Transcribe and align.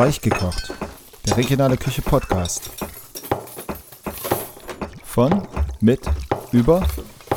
Weichgekocht, 0.00 0.72
der 1.26 1.36
regionale 1.36 1.76
Küche 1.76 2.00
Podcast. 2.00 2.70
Von, 5.04 5.46
mit, 5.82 6.00
über 6.52 6.88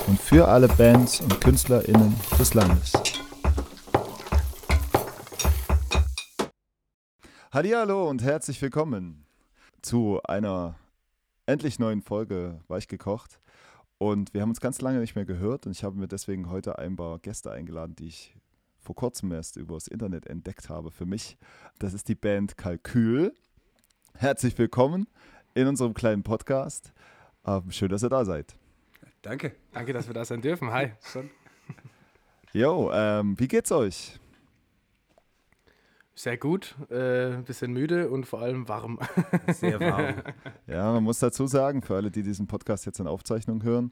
und 0.08 0.18
für 0.18 0.48
alle 0.48 0.70
Bands 0.70 1.20
und 1.20 1.42
KünstlerInnen 1.42 2.16
des 2.40 2.54
Landes. 2.54 2.94
Hallo 7.52 8.10
und 8.10 8.24
herzlich 8.24 8.62
willkommen 8.62 9.26
zu 9.82 10.22
einer 10.24 10.76
endlich 11.46 11.80
neuen 11.80 12.02
Folge 12.02 12.62
Weichgekocht. 12.70 13.42
Und 13.98 14.34
wir 14.34 14.42
haben 14.42 14.52
uns 14.52 14.62
ganz 14.62 14.80
lange 14.80 15.00
nicht 15.02 15.16
mehr 15.16 15.26
gehört 15.26 15.66
und 15.66 15.74
ich 15.74 15.84
habe 15.84 15.98
mir 15.98 16.08
deswegen 16.08 16.50
heute 16.50 16.80
ein 16.80 16.96
paar 16.96 17.20
Gäste 17.20 17.52
eingeladen, 17.52 17.98
die 17.98 18.08
ich 18.08 18.34
vor 18.84 18.96
kurzem 18.96 19.32
erst 19.32 19.56
übers 19.56 19.88
Internet 19.88 20.28
entdeckt 20.28 20.70
habe 20.70 20.92
für 20.92 21.06
mich. 21.06 21.38
Das 21.80 21.94
ist 21.94 22.10
die 22.10 22.16
Band 22.16 22.58
Kalkül. 22.58 23.34
Herzlich 24.16 24.58
willkommen 24.58 25.08
in 25.54 25.68
unserem 25.68 25.94
kleinen 25.94 26.24
Podcast. 26.24 26.94
Ähm, 27.46 27.72
schön, 27.72 27.90
dass 27.90 28.04
ihr 28.04 28.10
da 28.10 28.26
seid. 28.26 28.56
Danke. 29.22 29.56
Danke, 29.72 29.94
dass 29.94 30.08
wir 30.08 30.14
da 30.14 30.26
sein 30.26 30.42
dürfen. 30.42 30.72
Hi. 30.72 30.92
Jo, 32.56 32.92
ähm, 32.94 33.40
wie 33.40 33.48
geht's 33.48 33.72
euch? 33.72 34.20
Sehr 36.14 36.38
gut, 36.38 36.76
äh, 36.92 37.34
ein 37.34 37.46
bisschen 37.46 37.74
müde 37.74 38.12
und 38.12 38.28
vor 38.28 38.44
allem 38.44 38.68
warm. 38.68 39.00
Sehr 39.48 39.80
warm. 39.80 40.22
ja, 40.68 40.92
man 40.92 41.04
muss 41.04 41.18
dazu 41.18 41.48
sagen, 41.48 41.82
für 41.82 41.96
alle, 41.96 42.12
die 42.12 42.22
diesen 42.22 42.46
Podcast 42.46 42.86
jetzt 42.86 43.00
in 43.00 43.08
Aufzeichnung 43.08 43.64
hören, 43.64 43.92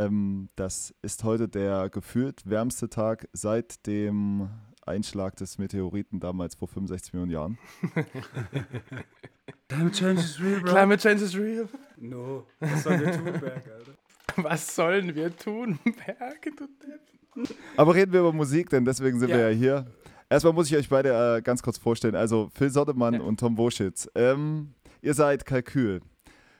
ähm, 0.00 0.48
das 0.56 0.94
ist 1.02 1.24
heute 1.24 1.48
der 1.48 1.90
gefühlt 1.90 2.48
wärmste 2.48 2.88
Tag 2.88 3.28
seit 3.32 3.86
dem 3.86 4.48
Einschlag 4.86 5.36
des 5.36 5.58
Meteoriten 5.58 6.20
damals 6.20 6.54
vor 6.54 6.68
65 6.68 7.12
Millionen 7.12 7.32
Jahren. 7.32 7.58
Climate 9.68 9.94
change 9.94 10.20
is 10.20 10.40
real, 10.40 10.60
bro. 10.60 10.70
Climate 10.70 11.02
change 11.02 11.22
is 11.22 11.36
real. 11.36 11.68
No. 11.98 12.46
Was 12.60 12.82
sollen 12.82 13.00
wir 13.00 13.12
tun, 13.12 13.24
Berg, 13.24 13.68
Alter? 13.68 13.92
Was 14.36 14.74
sollen 14.74 15.14
wir 15.14 15.36
tun, 15.36 15.78
Berg, 15.84 16.42
du 16.42 16.66
Depp? 16.66 17.00
Aber 17.76 17.94
reden 17.94 18.12
wir 18.12 18.20
über 18.20 18.32
Musik, 18.32 18.70
denn 18.70 18.84
deswegen 18.84 19.18
sind 19.18 19.28
ja. 19.30 19.36
wir 19.36 19.50
ja 19.50 19.56
hier. 19.56 19.86
Erstmal 20.28 20.52
muss 20.52 20.70
ich 20.70 20.76
euch 20.76 20.88
beide 20.88 21.36
äh, 21.36 21.42
ganz 21.42 21.62
kurz 21.62 21.78
vorstellen. 21.78 22.14
Also 22.14 22.50
Phil 22.54 22.70
Soddemann 22.70 23.14
ja. 23.14 23.20
und 23.20 23.38
Tom 23.38 23.56
Woschitz. 23.58 24.08
Ähm, 24.14 24.74
ihr 25.02 25.14
seid 25.14 25.44
Kalkül. 25.44 26.00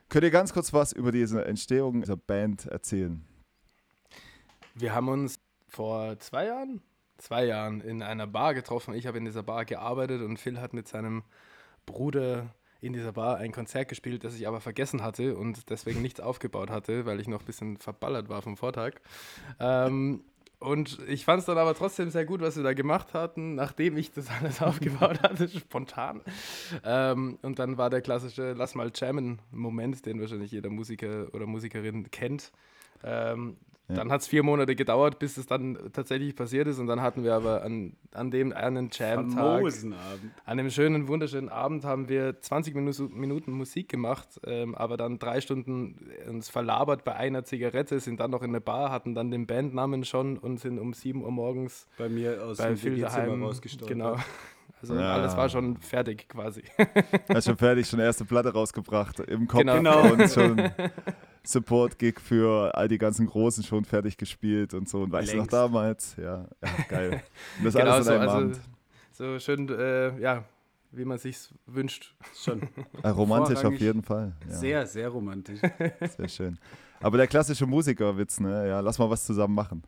Könnt 0.09 0.25
ihr 0.25 0.31
ganz 0.31 0.53
kurz 0.53 0.73
was 0.73 0.93
über 0.93 1.13
diese 1.13 1.45
Entstehung 1.45 2.01
dieser 2.01 2.17
Band 2.17 2.67
erzählen? 2.67 3.25
Wir 4.81 4.95
haben 4.95 5.09
uns 5.09 5.39
vor 5.69 6.19
zwei 6.19 6.47
Jahren, 6.47 6.81
zwei 7.19 7.45
Jahren 7.45 7.81
in 7.81 8.03
einer 8.03 8.27
Bar 8.27 8.55
getroffen. 8.55 8.95
Ich 8.95 9.07
habe 9.07 9.19
in 9.19 9.25
dieser 9.25 9.43
Bar 9.43 9.65
gearbeitet 9.65 10.23
und 10.23 10.39
Phil 10.39 10.61
hat 10.61 10.73
mit 10.73 10.89
seinem 10.89 11.23
Bruder 11.87 12.55
in 12.81 12.95
dieser 12.95 13.13
Bar 13.13 13.37
ein 13.37 13.53
Konzert 13.53 13.89
gespielt, 13.89 14.25
das 14.25 14.35
ich 14.35 14.49
aber 14.49 14.61
vergessen 14.61 15.03
hatte 15.03 15.37
und 15.37 15.69
deswegen 15.69 16.01
nichts 16.01 16.19
aufgebaut 16.19 16.71
hatte, 16.71 17.05
weil 17.05 17.21
ich 17.21 17.29
noch 17.29 17.41
ein 17.41 17.47
bisschen 17.47 17.77
verballert 17.77 18.29
war 18.29 18.41
vom 18.41 18.57
Vortag. 18.57 18.95
Ähm, 19.59 20.25
und 20.61 20.99
ich 21.09 21.25
fand 21.25 21.41
es 21.41 21.47
dann 21.47 21.59
aber 21.59 21.75
trotzdem 21.75 22.11
sehr 22.11 22.27
gut, 22.27 22.41
was 22.41 22.57
wir 22.57 22.63
da 22.63 22.75
gemacht 22.75 23.15
hatten, 23.15 23.55
nachdem 23.55 23.97
ich 23.97 24.13
das 24.13 24.29
alles 24.31 24.63
aufgebaut 24.63 25.23
hatte, 25.23 25.49
spontan. 25.49 26.23
Ähm, 26.85 27.39
und 27.43 27.59
dann 27.59 27.77
war 27.77 27.91
der 27.91 28.01
klassische 28.01 28.53
Lass 28.53 28.75
mal 28.75 28.91
jammen-Moment, 28.95 30.05
den 30.07 30.21
wahrscheinlich 30.21 30.53
jeder 30.53 30.71
Musiker 30.71 31.29
oder 31.33 31.47
Musikerin 31.47 32.11
kennt. 32.11 32.53
Ähm, 33.03 33.57
ja. 33.91 33.97
Dann 33.97 34.13
hat 34.13 34.21
es 34.23 34.29
vier 34.29 34.43
Monate 34.43 34.77
gedauert, 34.77 35.19
bis 35.19 35.37
es 35.37 35.47
dann 35.47 35.79
tatsächlich 35.93 36.35
passiert 36.35 36.69
ist. 36.69 36.79
Und 36.79 36.87
dann 36.87 37.03
hatten 37.03 37.25
wir 37.25 37.35
aber 37.35 37.63
an, 37.63 37.95
an 38.13 38.31
dem 38.31 38.53
einen 38.53 38.89
Jam-Tag, 38.93 39.63
an 40.45 40.57
dem 40.57 40.71
schönen, 40.71 41.09
wunderschönen 41.09 41.49
Abend, 41.49 41.85
haben 41.85 42.09
wir 42.09 42.41
20 42.41 42.75
Minuten, 42.75 43.19
Minuten 43.19 43.53
Musik 43.53 43.89
gemacht, 43.89 44.41
ähm, 44.47 44.75
aber 44.75 44.97
dann 44.97 45.19
drei 45.19 45.41
Stunden 45.41 46.11
uns 46.29 46.49
verlabert 46.49 47.05
bei 47.05 47.17
einer 47.17 47.45
Zigarette, 47.45 48.01
sind 48.01 48.21
dann 48.21 48.31
noch 48.31 48.43
in 48.43 48.51
eine 48.51 48.61
Bar, 48.61 48.91
hatten 48.91 49.15
dann 49.15 49.31
den 49.31 49.47
Bandnamen 49.47 50.05
schon 50.05 50.39
und 50.39 50.59
sind 50.61 50.79
um 50.79 50.93
7 50.93 51.23
Uhr 51.23 51.31
morgens 51.31 51.87
bei 51.99 52.09
mir 52.09 52.45
aus 52.45 52.59
bei 52.59 52.75
dem 52.75 53.01
daheim 53.01 53.43
rausgestorben. 53.43 53.99
Genau. 53.99 54.17
Also 54.81 54.95
ja. 54.95 55.13
alles 55.13 55.37
war 55.37 55.49
schon 55.49 55.77
fertig 55.77 56.29
quasi. 56.29 56.63
Ja, 57.29 57.43
schon 57.43 57.57
fertig, 57.57 57.87
schon 57.87 58.01
erste 58.01 58.25
Platte 58.25 58.53
rausgebracht 58.53 59.21
im 59.21 59.47
Kopf 59.47 59.61
genau. 59.61 60.13
und 60.13 60.31
schon 60.31 60.57
Support-Gig 61.45 62.21
für 62.21 62.75
all 62.75 62.89
die 62.89 62.99
ganzen 62.99 63.27
Großen 63.27 63.65
schon 63.65 63.85
fertig 63.85 64.17
gespielt 64.17 64.75
und 64.75 64.89
so. 64.89 65.03
Und 65.03 65.13
weißt 65.13 65.33
du 65.33 65.39
noch 65.39 65.47
damals? 65.47 66.17
Ja, 66.17 66.47
ja 66.63 66.69
geil. 66.89 67.23
Und 67.59 67.65
das 67.65 67.75
genau 67.75 67.93
alles 67.93 68.09
an 68.09 68.15
einem 68.15 68.25
so, 68.25 68.31
also 68.31 68.37
Abend. 68.37 68.61
So 69.13 69.39
schön, 69.39 69.69
äh, 69.69 70.19
ja, 70.21 70.45
wie 70.93 71.05
man 71.05 71.19
sich 71.19 71.37
wünscht. 71.67 72.15
Schon. 72.35 72.63
Ja, 73.03 73.11
romantisch 73.13 73.65
auf 73.65 73.79
jeden 73.79 74.03
Fall. 74.03 74.33
Ja. 74.49 74.55
Sehr, 74.55 74.87
sehr 74.87 75.09
romantisch. 75.09 75.61
Sehr 76.17 76.29
schön. 76.29 76.59
Aber 77.01 77.17
der 77.17 77.27
klassische 77.27 77.67
Musikerwitz, 77.67 78.41
ne? 78.41 78.69
Ja, 78.69 78.81
lass 78.81 78.99
mal 78.99 79.09
was 79.09 79.25
zusammen 79.25 79.55
machen. 79.55 79.83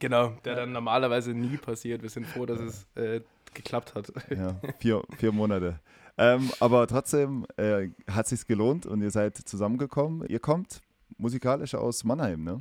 Genau, 0.00 0.30
der 0.44 0.56
dann 0.56 0.72
normalerweise 0.72 1.32
nie 1.32 1.56
passiert. 1.56 2.02
Wir 2.02 2.10
sind 2.10 2.26
froh, 2.26 2.46
dass 2.46 2.60
es 2.60 2.86
äh, 2.96 3.20
geklappt 3.54 3.94
hat. 3.94 4.12
Ja, 4.30 4.56
vier, 4.80 5.02
vier 5.16 5.30
Monate. 5.30 5.78
Ähm, 6.18 6.50
aber 6.60 6.86
trotzdem 6.86 7.46
äh, 7.56 7.88
hat 8.10 8.28
sich 8.28 8.46
gelohnt 8.46 8.86
und 8.86 9.00
ihr 9.02 9.10
seid 9.10 9.36
zusammengekommen. 9.36 10.26
Ihr 10.28 10.40
kommt 10.40 10.82
musikalisch 11.16 11.74
aus 11.74 12.04
Mannheim, 12.04 12.44
ne? 12.44 12.58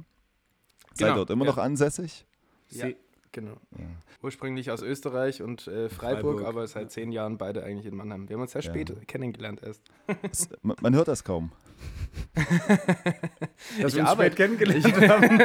Seid 0.94 1.08
genau, 1.08 1.16
dort 1.16 1.30
immer 1.32 1.46
ja. 1.46 1.52
noch 1.52 1.58
ansässig? 1.58 2.26
Ja, 2.70 2.88
genau. 3.31 3.58
Ja. 3.78 3.86
Ursprünglich 4.22 4.72
aus 4.72 4.81
Österreich 4.81 5.42
und 5.42 5.68
äh, 5.68 5.90
Freiburg, 5.90 6.40
Freiburg, 6.40 6.46
aber 6.46 6.68
seit 6.68 6.92
zehn 6.92 7.12
Jahren 7.12 7.38
beide 7.38 7.64
eigentlich 7.64 7.86
in 7.86 7.96
Mannheim. 7.96 8.30
Wir 8.30 8.36
haben 8.36 8.42
uns 8.42 8.52
sehr 8.52 8.62
spät 8.62 9.08
kennengelernt 9.08 9.62
erst. 9.64 9.81
Das, 10.22 10.50
man, 10.62 10.78
man 10.81 10.96
hört 10.96 11.08
das 11.08 11.24
kaum. 11.24 11.52
dass 12.34 13.94
ich 13.94 13.96
wir 13.96 14.02
uns 14.02 14.12
spät 14.12 14.36
kennengelernt 14.36 15.09
haben. 15.09 15.38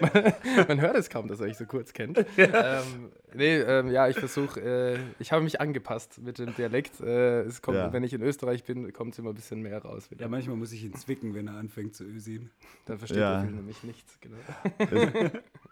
man, 0.00 0.32
man, 0.68 0.80
hört 0.80 0.96
es 0.96 1.10
kaum, 1.10 1.28
dass 1.28 1.40
er 1.40 1.46
euch 1.46 1.56
so 1.56 1.66
kurz 1.66 1.92
kennt. 1.92 2.24
Ja. 2.36 2.80
Ähm, 2.80 3.10
nee, 3.32 3.58
ähm, 3.58 3.90
ja, 3.90 4.08
ich 4.08 4.18
versuche, 4.18 4.60
äh, 4.60 4.98
ich 5.18 5.32
habe 5.32 5.42
mich 5.42 5.60
angepasst 5.60 6.20
mit 6.20 6.38
dem 6.38 6.54
Dialekt. 6.54 7.00
Äh, 7.00 7.42
es 7.42 7.62
kommt, 7.62 7.76
ja. 7.76 7.92
wenn 7.92 8.02
ich 8.02 8.12
in 8.12 8.22
Österreich 8.22 8.64
bin, 8.64 8.92
kommt 8.92 9.12
es 9.12 9.18
immer 9.18 9.30
ein 9.30 9.34
bisschen 9.34 9.62
mehr 9.62 9.80
raus. 9.82 10.10
Wieder. 10.10 10.22
Ja, 10.22 10.28
manchmal 10.28 10.56
muss 10.56 10.72
ich 10.72 10.84
ihn 10.84 10.94
zwicken, 10.94 11.34
wenn 11.34 11.46
er 11.46 11.54
anfängt 11.54 11.94
zu 11.94 12.04
ösien. 12.04 12.50
Dann 12.86 12.98
versteht 12.98 13.20
ja. 13.20 13.42
er 13.42 13.44
nämlich 13.44 13.82
nichts, 13.84 14.18
genau. 14.20 14.36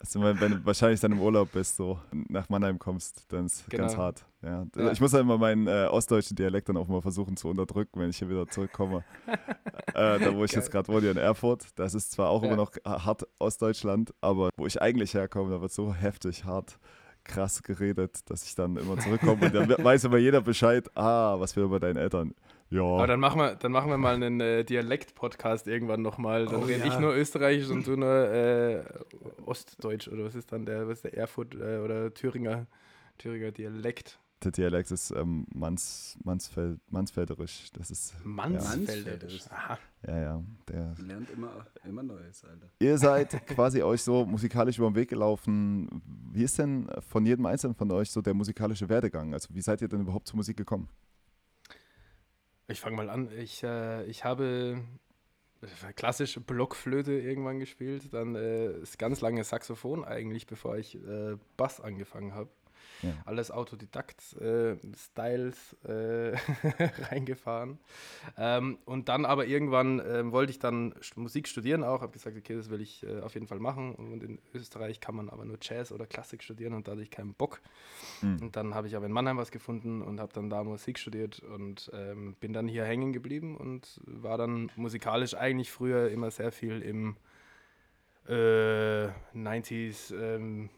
Also, 0.03 0.21
wenn 0.21 0.37
du 0.37 0.67
wahrscheinlich 0.67 0.99
dann 0.99 1.13
im 1.13 1.21
Urlaub 1.21 1.53
bist, 1.53 1.77
so 1.77 1.97
nach 2.11 2.49
Mannheim 2.49 2.77
kommst, 2.77 3.25
dann 3.29 3.47
ist 3.47 3.61
es 3.61 3.67
genau. 3.67 3.85
ganz 3.85 3.97
hart. 3.97 4.25
Ja. 4.43 4.67
ja. 4.77 4.91
Ich 4.91 5.01
muss 5.01 5.13
dann 5.13 5.21
immer 5.21 5.39
meinen 5.39 5.69
äh, 5.69 5.87
ostdeutschen 5.89 6.35
Dialekt 6.35 6.69
dann 6.69 6.77
auch 6.77 6.89
mal 6.89 7.01
versuchen 7.01 7.37
zu 7.37 7.49
unterdrücken, 7.49 8.01
wenn 8.01 8.11
ich 8.11 8.19
hier 8.19 8.29
wieder 8.29 8.49
zurückkomme. 8.49 9.05
äh, 9.95 10.19
da 10.19 10.35
wo 10.35 10.45
ich 10.45 10.51
Geil. 10.51 10.61
jetzt 10.61 10.73
gerade 10.73 10.89
wohne, 10.89 11.09
in 11.09 11.17
Erfurt. 11.19 11.67
Das 11.77 11.95
ist 11.95 12.11
zwar 12.11 12.31
auch 12.31 12.43
ja. 12.43 12.49
immer 12.49 12.57
noch 12.57 12.73
hart 12.85 13.29
Ostdeutschland, 13.39 14.13
aber 14.21 14.51
wo 14.57 14.67
ich 14.67 14.83
eigentlich 14.83 15.15
herkomme, 15.15 15.53
da 15.53 15.61
wird 15.61 15.71
so 15.71 15.95
heftig 15.95 16.45
hart 16.45 16.81
krass 17.23 17.63
geredet, 17.63 18.29
dass 18.29 18.45
ich 18.45 18.57
dann 18.57 18.77
immer 18.77 18.99
zurückkomme 18.99 19.47
und 19.47 19.55
dann 19.55 19.85
weiß 19.85 20.03
immer 20.03 20.19
jeder 20.19 20.41
Bescheid, 20.41 20.91
ah, 20.97 21.39
was 21.39 21.55
will 21.55 21.63
über 21.63 21.79
deinen 21.79 21.97
Eltern. 21.97 22.35
Ja. 22.73 22.83
Aber 22.83 23.07
dann 23.07 23.21
machen 23.21 23.39
wir, 23.39 23.55
dann 23.55 23.71
machen 23.71 23.91
wir 23.91 23.99
mal 23.99 24.15
einen 24.15 24.41
äh, 24.41 24.65
Dialekt-Podcast 24.65 25.67
irgendwann 25.67 26.01
nochmal. 26.01 26.47
Dann 26.47 26.63
oh, 26.63 26.65
rede 26.65 26.81
ja. 26.81 26.87
ich 26.87 26.99
nur 26.99 27.15
Österreichisch 27.15 27.69
und 27.69 27.87
du 27.87 27.97
nur 27.97 28.31
äh, 28.33 28.83
Ostdeutsch 29.45 30.09
oder 30.09 30.25
was 30.25 30.35
ist 30.35 30.51
dann 30.53 30.65
der, 30.65 30.89
was 30.89 30.99
ist 30.99 31.05
der 31.05 31.19
Erfurt 31.19 31.55
äh, 31.55 31.79
oder 31.79 32.15
Thüringer, 32.15 32.67
Thüringer 33.19 33.53
Dialekt? 33.53 34.19
der 34.45 34.53
Dialekt 34.53 34.91
ist 34.91 35.11
ähm, 35.13 35.47
Manns, 35.55 36.19
Mansfeld, 36.25 36.81
Mansfelderisch. 36.91 37.71
Das 37.75 37.91
ist 37.91 38.15
Mansfelderisch. 38.25 39.45
Ja. 39.51 39.79
Ja, 40.07 40.21
ja. 40.21 40.45
Der 40.69 40.95
lernt 40.99 41.31
immer, 41.31 41.67
immer 41.85 42.03
Neues, 42.03 42.45
Alter. 42.45 42.67
Ihr 42.81 42.99
seid 42.99 43.47
quasi 43.47 43.83
euch 43.83 44.03
so 44.03 44.25
musikalisch 44.25 44.79
über 44.79 44.91
den 44.91 44.97
Weg 44.97 45.11
gelaufen. 45.11 45.89
Wie 46.33 46.43
ist 46.43 46.59
denn 46.59 46.89
von 47.09 47.25
jedem 47.25 47.47
Einzelnen 47.47 47.75
von 47.75 47.91
euch 47.93 48.11
so 48.11 48.21
der 48.21 48.35
musikalische 48.35 48.89
Werdegang? 48.89 49.33
Also 49.33 49.55
wie 49.55 49.61
seid 49.61 49.81
ihr 49.83 49.89
denn 49.89 50.01
überhaupt 50.01 50.27
zur 50.27 50.37
Musik 50.37 50.57
gekommen? 50.57 50.89
Ich 52.73 52.81
fange 52.81 52.97
mal 52.97 53.11
an. 53.11 53.31
Ich, 53.39 53.63
äh, 53.63 54.05
ich 54.07 54.25
habe 54.25 54.83
klassisch 55.95 56.41
Blockflöte 56.41 57.13
irgendwann 57.13 57.61
gespielt, 57.61 58.13
dann 58.15 58.35
äh, 58.35 58.81
das 58.81 58.97
ganz 58.97 59.21
lange 59.21 59.45
Saxophon 59.45 60.05
eigentlich, 60.05 60.47
bevor 60.47 60.79
ich 60.79 60.97
äh, 60.97 61.37
Bass 61.59 61.81
angefangen 61.83 62.35
habe. 62.35 62.49
Ja. 63.03 63.15
Alles 63.25 63.51
Autodidakt-Styles 63.51 65.77
äh, 65.85 66.31
äh, 66.31 66.37
reingefahren. 67.11 67.79
Ähm, 68.39 68.79
und 68.85 69.09
dann 69.09 69.25
aber 69.25 69.47
irgendwann 69.47 70.01
äh, 70.01 70.31
wollte 70.31 70.51
ich 70.51 70.59
dann 70.59 70.95
Musik 71.17 71.49
studieren 71.49 71.83
auch, 71.83 72.01
habe 72.01 72.13
gesagt, 72.13 72.37
okay, 72.37 72.55
das 72.55 72.71
will 72.71 72.81
ich 72.81 73.05
äh, 73.05 73.21
auf 73.21 73.35
jeden 73.35 73.49
Fall 73.49 73.59
machen. 73.59 73.95
Und 73.95 74.23
in 74.23 74.39
Österreich 74.55 75.01
kann 75.01 75.17
man 75.17 75.29
aber 75.29 75.45
nur 75.45 75.59
Jazz 75.61 75.93
oder 75.93 76.07
Klassik 76.07 76.43
studieren 76.43 76.75
und 76.75 76.89
da 76.89 76.93
hatte 76.93 77.03
ich 77.03 77.11
keinen 77.11 77.35
Bock. 77.35 77.61
Mhm. 78.21 78.39
Und 78.41 78.57
dann 78.57 78.75
habe 78.75 78.87
ich 78.87 78.97
aber 78.97 79.07
in 79.07 79.13
Mannheim 79.13 79.37
was 79.37 79.51
gefunden 79.51 80.03
und 80.03 80.21
habe 80.21 80.33
dann 80.33 80.49
da 80.49 80.63
Musik 80.63 80.99
studiert 80.99 81.41
und 81.41 81.91
ähm, 81.93 82.37
bin 82.41 82.53
dann 82.53 82.69
hier 82.69 82.85
hängen 82.85 83.13
geblieben 83.13 83.57
und 83.57 84.01
war 84.07 84.39
dann 84.39 84.71
musikalisch 84.77 85.35
eigentlich 85.35 85.71
früher 85.71 86.11
immer 86.11 86.31
sehr 86.31 86.53
viel 86.53 86.83
im 86.83 87.17
90s. 88.29 90.15
Äh, 90.15 90.37
ähm, 90.37 90.71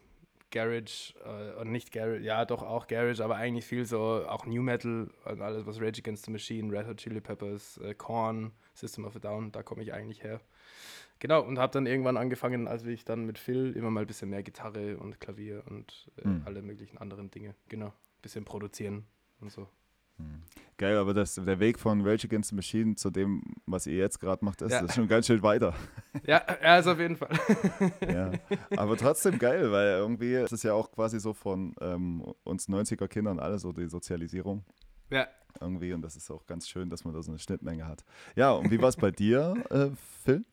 Garage 0.55 1.13
äh, 1.25 1.59
und 1.59 1.71
nicht 1.71 1.91
Garage, 1.91 2.21
ja 2.21 2.45
doch 2.45 2.63
auch 2.63 2.87
Garage, 2.87 3.21
aber 3.23 3.35
eigentlich 3.35 3.65
viel 3.65 3.85
so 3.85 4.25
auch 4.27 4.45
New 4.45 4.61
Metal 4.61 5.11
und 5.25 5.41
alles, 5.41 5.65
was 5.65 5.81
Rage 5.81 5.99
Against 5.99 6.25
the 6.25 6.31
Machine, 6.31 6.71
Red 6.71 6.87
Hot 6.87 6.97
Chili 6.97 7.19
Peppers, 7.19 7.77
äh, 7.79 7.93
Korn, 7.93 8.53
System 8.73 9.03
of 9.03 9.17
a 9.17 9.19
Down, 9.19 9.51
da 9.51 9.63
komme 9.63 9.83
ich 9.83 9.93
eigentlich 9.93 10.23
her. 10.23 10.39
Genau, 11.19 11.41
und 11.41 11.59
habe 11.59 11.73
dann 11.73 11.85
irgendwann 11.85 12.17
angefangen, 12.17 12.67
als 12.67 12.85
ich 12.85 13.03
dann 13.03 13.25
mit 13.25 13.37
Phil 13.37 13.73
immer 13.75 13.89
mal 13.89 14.01
ein 14.01 14.07
bisschen 14.07 14.29
mehr 14.29 14.43
Gitarre 14.43 14.97
und 14.97 15.19
Klavier 15.19 15.63
und 15.69 16.09
äh, 16.23 16.27
mhm. 16.27 16.43
alle 16.45 16.61
möglichen 16.61 16.97
anderen 16.97 17.29
Dinge, 17.31 17.53
genau, 17.67 17.87
ein 17.87 18.21
bisschen 18.21 18.45
produzieren 18.45 19.05
und 19.41 19.51
so. 19.51 19.67
Hm. 20.17 20.41
Geil, 20.77 20.97
aber 20.97 21.13
das, 21.13 21.35
der 21.35 21.59
Weg 21.61 21.79
von 21.79 22.05
Rage 22.05 22.27
Against 22.27 22.49
the 22.49 22.55
Machine 22.55 22.95
zu 22.95 23.09
dem, 23.09 23.41
was 23.65 23.87
ihr 23.87 23.95
jetzt 23.95 24.19
gerade 24.19 24.43
macht, 24.43 24.61
ist, 24.61 24.73
ja. 24.73 24.81
ist 24.81 24.95
schon 24.95 25.07
ganz 25.07 25.27
schön 25.27 25.41
weiter. 25.41 25.73
Ja, 26.25 26.41
ja, 26.61 26.77
ist 26.77 26.87
auf 26.87 26.99
jeden 26.99 27.17
Fall. 27.17 27.37
Ja, 28.01 28.31
aber 28.75 28.97
trotzdem 28.97 29.37
geil, 29.37 29.71
weil 29.71 29.97
irgendwie 29.97 30.33
ist 30.33 30.53
es 30.53 30.63
ja 30.63 30.73
auch 30.73 30.91
quasi 30.91 31.19
so 31.19 31.33
von 31.33 31.75
ähm, 31.81 32.21
uns 32.43 32.67
90er 32.67 33.07
Kindern 33.07 33.39
alle 33.39 33.59
so 33.59 33.71
die 33.71 33.87
Sozialisierung. 33.87 34.63
Ja. 35.11 35.27
Irgendwie 35.61 35.93
und 35.93 36.01
das 36.01 36.15
ist 36.15 36.31
auch 36.31 36.45
ganz 36.45 36.67
schön, 36.67 36.89
dass 36.89 37.05
man 37.05 37.13
da 37.13 37.21
so 37.21 37.31
eine 37.31 37.39
Schnittmenge 37.39 37.85
hat. 37.85 38.03
Ja, 38.35 38.51
und 38.51 38.71
wie 38.71 38.81
war 38.81 38.89
es 38.89 38.97
bei 38.97 39.11
dir, 39.11 39.55
äh, 39.69 39.89
Phil? 40.23 40.43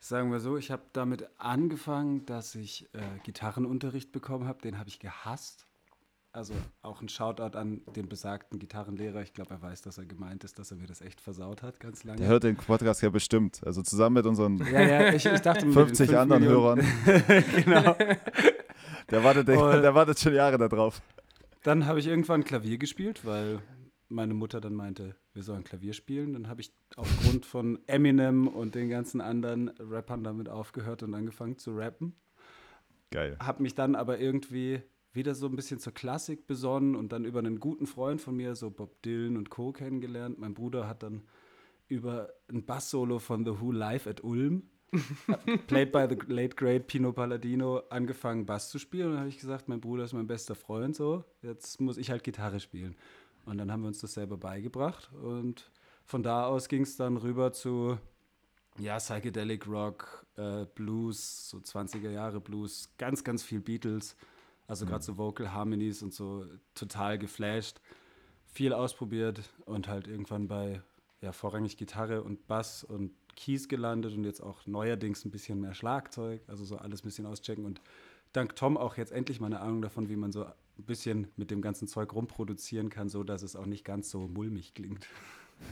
Sagen 0.00 0.30
wir 0.30 0.40
so, 0.40 0.58
ich 0.58 0.70
habe 0.70 0.82
damit 0.92 1.28
angefangen, 1.38 2.26
dass 2.26 2.54
ich 2.54 2.92
äh, 2.92 3.00
Gitarrenunterricht 3.22 4.12
bekommen 4.12 4.46
habe. 4.46 4.60
Den 4.60 4.78
habe 4.78 4.88
ich 4.88 4.98
gehasst. 4.98 5.66
Also 6.34 6.52
auch 6.82 7.00
ein 7.00 7.08
Shoutout 7.08 7.56
an 7.56 7.82
den 7.94 8.08
besagten 8.08 8.58
Gitarrenlehrer. 8.58 9.22
Ich 9.22 9.34
glaube, 9.34 9.54
er 9.54 9.62
weiß, 9.62 9.82
dass 9.82 9.98
er 9.98 10.04
gemeint 10.04 10.42
ist, 10.42 10.58
dass 10.58 10.72
er 10.72 10.76
mir 10.76 10.88
das 10.88 11.00
echt 11.00 11.20
versaut 11.20 11.62
hat, 11.62 11.78
ganz 11.78 12.02
lange. 12.02 12.18
Der 12.18 12.26
hört 12.26 12.42
den 12.42 12.56
Podcast 12.56 13.02
ja 13.02 13.10
bestimmt. 13.10 13.60
Also 13.64 13.82
zusammen 13.82 14.14
mit 14.14 14.26
unseren 14.26 14.58
ja, 14.58 14.80
ja, 14.80 15.14
ich, 15.14 15.24
ich 15.24 15.40
dachte 15.42 15.70
50 15.70 16.18
anderen 16.18 16.42
Millionen. 16.42 16.82
Hörern. 16.82 17.44
genau. 17.64 17.96
Der 19.12 19.22
wartet, 19.22 19.46
der, 19.46 19.80
der 19.80 19.94
wartet 19.94 20.18
schon 20.18 20.34
Jahre 20.34 20.58
darauf. 20.58 21.02
Dann 21.62 21.86
habe 21.86 22.00
ich 22.00 22.08
irgendwann 22.08 22.42
Klavier 22.42 22.78
gespielt, 22.78 23.24
weil 23.24 23.60
meine 24.08 24.34
Mutter 24.34 24.60
dann 24.60 24.74
meinte, 24.74 25.14
wir 25.34 25.44
sollen 25.44 25.62
Klavier 25.62 25.92
spielen. 25.92 26.32
Dann 26.32 26.48
habe 26.48 26.62
ich 26.62 26.72
aufgrund 26.96 27.46
von 27.46 27.78
Eminem 27.86 28.48
und 28.48 28.74
den 28.74 28.88
ganzen 28.88 29.20
anderen 29.20 29.68
Rappern 29.78 30.24
damit 30.24 30.48
aufgehört 30.48 31.04
und 31.04 31.14
angefangen 31.14 31.58
zu 31.58 31.76
rappen. 31.76 32.16
Geil. 33.12 33.36
Habe 33.38 33.62
mich 33.62 33.76
dann 33.76 33.94
aber 33.94 34.18
irgendwie 34.18 34.82
wieder 35.14 35.34
so 35.34 35.46
ein 35.46 35.56
bisschen 35.56 35.78
zur 35.78 35.94
Klassik 35.94 36.46
besonnen 36.46 36.96
und 36.96 37.12
dann 37.12 37.24
über 37.24 37.38
einen 37.38 37.60
guten 37.60 37.86
Freund 37.86 38.20
von 38.20 38.36
mir, 38.36 38.54
so 38.54 38.70
Bob 38.70 39.02
Dylan 39.02 39.36
und 39.36 39.50
Co. 39.50 39.72
kennengelernt. 39.72 40.38
Mein 40.38 40.54
Bruder 40.54 40.88
hat 40.88 41.02
dann 41.02 41.22
über 41.88 42.32
ein 42.48 42.64
Bass-Solo 42.64 43.18
von 43.18 43.44
The 43.44 43.60
Who 43.60 43.72
live 43.72 44.06
at 44.06 44.24
Ulm, 44.24 44.64
played 45.66 45.92
by 45.92 46.06
the 46.08 46.16
late 46.26 46.56
great 46.56 46.86
Pino 46.86 47.12
Palladino, 47.12 47.82
angefangen 47.90 48.46
Bass 48.46 48.70
zu 48.70 48.78
spielen. 48.78 49.06
Und 49.06 49.12
dann 49.12 49.20
habe 49.20 49.28
ich 49.28 49.38
gesagt, 49.38 49.68
mein 49.68 49.80
Bruder 49.80 50.04
ist 50.04 50.12
mein 50.12 50.26
bester 50.26 50.54
Freund, 50.54 50.96
so, 50.96 51.24
jetzt 51.42 51.80
muss 51.80 51.96
ich 51.96 52.10
halt 52.10 52.24
Gitarre 52.24 52.60
spielen. 52.60 52.96
Und 53.44 53.58
dann 53.58 53.70
haben 53.70 53.82
wir 53.82 53.88
uns 53.88 54.00
das 54.00 54.14
selber 54.14 54.36
beigebracht 54.36 55.10
und 55.22 55.70
von 56.06 56.22
da 56.22 56.46
aus 56.46 56.68
ging 56.68 56.82
es 56.82 56.96
dann 56.96 57.16
rüber 57.16 57.52
zu 57.52 57.98
ja, 58.78 58.98
Psychedelic 58.98 59.66
Rock, 59.66 60.26
äh, 60.36 60.66
Blues, 60.74 61.48
so 61.48 61.58
20er 61.58 62.10
Jahre 62.10 62.40
Blues, 62.40 62.90
ganz, 62.98 63.22
ganz 63.22 63.42
viel 63.42 63.60
Beatles. 63.60 64.16
Also 64.66 64.86
gerade 64.86 65.02
mhm. 65.02 65.06
so 65.06 65.18
Vocal 65.18 65.52
Harmonies 65.52 66.02
und 66.02 66.14
so 66.14 66.46
total 66.74 67.18
geflasht. 67.18 67.80
Viel 68.46 68.72
ausprobiert 68.72 69.42
und 69.66 69.88
halt 69.88 70.06
irgendwann 70.06 70.48
bei 70.48 70.82
ja, 71.20 71.32
vorrangig 71.32 71.76
Gitarre 71.76 72.22
und 72.22 72.46
Bass 72.46 72.84
und 72.84 73.12
Keys 73.34 73.68
gelandet 73.68 74.14
und 74.14 74.24
jetzt 74.24 74.40
auch 74.40 74.66
neuerdings 74.66 75.24
ein 75.24 75.30
bisschen 75.30 75.60
mehr 75.60 75.74
Schlagzeug, 75.74 76.42
also 76.46 76.64
so 76.64 76.76
alles 76.76 77.02
ein 77.02 77.06
bisschen 77.06 77.26
auschecken 77.26 77.64
und 77.64 77.80
dank 78.32 78.54
Tom 78.56 78.76
auch 78.76 78.96
jetzt 78.96 79.10
endlich 79.10 79.40
mal 79.40 79.46
eine 79.46 79.60
Ahnung 79.60 79.82
davon, 79.82 80.08
wie 80.08 80.16
man 80.16 80.32
so 80.32 80.44
ein 80.44 80.52
bisschen 80.76 81.28
mit 81.36 81.50
dem 81.50 81.62
ganzen 81.62 81.88
Zeug 81.88 82.12
rumproduzieren 82.12 82.90
kann, 82.90 83.08
so 83.08 83.24
dass 83.24 83.42
es 83.42 83.56
auch 83.56 83.66
nicht 83.66 83.84
ganz 83.84 84.10
so 84.10 84.28
mulmig 84.28 84.74
klingt. 84.74 85.08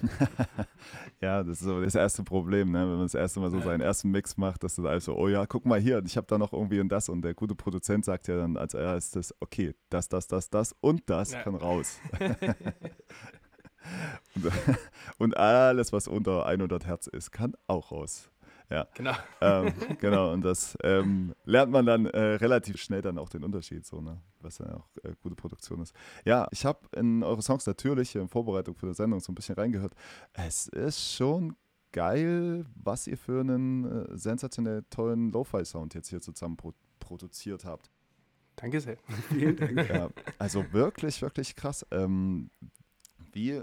ja, 1.21 1.43
das 1.43 1.61
ist 1.61 1.65
so 1.65 1.81
das 1.81 1.95
erste 1.95 2.23
Problem, 2.25 2.73
ne? 2.73 2.81
wenn 2.81 2.97
man 2.97 3.03
das 3.03 3.15
erste 3.15 3.41
Mal 3.41 3.51
so 3.51 3.61
seinen 3.61 3.81
ersten 3.81 4.11
Mix 4.11 4.37
macht, 4.37 4.65
dass 4.65 4.75
du 4.75 4.83
da 4.83 4.99
so, 4.99 5.17
oh 5.17 5.29
ja, 5.29 5.47
guck 5.47 5.65
mal 5.65 5.81
hier, 5.81 6.03
ich 6.05 6.17
habe 6.17 6.27
da 6.27 6.39
noch 6.39 6.53
irgendwie 6.53 6.81
und 6.81 6.89
das 6.89 7.09
und 7.09 7.23
der 7.23 7.35
gute 7.35 7.55
Produzent 7.55 8.05
sagt 8.05 8.29
ja 8.29 8.37
dann 8.37 8.57
als 8.57 8.75
erstes, 8.75 9.35
okay, 9.41 9.75
das, 9.91 10.09
das, 10.09 10.27
das, 10.27 10.51
das 10.51 10.75
und 10.81 11.03
das 11.09 11.33
ja. 11.33 11.43
kann 11.43 11.55
raus. 11.55 11.99
und, 14.35 14.53
und 15.19 15.37
alles, 15.37 15.93
was 15.93 16.09
unter 16.09 16.47
100 16.47 16.87
Hertz 16.87 17.07
ist, 17.07 17.31
kann 17.33 17.55
auch 17.67 17.93
raus. 17.93 18.31
Ja, 18.71 18.87
genau. 18.95 19.13
Ähm, 19.41 19.73
genau, 20.01 20.33
und 20.33 20.43
das 20.43 20.77
ähm, 20.83 21.35
lernt 21.45 21.73
man 21.73 21.87
dann 21.87 22.07
äh, 22.07 22.21
relativ 22.37 22.79
schnell 22.79 23.03
dann 23.03 23.19
auch 23.19 23.29
den 23.29 23.45
Unterschied, 23.45 23.85
so, 23.85 24.01
ne? 24.01 24.21
was 24.41 24.57
dann 24.57 24.73
auch 24.73 24.89
äh, 25.03 25.13
gute 25.23 25.35
Produktion 25.35 25.81
ist. 25.83 25.95
Ja, 26.25 26.49
ich 26.51 26.65
habe 26.65 26.81
in 26.97 27.23
eure 27.23 27.43
Songs 27.43 27.67
natürlich 27.67 28.15
in 28.17 28.29
Vorbereitung 28.29 28.75
für 28.75 28.87
die 28.87 28.95
Sendung 28.95 29.21
so 29.21 29.33
ein 29.33 29.35
bisschen 29.35 29.55
reingehört. 29.55 29.95
Es 30.33 30.69
ist 30.69 31.13
schon 31.13 31.57
geil, 31.93 32.65
was 32.75 33.07
ihr 33.07 33.19
für 33.19 33.41
einen 33.41 33.85
äh, 33.85 34.17
sensationell 34.17 34.83
tollen 34.91 35.31
Lo-Fi-Sound 35.31 35.95
jetzt 35.95 36.09
hier 36.09 36.21
zusammen 36.21 36.57
pro 36.57 36.73
produziert 36.99 37.65
habt. 37.65 37.91
Danke 38.55 38.81
sehr. 38.81 38.97
Vielen 39.29 39.57
Dank. 39.77 39.89
Ja, 39.89 40.09
also 40.39 40.65
wirklich, 40.73 41.21
wirklich 41.21 41.57
krass. 41.57 41.85
Ähm, 41.91 42.51
wie 43.33 43.61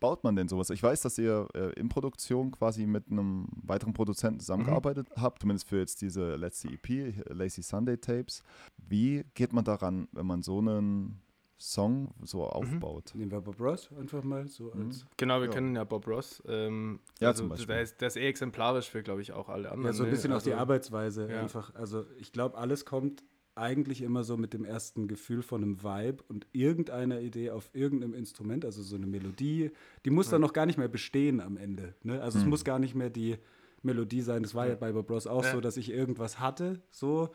baut 0.00 0.24
man 0.24 0.36
denn 0.36 0.48
sowas? 0.48 0.70
Ich 0.70 0.82
weiß, 0.82 1.02
dass 1.02 1.18
ihr 1.18 1.48
äh, 1.54 1.72
in 1.78 1.88
Produktion 1.88 2.50
quasi 2.50 2.86
mit 2.86 3.10
einem 3.10 3.48
weiteren 3.62 3.92
Produzenten 3.92 4.40
zusammengearbeitet 4.40 5.08
mhm. 5.16 5.20
habt, 5.20 5.40
zumindest 5.40 5.68
für 5.68 5.78
jetzt 5.78 6.00
diese 6.02 6.36
letzte 6.36 6.68
EP, 6.68 7.14
Lazy 7.28 7.62
Sunday 7.62 7.96
Tapes. 7.96 8.42
Wie 8.76 9.24
geht 9.34 9.52
man 9.52 9.64
daran, 9.64 10.08
wenn 10.12 10.26
man 10.26 10.42
so 10.42 10.58
einen 10.58 11.20
Song 11.58 12.14
so 12.22 12.38
mhm. 12.38 12.50
aufbaut? 12.50 13.12
Nehmen 13.14 13.32
wir 13.32 13.40
Bob 13.40 13.60
Ross 13.60 13.90
einfach 13.98 14.22
mal 14.22 14.46
so 14.46 14.72
mhm. 14.74 14.86
als. 14.86 15.06
Genau, 15.16 15.40
wir 15.40 15.46
ja. 15.46 15.52
können 15.52 15.74
ja 15.74 15.84
Bob 15.84 16.06
Ross. 16.06 16.42
Ähm, 16.46 17.00
ja, 17.20 17.28
also 17.28 17.42
zum 17.42 17.50
Beispiel. 17.50 17.74
Der 17.74 17.82
ist, 17.82 18.00
der 18.00 18.08
ist 18.08 18.16
eh 18.16 18.28
exemplarisch 18.28 18.88
für, 18.88 19.02
glaube 19.02 19.22
ich, 19.22 19.32
auch 19.32 19.48
alle 19.48 19.70
anderen. 19.70 19.86
Ja, 19.86 19.92
so 19.92 20.04
ein 20.04 20.06
ne? 20.06 20.12
bisschen 20.12 20.30
ne? 20.30 20.36
also, 20.36 20.50
auch 20.50 20.54
die 20.54 20.60
Arbeitsweise 20.60 21.28
ja. 21.30 21.40
einfach. 21.40 21.74
Also 21.74 22.06
ich 22.18 22.32
glaube, 22.32 22.56
alles 22.56 22.84
kommt 22.84 23.24
eigentlich 23.58 24.02
immer 24.02 24.24
so 24.24 24.36
mit 24.36 24.54
dem 24.54 24.64
ersten 24.64 25.08
Gefühl 25.08 25.42
von 25.42 25.62
einem 25.62 25.82
Vibe 25.82 26.22
und 26.28 26.46
irgendeiner 26.52 27.20
Idee 27.20 27.50
auf 27.50 27.70
irgendeinem 27.72 28.14
Instrument, 28.14 28.64
also 28.64 28.82
so 28.82 28.96
eine 28.96 29.06
Melodie, 29.06 29.70
die 30.04 30.10
muss 30.10 30.30
dann 30.30 30.40
noch 30.40 30.52
gar 30.52 30.66
nicht 30.66 30.78
mehr 30.78 30.88
bestehen 30.88 31.40
am 31.40 31.56
Ende. 31.56 31.94
Ne? 32.02 32.20
Also 32.20 32.38
mhm. 32.38 32.44
es 32.44 32.50
muss 32.50 32.64
gar 32.64 32.78
nicht 32.78 32.94
mehr 32.94 33.10
die 33.10 33.36
Melodie 33.82 34.22
sein. 34.22 34.42
Das 34.42 34.54
war 34.54 34.66
ja, 34.66 34.72
ja 34.72 34.76
bei 34.76 34.92
Bob 34.92 35.10
Ross 35.10 35.26
auch 35.26 35.44
ja. 35.44 35.52
so, 35.52 35.60
dass 35.60 35.76
ich 35.76 35.90
irgendwas 35.90 36.40
hatte, 36.40 36.80
so. 36.90 37.30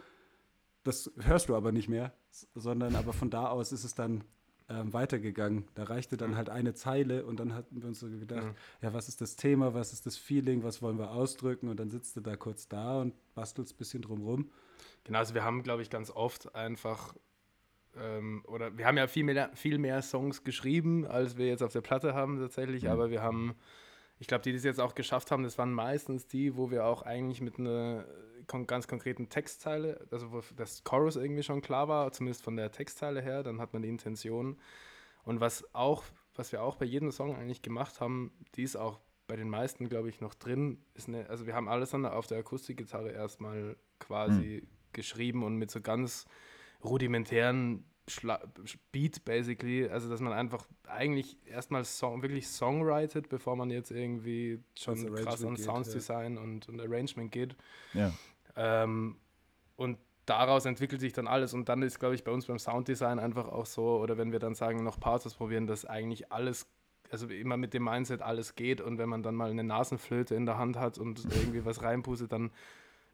Das 0.83 1.09
hörst 1.17 1.47
du 1.47 1.55
aber 1.55 1.71
nicht 1.71 1.87
mehr, 1.87 2.13
sondern 2.55 2.95
aber 2.95 3.13
von 3.13 3.29
da 3.29 3.47
aus 3.47 3.71
ist 3.71 3.85
es 3.85 3.95
dann 3.95 4.25
ähm, 4.69 4.93
weitergegangen. 4.93 5.65
Da 5.75 5.83
reichte 5.83 6.17
dann 6.17 6.31
mhm. 6.31 6.35
halt 6.35 6.49
eine 6.49 6.73
Zeile 6.73 7.25
und 7.25 7.39
dann 7.39 7.53
hatten 7.53 7.81
wir 7.81 7.87
uns 7.87 7.99
so 7.99 8.09
gedacht, 8.09 8.47
mhm. 8.47 8.55
ja, 8.81 8.93
was 8.93 9.07
ist 9.07 9.21
das 9.21 9.35
Thema, 9.35 9.73
was 9.73 9.93
ist 9.93 10.05
das 10.05 10.17
Feeling, 10.17 10.63
was 10.63 10.81
wollen 10.81 10.97
wir 10.97 11.11
ausdrücken 11.11 11.69
und 11.69 11.79
dann 11.79 11.89
sitzt 11.89 12.15
du 12.15 12.21
da 12.21 12.35
kurz 12.35 12.67
da 12.67 13.01
und 13.01 13.13
bastelst 13.33 13.75
ein 13.75 13.77
bisschen 13.77 14.01
drumrum. 14.01 14.49
Genau, 15.03 15.19
also 15.19 15.33
wir 15.33 15.43
haben, 15.43 15.63
glaube 15.63 15.81
ich, 15.81 15.89
ganz 15.89 16.09
oft 16.09 16.55
einfach, 16.55 17.15
ähm, 17.97 18.43
oder 18.47 18.77
wir 18.77 18.85
haben 18.85 18.97
ja 18.97 19.07
viel 19.07 19.23
mehr, 19.23 19.51
viel 19.53 19.77
mehr 19.77 20.01
Songs 20.01 20.43
geschrieben, 20.43 21.05
als 21.05 21.37
wir 21.37 21.47
jetzt 21.47 21.63
auf 21.63 21.73
der 21.73 21.81
Platte 21.81 22.13
haben 22.13 22.39
tatsächlich, 22.39 22.83
mhm. 22.83 22.89
aber 22.89 23.09
wir 23.09 23.21
haben, 23.21 23.55
ich 24.19 24.27
glaube, 24.27 24.43
die, 24.43 24.51
die 24.51 24.57
es 24.57 24.63
jetzt 24.63 24.79
auch 24.79 24.95
geschafft 24.95 25.31
haben, 25.31 25.43
das 25.43 25.57
waren 25.57 25.73
meistens 25.73 26.27
die, 26.27 26.55
wo 26.55 26.71
wir 26.71 26.85
auch 26.85 27.01
eigentlich 27.01 27.41
mit 27.41 27.59
einer 27.59 28.05
ganz 28.67 28.87
konkreten 28.87 29.29
Textzeile, 29.29 30.05
also 30.11 30.31
wo 30.31 30.41
das 30.55 30.83
Chorus 30.83 31.15
irgendwie 31.15 31.43
schon 31.43 31.61
klar 31.61 31.87
war, 31.87 32.11
zumindest 32.11 32.43
von 32.43 32.55
der 32.55 32.71
Textzeile 32.71 33.21
her, 33.21 33.43
dann 33.43 33.59
hat 33.59 33.73
man 33.73 33.81
die 33.81 33.89
Intention. 33.89 34.57
Und 35.23 35.39
was 35.39 35.73
auch, 35.73 36.03
was 36.35 36.51
wir 36.51 36.61
auch 36.61 36.75
bei 36.75 36.85
jedem 36.85 37.11
Song 37.11 37.35
eigentlich 37.35 37.61
gemacht 37.61 38.01
haben, 38.01 38.31
die 38.55 38.63
ist 38.63 38.75
auch 38.75 38.99
bei 39.27 39.35
den 39.35 39.49
meisten, 39.49 39.87
glaube 39.87 40.09
ich, 40.09 40.19
noch 40.19 40.33
drin, 40.33 40.83
eine, 41.07 41.29
also 41.29 41.47
wir 41.47 41.55
haben 41.55 41.69
alles 41.69 41.93
auf 41.93 42.27
der 42.27 42.39
Akustikgitarre 42.39 43.11
erstmal 43.11 43.77
quasi 44.03 44.61
mhm 44.61 44.67
geschrieben 44.93 45.43
und 45.43 45.57
mit 45.57 45.71
so 45.71 45.81
ganz 45.81 46.25
rudimentären 46.83 47.83
Schla 48.07 48.41
Beat 48.91 49.23
basically, 49.23 49.87
also 49.87 50.09
dass 50.09 50.19
man 50.19 50.33
einfach 50.33 50.67
eigentlich 50.87 51.37
erstmal 51.45 51.85
Song, 51.85 52.21
wirklich 52.21 52.47
songwritet, 52.47 53.29
bevor 53.29 53.55
man 53.55 53.69
jetzt 53.69 53.91
irgendwie 53.91 54.61
schon 54.77 55.13
krass 55.15 55.43
an 55.43 55.55
Sounddesign 55.55 56.35
ja. 56.35 56.41
und, 56.41 56.67
und 56.67 56.81
Arrangement 56.81 57.31
geht. 57.31 57.55
Ja. 57.93 58.11
Ähm, 58.57 59.17
und 59.77 59.97
daraus 60.25 60.65
entwickelt 60.65 60.99
sich 60.99 61.13
dann 61.13 61.27
alles 61.27 61.53
und 61.53 61.69
dann 61.69 61.81
ist, 61.81 61.99
glaube 61.99 62.15
ich, 62.15 62.25
bei 62.25 62.31
uns 62.31 62.45
beim 62.45 62.59
Sounddesign 62.59 63.19
einfach 63.19 63.47
auch 63.47 63.65
so, 63.65 63.99
oder 63.99 64.17
wenn 64.17 64.33
wir 64.33 64.39
dann 64.39 64.53
sagen, 64.53 64.83
noch 64.83 64.99
Parts 64.99 65.25
ausprobieren, 65.25 65.65
dass 65.65 65.85
eigentlich 65.85 66.29
alles, 66.29 66.67
also 67.09 67.27
immer 67.27 67.55
mit 67.55 67.73
dem 67.73 67.85
Mindset 67.85 68.21
alles 68.21 68.55
geht 68.55 68.81
und 68.81 68.97
wenn 68.97 69.07
man 69.07 69.23
dann 69.23 69.35
mal 69.35 69.49
eine 69.49 69.63
Nasenflöte 69.63 70.35
in 70.35 70.45
der 70.45 70.57
Hand 70.57 70.77
hat 70.77 70.97
und 70.97 71.23
irgendwie 71.35 71.63
was 71.63 71.81
reinpustet, 71.81 72.33
dann, 72.33 72.51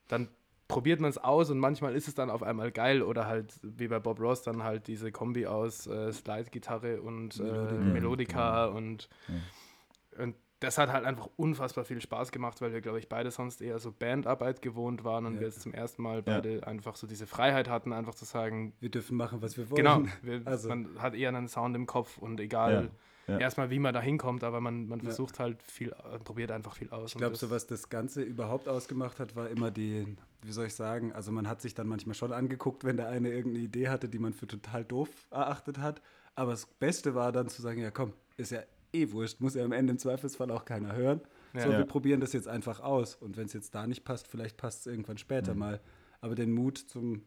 dann 0.08 0.30
probiert 0.70 1.02
man 1.02 1.10
es 1.10 1.18
aus 1.18 1.50
und 1.50 1.60
manchmal 1.60 1.96
ist 1.96 2.08
es 2.08 2.16
dann 2.16 2.30
auf 2.30 2.44
einmal 2.44 2.72
geil 2.72 3.02
oder 3.02 3.26
halt 3.26 3.60
wie 3.64 3.88
bei 3.88 4.00
Bob 4.00 4.22
Ross 4.22 4.44
dann 4.44 4.64
halt 4.64 4.88
diese 4.88 5.12
Kombi 5.12 5.48
aus 5.48 5.88
äh, 5.88 6.14
Slide-Gitarre 6.14 7.02
und 7.02 7.40
äh, 7.40 7.44
Melodika, 7.44 7.84
Melodika 7.84 8.66
genau. 8.68 8.78
und, 8.78 9.10
ja. 9.28 10.24
und 10.24 10.36
das 10.60 10.78
hat 10.78 10.92
halt 10.92 11.06
einfach 11.06 11.28
unfassbar 11.38 11.86
viel 11.86 12.02
Spaß 12.02 12.32
gemacht, 12.32 12.62
weil 12.62 12.72
wir, 12.72 12.82
glaube 12.82 13.00
ich, 13.00 13.10
beide 13.10 13.32
sonst 13.32 13.62
eher 13.62 13.80
so 13.80 13.92
Bandarbeit 13.92 14.62
gewohnt 14.62 15.04
waren 15.04 15.26
und 15.26 15.36
ja. 15.36 15.40
wir 15.40 15.48
jetzt 15.48 15.62
zum 15.62 15.74
ersten 15.74 16.04
Mal 16.04 16.22
beide 16.22 16.58
ja. 16.58 16.64
einfach 16.64 16.96
so 16.98 17.08
diese 17.08 17.26
Freiheit 17.26 17.70
hatten, 17.70 17.92
einfach 17.92 18.14
zu 18.14 18.26
sagen, 18.26 18.74
wir 18.80 18.90
dürfen 18.90 19.18
machen, 19.18 19.42
was 19.42 19.58
wir 19.58 19.66
genau, 19.66 19.96
wollen. 19.96 20.12
Genau, 20.22 20.40
wir, 20.44 20.48
also. 20.48 20.70
man 20.70 21.02
hat 21.02 21.16
eher 21.16 21.30
einen 21.30 21.48
Sound 21.48 21.76
im 21.76 21.88
Kopf 21.88 22.18
und 22.18 22.40
egal 22.40 22.74
ja. 22.74 22.90
Erstmal, 23.38 23.70
wie 23.70 23.80
man 23.80 23.94
da 23.94 24.02
hinkommt, 24.02 24.44
aber 24.44 24.62
man, 24.62 24.88
man 24.88 25.02
versucht 25.02 25.40
halt 25.40 25.62
viel, 25.62 25.90
äh, 25.90 26.20
probiert 26.20 26.52
einfach 26.52 26.76
viel 26.76 26.90
aus. 26.90 27.12
Ich 27.12 27.18
glaube, 27.18 27.36
so 27.36 27.50
was 27.50 27.68
das 27.68 27.90
Ganze 27.90 28.22
überhaupt 28.22 28.68
ausgemacht 28.68 29.20
hat, 29.20 29.36
war 29.36 29.50
immer 29.50 29.72
die, 29.72 30.18
wie 30.42 30.52
soll 30.52 30.68
ich 30.68 30.76
sagen, 30.76 31.14
also 31.14 31.32
man 31.32 31.48
hat 31.48 31.62
sich 31.62 31.74
dann 31.74 31.88
manchmal 31.88 32.16
schon 32.16 32.32
angeguckt, 32.32 32.84
wenn 32.84 32.98
der 32.98 33.10
eine 33.10 33.30
irgendeine 33.30 33.64
Idee 33.64 33.90
hatte, 33.90 34.10
die 34.10 34.20
man 34.20 34.34
für 34.34 34.48
total 34.48 34.84
doof 34.86 35.10
erachtet 35.32 35.78
hat. 35.78 36.02
Aber 36.36 36.52
das 36.52 36.66
Beste 36.66 37.16
war 37.16 37.32
dann 37.32 37.50
zu 37.50 37.62
sagen, 37.62 37.82
ja 37.82 37.92
komm, 37.92 38.14
ist 38.38 38.52
ja 38.52 38.62
eh 38.94 39.12
wurscht, 39.12 39.42
muss 39.42 39.56
ja 39.56 39.64
am 39.64 39.72
Ende 39.72 39.92
im 39.92 40.00
Zweifelsfall 40.00 40.52
auch 40.52 40.66
keiner 40.66 40.96
hören. 40.96 41.22
Ja. 41.54 41.64
So, 41.64 41.70
wir 41.70 41.86
probieren 41.86 42.20
das 42.20 42.34
jetzt 42.34 42.48
einfach 42.48 42.80
aus. 42.80 43.16
Und 43.16 43.38
wenn 43.38 43.46
es 43.46 43.54
jetzt 43.54 43.74
da 43.76 43.88
nicht 43.88 44.04
passt, 44.04 44.28
vielleicht 44.28 44.58
passt 44.58 44.82
es 44.82 44.88
irgendwann 44.88 45.18
später 45.18 45.54
mhm. 45.54 45.60
mal. 45.60 45.82
Aber 46.22 46.36
den 46.36 46.52
Mut 46.52 46.78
zum 46.78 47.24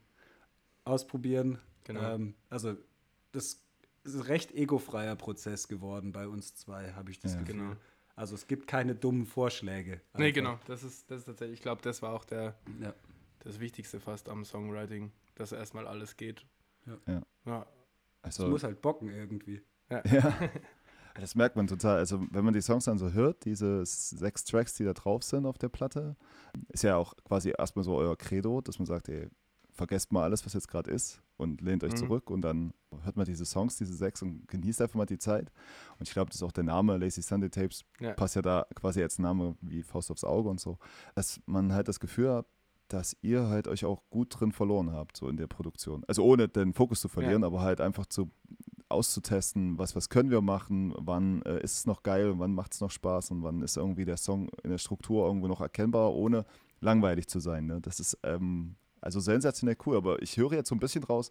Ausprobieren, 0.85 1.59
genau. 1.85 2.15
ähm, 2.15 2.35
also 2.51 2.77
das 3.31 3.62
recht 4.05 4.53
egofreier 4.53 5.17
Prozess 5.17 5.69
geworden 5.69 6.13
bei 6.13 6.29
uns 6.29 6.55
zwei, 6.55 6.93
habe 6.93 7.11
ich 7.11 7.21
das 7.21 7.35
ja. 7.35 7.41
Gefühl. 7.41 7.57
Genau. 7.57 7.77
Also 8.15 8.35
es 8.35 8.47
gibt 8.47 8.67
keine 8.67 8.95
dummen 8.95 9.27
Vorschläge. 9.27 9.93
Einfach. 9.93 10.19
Nee, 10.19 10.33
genau. 10.33 10.59
Das 10.67 10.83
ist, 10.83 11.11
das 11.11 11.21
ist 11.21 11.25
tatsächlich, 11.27 11.59
ich 11.59 11.63
glaube, 11.63 11.83
das 11.83 12.03
war 12.03 12.13
auch 12.13 12.25
der, 12.25 12.55
ja. 12.81 12.95
das 13.41 13.59
Wichtigste 13.61 14.01
fast 14.01 14.29
am 14.29 14.45
Songwriting, 14.45 15.13
dass 15.35 15.53
erstmal 15.53 15.87
alles 15.87 16.17
geht. 16.17 16.45
Ja. 16.87 17.23
ja. 17.47 17.67
Also, 18.23 18.45
es 18.45 18.51
muss 18.51 18.65
halt 18.65 18.83
bocken 18.83 19.09
irgendwie. 19.09 19.63
Ja. 19.91 20.03
ja. 20.07 20.51
Das 21.15 21.35
merkt 21.35 21.57
man 21.57 21.67
total. 21.67 21.99
Also, 21.99 22.25
wenn 22.31 22.43
man 22.43 22.55
die 22.55 22.63
Songs 22.63 22.87
dann 22.87 22.97
so 22.97 23.13
hört, 23.13 23.45
diese 23.45 23.85
sechs 23.85 24.45
Tracks, 24.45 24.73
die 24.75 24.85
da 24.85 24.95
drauf 24.95 25.23
sind 25.23 25.45
auf 25.45 25.59
der 25.59 25.69
Platte, 25.69 26.17
ist 26.69 26.85
ja 26.85 26.97
auch 26.97 27.15
quasi 27.25 27.53
erstmal 27.57 27.85
so 27.85 27.97
euer 27.97 28.17
Credo, 28.17 28.63
dass 28.63 28.79
man 28.79 28.87
sagt, 28.87 29.11
ey, 29.11 29.29
vergesst 29.73 30.13
mal 30.13 30.25
alles, 30.25 30.45
was 30.45 30.53
jetzt 30.53 30.69
gerade 30.69 30.91
ist 30.91 31.23
und 31.37 31.61
lehnt 31.61 31.83
euch 31.83 31.93
mhm. 31.93 31.97
zurück 31.97 32.31
und 32.31 32.43
dann 32.43 32.73
hört 33.03 33.17
man 33.17 33.27
diese 33.27 33.45
Songs, 33.45 33.77
diese 33.77 33.95
sechs 33.95 34.23
und 34.23 34.47
genießt 34.49 34.83
einfach 34.83 34.95
mal 34.95 35.07
die 35.07 35.19
Zeit. 35.19 35.51
Und 35.99 36.07
ich 36.07 36.13
glaube, 36.13 36.31
das 36.31 36.37
ist 36.37 36.43
auch 36.43 36.53
der 36.53 36.65
Name 36.65 36.97
Lazy 36.99 37.23
Sunday 37.23 37.51
Tapes, 37.51 37.85
ja. 38.01 38.13
passt 38.13 38.37
ja 38.37 38.43
da 38.43 38.67
quasi 38.75 39.03
als 39.03 39.19
Name 39.19 39.57
wie 39.61 39.83
Faust 39.83 40.11
aufs 40.11 40.25
Auge 40.25 40.49
und 40.49 40.61
so, 40.61 40.79
dass 41.15 41.41
man 41.47 41.73
halt 41.73 41.89
das 41.89 42.01
Gefühl 42.01 42.31
hat, 42.31 42.47
dass 42.89 43.17
ihr 43.23 43.49
halt 43.49 43.69
euch 43.69 43.85
auch 43.85 44.03
gut 44.11 44.39
drin 44.39 44.53
verloren 44.53 44.93
habt, 44.93 45.17
so 45.17 45.29
in 45.29 45.37
der 45.37 45.47
Produktion. 45.47 46.05
Also 46.07 46.23
ohne 46.25 46.49
den 46.49 46.75
Fokus 46.75 47.01
zu 47.01 47.09
verlieren, 47.09 47.43
ja. 47.43 47.47
aber 47.47 47.63
halt 47.63 47.81
einfach 47.81 48.07
zu 48.07 48.31
auszutesten, 48.91 49.79
was, 49.79 49.97
was 49.97 50.11
können 50.11 50.31
wir 50.31 50.43
machen, 50.43 50.93
wann 50.99 51.41
äh, 51.43 51.63
ist 51.63 51.79
es 51.79 51.87
noch 51.87 52.03
geil, 52.03 52.35
wann 52.37 52.53
macht 52.53 52.75
es 52.75 52.81
noch 52.83 52.91
Spaß 52.91 53.31
und 53.31 53.43
wann 53.43 53.63
ist 53.63 53.79
irgendwie 53.79 54.05
der 54.05 54.19
Song 54.19 54.51
in 54.63 54.71
der 54.71 54.77
Struktur 54.77 55.27
irgendwo 55.27 55.49
noch 55.49 55.63
erkennbar, 55.63 56.13
ohne 56.13 56.45
langweilig 56.81 57.27
zu 57.27 57.41
sein. 57.41 57.67
Ne? 57.67 57.81
Das 57.81 58.01
ist 58.01 58.19
ähm, 58.23 58.77
also 59.03 59.21
sensationell 59.21 59.77
cool, 59.85 59.97
aber 59.97 60.23
ich 60.23 60.37
höre 60.37 60.53
jetzt 60.53 60.69
so 60.69 60.75
ein 60.75 60.81
bisschen 60.81 61.05
raus, 61.05 61.31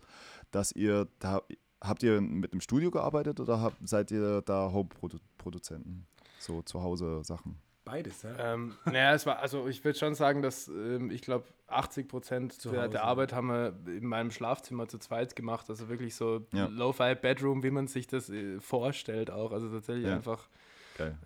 dass 0.52 0.72
ihr 0.72 1.08
da, 1.20 1.42
habt 1.82 2.04
ihr 2.04 2.22
mit 2.22 2.52
einem 2.52 2.62
Studio 2.62 2.92
gearbeitet 2.92 3.40
oder 3.40 3.62
habt, 3.62 3.78
seid 3.88 4.12
ihr 4.12 4.42
da 4.42 4.72
Home-Produzenten? 4.72 6.06
So 6.40 6.62
zu 6.62 6.84
Hause 6.84 7.24
Sachen? 7.24 7.60
Beides, 7.84 8.22
ja. 8.22 8.54
Ähm, 8.54 8.76
naja, 8.86 9.14
es 9.14 9.26
war, 9.26 9.40
also 9.40 9.68
ich 9.68 9.84
würde 9.84 9.98
schon 9.98 10.14
sagen, 10.14 10.42
dass 10.44 10.68
ähm, 10.68 11.10
ich 11.10 11.22
glaube, 11.22 11.46
80 11.68 12.08
Prozent 12.08 12.66
der, 12.66 12.88
der, 12.88 13.04
Arbeit 13.04 13.34
haben 13.34 13.48
wir 13.48 13.76
in 13.88 14.06
meinem 14.06 14.30
Schlafzimmer 14.30 14.88
zu 14.88 15.00
zweit 15.00 15.36
gemacht. 15.36 15.70
Also 15.70 15.90
wirklich 15.90 16.16
so 16.16 16.46
ja. 16.54 16.68
Lo-Fi-Bedroom, 16.68 17.64
wie 17.64 17.72
man 17.72 17.88
sich 17.88 18.08
das 18.08 18.30
äh, 18.30 18.60
vorstellt 18.60 19.32
auch. 19.32 19.52
Also 19.52 19.70
tatsächlich 19.70 20.08
ja. 20.08 20.16
einfach 20.16 20.48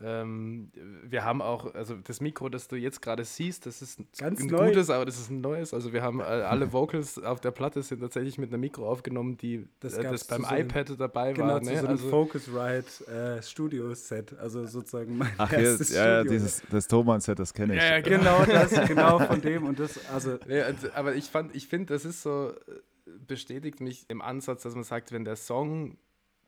ähm, 0.04 0.72
wir 1.04 1.24
haben 1.24 1.42
auch, 1.42 1.74
also 1.74 1.96
das 1.96 2.22
Mikro, 2.22 2.50
das 2.50 2.68
du 2.68 2.76
jetzt 2.76 3.02
gerade 3.02 3.24
siehst, 3.24 3.66
das 3.66 3.82
ist 3.82 4.00
Ganz 4.18 4.40
ein 4.40 4.48
neu. 4.48 4.68
gutes, 4.68 4.90
aber 4.90 5.06
das 5.06 5.20
ist 5.20 5.30
ein 5.30 5.42
neues. 5.42 5.74
Also 5.74 5.94
wir 5.94 6.02
haben 6.02 6.20
äh, 6.20 6.24
alle 6.24 6.72
Vocals 6.72 7.22
auf 7.22 7.40
der 7.40 7.52
Platte 7.52 7.82
sind 7.84 8.00
tatsächlich 8.00 8.38
mit 8.38 8.52
einem 8.52 8.62
Mikro 8.62 8.90
aufgenommen, 8.90 9.38
die 9.38 9.68
das, 9.80 9.94
äh, 9.94 10.04
das 10.04 10.26
beim 10.26 10.44
so 10.44 10.56
iPad 10.56 10.92
ein, 10.92 10.98
dabei 10.98 11.34
genau, 11.34 11.48
war. 11.48 11.60
Genau, 11.60 11.72
ne? 11.72 11.82
so 11.82 11.88
also, 11.88 12.10
Focusrite 12.10 13.38
äh, 13.38 13.42
Studio 13.42 13.94
Set, 13.94 14.38
also 14.40 14.66
sozusagen 14.66 15.18
mein 15.18 15.34
Ach, 15.38 15.52
erstes 15.52 15.90
jetzt, 15.90 15.98
ja, 15.98 16.24
dieses 16.24 16.64
das 16.70 16.88
Thomann 16.88 17.22
Set, 17.22 17.40
das 17.40 17.54
kenne 17.54 17.76
ich. 17.76 17.82
Ja, 17.82 17.98
ja, 17.98 18.02
genau 18.02 18.46
das, 18.46 18.72
genau 18.88 19.20
von 19.20 19.42
dem 19.42 19.66
und 19.66 19.80
das, 19.80 20.00
also. 20.10 20.38
Ja, 20.48 20.66
aber 20.94 21.16
ich 21.16 21.26
fand, 21.26 21.56
ich 21.56 21.68
finde, 21.68 21.94
das 21.94 22.06
ist 22.06 22.22
so 22.22 22.50
äh, 22.50 23.14
bestätigt 23.28 23.82
mich 23.82 24.06
im 24.10 24.22
Ansatz, 24.22 24.64
dass 24.64 24.76
man 24.76 24.84
sagt, 24.84 25.12
wenn 25.12 25.26
der 25.26 25.36
Song 25.36 25.98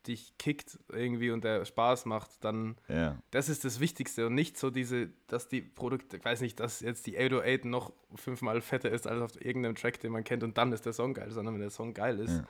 dich 0.07 0.37
kickt 0.37 0.79
irgendwie 0.89 1.31
und 1.31 1.43
der 1.43 1.65
Spaß 1.65 2.05
macht, 2.05 2.43
dann 2.43 2.75
ja. 2.87 3.17
das 3.31 3.49
ist 3.49 3.65
das 3.65 3.79
Wichtigste 3.79 4.27
und 4.27 4.35
nicht 4.35 4.57
so 4.57 4.69
diese, 4.69 5.09
dass 5.27 5.47
die 5.47 5.61
Produkte, 5.61 6.17
ich 6.17 6.25
weiß 6.25 6.41
nicht, 6.41 6.59
dass 6.59 6.79
jetzt 6.79 7.07
die 7.07 7.17
808 7.17 7.65
noch 7.65 7.93
fünfmal 8.15 8.61
fetter 8.61 8.89
ist 8.89 9.07
als 9.07 9.21
auf 9.21 9.41
irgendeinem 9.43 9.75
Track, 9.75 9.99
den 9.99 10.11
man 10.11 10.23
kennt 10.23 10.43
und 10.43 10.57
dann 10.57 10.71
ist 10.71 10.85
der 10.85 10.93
Song 10.93 11.13
geil, 11.13 11.31
sondern 11.31 11.55
wenn 11.55 11.61
der 11.61 11.69
Song 11.69 11.93
geil 11.93 12.19
ist, 12.19 12.37
ja 12.37 12.47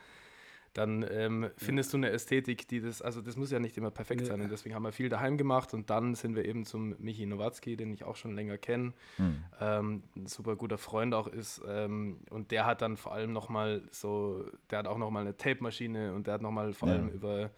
dann 0.74 1.04
ähm, 1.10 1.50
findest 1.56 1.92
du 1.92 1.96
eine 1.96 2.10
Ästhetik, 2.10 2.68
die 2.68 2.80
das, 2.80 3.02
also 3.02 3.20
das 3.20 3.36
muss 3.36 3.50
ja 3.50 3.58
nicht 3.58 3.76
immer 3.76 3.90
perfekt 3.90 4.26
sein. 4.26 4.40
Und 4.40 4.50
deswegen 4.50 4.74
haben 4.74 4.84
wir 4.84 4.92
viel 4.92 5.08
daheim 5.08 5.36
gemacht 5.36 5.74
und 5.74 5.90
dann 5.90 6.14
sind 6.14 6.36
wir 6.36 6.44
eben 6.44 6.64
zum 6.64 6.94
Michi 6.98 7.26
Nowatzki, 7.26 7.76
den 7.76 7.92
ich 7.92 8.04
auch 8.04 8.16
schon 8.16 8.34
länger 8.34 8.58
kenne, 8.58 8.92
mhm. 9.18 9.44
ähm, 9.60 10.02
ein 10.16 10.26
super 10.26 10.56
guter 10.56 10.78
Freund 10.78 11.14
auch 11.14 11.26
ist. 11.26 11.62
Ähm, 11.66 12.20
und 12.30 12.50
der 12.50 12.66
hat 12.66 12.82
dann 12.82 12.96
vor 12.96 13.12
allem 13.12 13.32
nochmal 13.32 13.82
so, 13.90 14.44
der 14.70 14.80
hat 14.80 14.86
auch 14.86 14.98
nochmal 14.98 15.22
eine 15.22 15.36
Tape-Maschine 15.36 16.14
und 16.14 16.26
der 16.26 16.34
hat 16.34 16.42
nochmal 16.42 16.72
vor 16.72 16.88
ja. 16.88 16.94
allem 16.94 17.08
über 17.08 17.50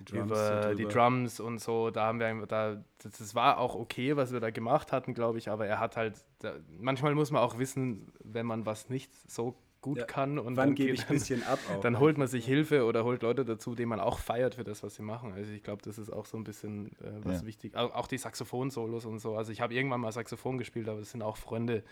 die 0.00 0.04
Drums 0.04 0.30
über 0.30 0.74
die 0.74 0.84
Drums 0.86 1.40
und 1.40 1.58
so, 1.58 1.90
da 1.90 2.06
haben 2.06 2.20
wir 2.20 2.46
da, 2.46 2.82
das, 3.02 3.18
das, 3.18 3.34
war 3.34 3.58
auch 3.58 3.74
okay, 3.74 4.16
was 4.16 4.32
wir 4.32 4.40
da 4.40 4.50
gemacht 4.50 4.92
hatten, 4.92 5.12
glaube 5.12 5.38
ich, 5.38 5.50
aber 5.50 5.66
er 5.66 5.78
hat 5.78 5.96
halt, 5.96 6.24
da, 6.38 6.54
manchmal 6.78 7.14
muss 7.14 7.30
man 7.30 7.42
auch 7.42 7.58
wissen, 7.58 8.12
wenn 8.24 8.46
man 8.46 8.64
was 8.64 8.88
nicht 8.88 9.12
so 9.30 9.56
gut 9.80 9.98
ja. 9.98 10.04
kann. 10.04 10.38
Und 10.38 10.56
Wann 10.56 10.74
gebe 10.74 10.92
ich 10.92 11.02
ein 11.02 11.14
bisschen 11.14 11.42
ab 11.44 11.58
auch. 11.72 11.80
Dann 11.80 11.98
holt 11.98 12.18
man 12.18 12.28
sich 12.28 12.44
Hilfe 12.44 12.84
oder 12.84 13.04
holt 13.04 13.22
Leute 13.22 13.44
dazu, 13.44 13.74
die 13.74 13.86
man 13.86 14.00
auch 14.00 14.18
feiert 14.18 14.56
für 14.56 14.64
das, 14.64 14.82
was 14.82 14.94
sie 14.94 15.02
machen. 15.02 15.32
Also 15.32 15.52
ich 15.52 15.62
glaube, 15.62 15.82
das 15.82 15.98
ist 15.98 16.10
auch 16.10 16.26
so 16.26 16.36
ein 16.36 16.44
bisschen 16.44 16.92
äh, 17.00 17.12
was 17.22 17.40
ja. 17.40 17.46
wichtig. 17.46 17.76
Auch, 17.76 17.94
auch 17.94 18.06
die 18.06 18.18
Saxophon-Solos 18.18 19.06
und 19.06 19.18
so. 19.18 19.36
Also 19.36 19.52
ich 19.52 19.60
habe 19.60 19.74
irgendwann 19.74 20.00
mal 20.00 20.12
Saxophon 20.12 20.58
gespielt, 20.58 20.88
aber 20.88 21.00
es 21.00 21.10
sind 21.10 21.22
auch 21.22 21.36
Freunde 21.36 21.82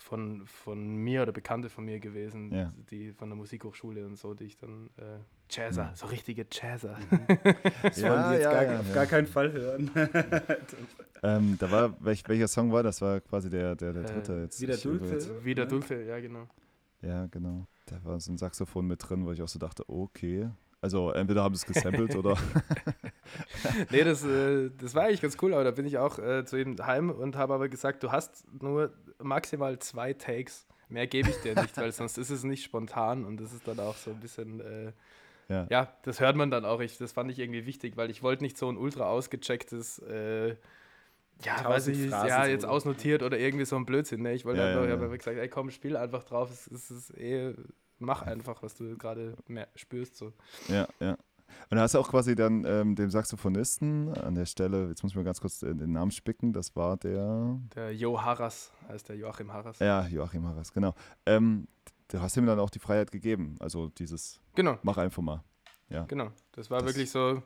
von, 0.00 0.46
von 0.46 0.96
mir 0.96 1.22
oder 1.22 1.32
Bekannte 1.32 1.68
von 1.68 1.84
mir 1.84 2.00
gewesen, 2.00 2.52
ja. 2.52 2.72
die 2.90 3.12
von 3.12 3.28
der 3.28 3.36
Musikhochschule 3.36 4.06
und 4.06 4.16
so, 4.16 4.34
die 4.34 4.44
ich 4.44 4.56
dann 4.56 4.88
äh, 4.96 5.18
Jazzer, 5.50 5.90
mhm. 5.90 5.94
so 5.94 6.06
richtige 6.06 6.46
Jazzer. 6.50 6.96
Mhm. 7.10 7.20
das 7.82 8.00
ja, 8.00 8.10
wollen 8.10 8.30
die 8.30 8.42
jetzt 8.42 8.50
gar, 8.50 8.80
auf 8.80 8.94
gar 8.94 9.06
keinen 9.06 9.26
Fall 9.26 9.52
hören. 9.52 9.90
ähm, 11.22 11.56
da 11.58 11.70
war, 11.70 11.94
welch, 12.00 12.26
welcher 12.28 12.48
Song 12.48 12.72
war 12.72 12.82
das? 12.82 13.00
War 13.02 13.20
quasi 13.20 13.50
der, 13.50 13.76
der, 13.76 13.92
der 13.92 14.04
dritte 14.04 14.32
äh, 14.32 14.42
jetzt. 14.42 14.60
Wieder 14.60 14.76
Dulce. 14.76 15.44
Wieder 15.44 15.66
Dulce, 15.66 16.02
ja 16.02 16.18
genau. 16.18 16.48
Ja, 17.02 17.26
genau. 17.26 17.66
Da 17.86 18.04
war 18.04 18.20
so 18.20 18.32
ein 18.32 18.38
Saxophon 18.38 18.86
mit 18.86 19.08
drin, 19.08 19.24
wo 19.26 19.32
ich 19.32 19.42
auch 19.42 19.48
so 19.48 19.58
dachte, 19.58 19.88
okay. 19.88 20.50
Also 20.82 21.10
entweder 21.10 21.42
haben 21.42 21.54
sie 21.54 21.66
es 21.66 21.74
gesampelt 21.74 22.16
oder. 22.16 22.38
nee, 23.90 24.02
das, 24.02 24.24
äh, 24.24 24.70
das 24.78 24.94
war 24.94 25.04
eigentlich 25.04 25.20
ganz 25.20 25.36
cool, 25.42 25.52
aber 25.52 25.64
da 25.64 25.72
bin 25.72 25.84
ich 25.84 25.98
auch 25.98 26.18
äh, 26.18 26.44
zu 26.44 26.58
ihm 26.58 26.76
heim 26.78 27.10
und 27.10 27.36
habe 27.36 27.52
aber 27.52 27.68
gesagt, 27.68 28.02
du 28.02 28.12
hast 28.12 28.44
nur 28.60 28.92
maximal 29.22 29.78
zwei 29.78 30.14
Takes. 30.14 30.66
Mehr 30.88 31.06
gebe 31.06 31.30
ich 31.30 31.36
dir 31.36 31.54
nicht, 31.54 31.76
weil 31.76 31.92
sonst 31.92 32.18
ist 32.18 32.30
es 32.30 32.44
nicht 32.44 32.64
spontan 32.64 33.24
und 33.24 33.40
das 33.40 33.52
ist 33.52 33.68
dann 33.68 33.78
auch 33.78 33.96
so 33.96 34.10
ein 34.10 34.20
bisschen. 34.20 34.60
Äh, 34.60 34.92
ja. 35.48 35.66
ja. 35.68 35.94
das 36.02 36.20
hört 36.20 36.36
man 36.36 36.50
dann 36.50 36.64
auch. 36.64 36.80
Ich, 36.80 36.96
das 36.96 37.12
fand 37.12 37.30
ich 37.30 37.38
irgendwie 37.38 37.66
wichtig, 37.66 37.96
weil 37.96 38.10
ich 38.10 38.22
wollte 38.22 38.42
nicht 38.42 38.56
so 38.56 38.68
ein 38.68 38.78
ultra 38.78 39.04
ausgechecktes 39.04 39.98
äh, 40.00 40.56
ja, 41.44 41.64
weiß 41.64 41.88
ich, 41.88 42.10
ja, 42.10 42.46
jetzt 42.46 42.62
so. 42.62 42.68
ausnotiert 42.68 43.22
oder 43.22 43.38
irgendwie 43.38 43.64
so 43.64 43.76
ein 43.76 43.86
Blödsinn. 43.86 44.22
Ne? 44.22 44.34
Ich 44.34 44.44
wollte 44.44 44.60
ja, 44.60 44.68
einfach, 44.68 44.84
ja, 44.84 44.98
habe 44.98 45.16
gesagt, 45.16 45.38
ey 45.38 45.48
komm, 45.48 45.70
spiel 45.70 45.96
einfach 45.96 46.24
drauf. 46.24 46.50
Es, 46.50 46.66
es 46.66 46.90
ist 46.90 47.10
eh, 47.16 47.54
mach 47.98 48.22
einfach, 48.22 48.62
was 48.62 48.74
du 48.74 48.96
gerade 48.96 49.36
spürst. 49.74 50.16
So. 50.16 50.32
Ja, 50.68 50.88
ja. 51.00 51.16
Und 51.68 51.76
da 51.76 51.82
hast 51.82 51.94
du 51.94 51.98
auch 51.98 52.08
quasi 52.08 52.34
dann 52.34 52.64
ähm, 52.64 52.94
dem 52.94 53.10
Saxophonisten 53.10 54.14
an 54.14 54.34
der 54.34 54.46
Stelle, 54.46 54.88
jetzt 54.88 55.02
muss 55.02 55.12
ich 55.12 55.16
mal 55.16 55.24
ganz 55.24 55.40
kurz 55.40 55.60
den 55.60 55.92
Namen 55.92 56.10
spicken, 56.10 56.52
das 56.52 56.76
war 56.76 56.96
der. 56.96 57.58
Der 57.74 57.94
Jo 57.94 58.20
Harras, 58.20 58.72
heißt 58.88 59.08
der 59.08 59.16
Joachim 59.16 59.52
Harras. 59.52 59.78
Ja, 59.80 60.06
Joachim 60.06 60.46
Harras, 60.46 60.72
genau. 60.72 60.94
Ähm, 61.26 61.66
du 62.08 62.20
hast 62.20 62.36
ihm 62.36 62.46
dann 62.46 62.60
auch 62.60 62.70
die 62.70 62.78
Freiheit 62.78 63.10
gegeben, 63.10 63.56
also 63.60 63.88
dieses. 63.88 64.40
Genau. 64.54 64.78
Mach 64.82 64.98
einfach 64.98 65.22
mal. 65.22 65.42
Ja. 65.88 66.04
Genau, 66.04 66.30
das 66.52 66.70
war 66.70 66.78
das 66.78 66.88
wirklich 66.88 67.10
so 67.10 67.42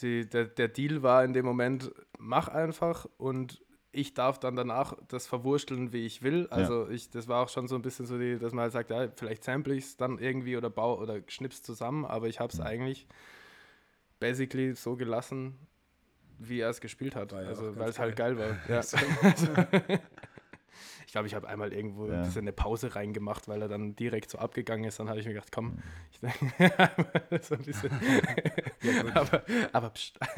die, 0.00 0.28
der, 0.28 0.46
der 0.46 0.68
Deal 0.68 1.02
war 1.02 1.24
in 1.24 1.32
dem 1.32 1.44
Moment, 1.44 1.92
mach 2.18 2.48
einfach 2.48 3.06
und 3.16 3.60
ich 3.92 4.12
darf 4.12 4.40
dann 4.40 4.56
danach 4.56 4.94
das 5.08 5.26
verwursteln, 5.26 5.92
wie 5.92 6.04
ich 6.04 6.22
will. 6.22 6.48
Also 6.50 6.86
ja. 6.86 6.90
ich, 6.90 7.10
das 7.10 7.28
war 7.28 7.44
auch 7.44 7.48
schon 7.48 7.68
so 7.68 7.76
ein 7.76 7.82
bisschen 7.82 8.06
so, 8.06 8.18
die, 8.18 8.38
dass 8.38 8.52
man 8.52 8.62
halt 8.64 8.72
sagt, 8.72 8.90
ja, 8.90 9.08
vielleicht 9.14 9.44
sample 9.44 9.74
ich 9.74 9.84
es 9.84 9.96
dann 9.96 10.18
irgendwie 10.18 10.56
oder 10.56 10.68
baue 10.68 10.98
oder 10.98 11.20
schnips 11.28 11.62
zusammen, 11.62 12.04
aber 12.04 12.26
ich 12.26 12.40
habe 12.40 12.52
es 12.52 12.58
ja. 12.58 12.64
eigentlich 12.64 13.06
basically 14.18 14.74
so 14.74 14.96
gelassen, 14.96 15.58
wie 16.38 16.60
er 16.60 16.70
es 16.70 16.80
gespielt 16.80 17.14
hat. 17.14 17.32
also 17.32 17.76
weil 17.76 17.88
es 17.88 17.98
halt 17.98 18.16
geil 18.16 18.36
war. 18.36 18.56
Ja. 18.68 18.80
Ich 21.14 21.16
glaube, 21.16 21.28
ich 21.28 21.34
habe 21.36 21.46
einmal 21.46 21.72
irgendwo 21.72 22.08
ja. 22.08 22.14
ein 22.14 22.22
bisschen 22.24 22.40
eine 22.40 22.52
Pause 22.52 22.96
reingemacht, 22.96 23.46
weil 23.46 23.62
er 23.62 23.68
dann 23.68 23.94
direkt 23.94 24.32
so 24.32 24.38
abgegangen 24.38 24.84
ist. 24.84 24.98
Dann 24.98 25.08
habe 25.08 25.20
ich 25.20 25.26
mir 25.26 25.34
gedacht, 25.34 25.52
komm, 25.52 25.66
mhm. 25.66 25.82
ich 26.10 26.18
denke, 26.18 27.38
so 27.40 27.54
ein 27.54 27.62
bisschen. 27.62 27.90
ja, 28.82 29.14
aber, 29.14 29.44
aber 29.72 29.90
pst. 29.90 30.18
das 30.20 30.36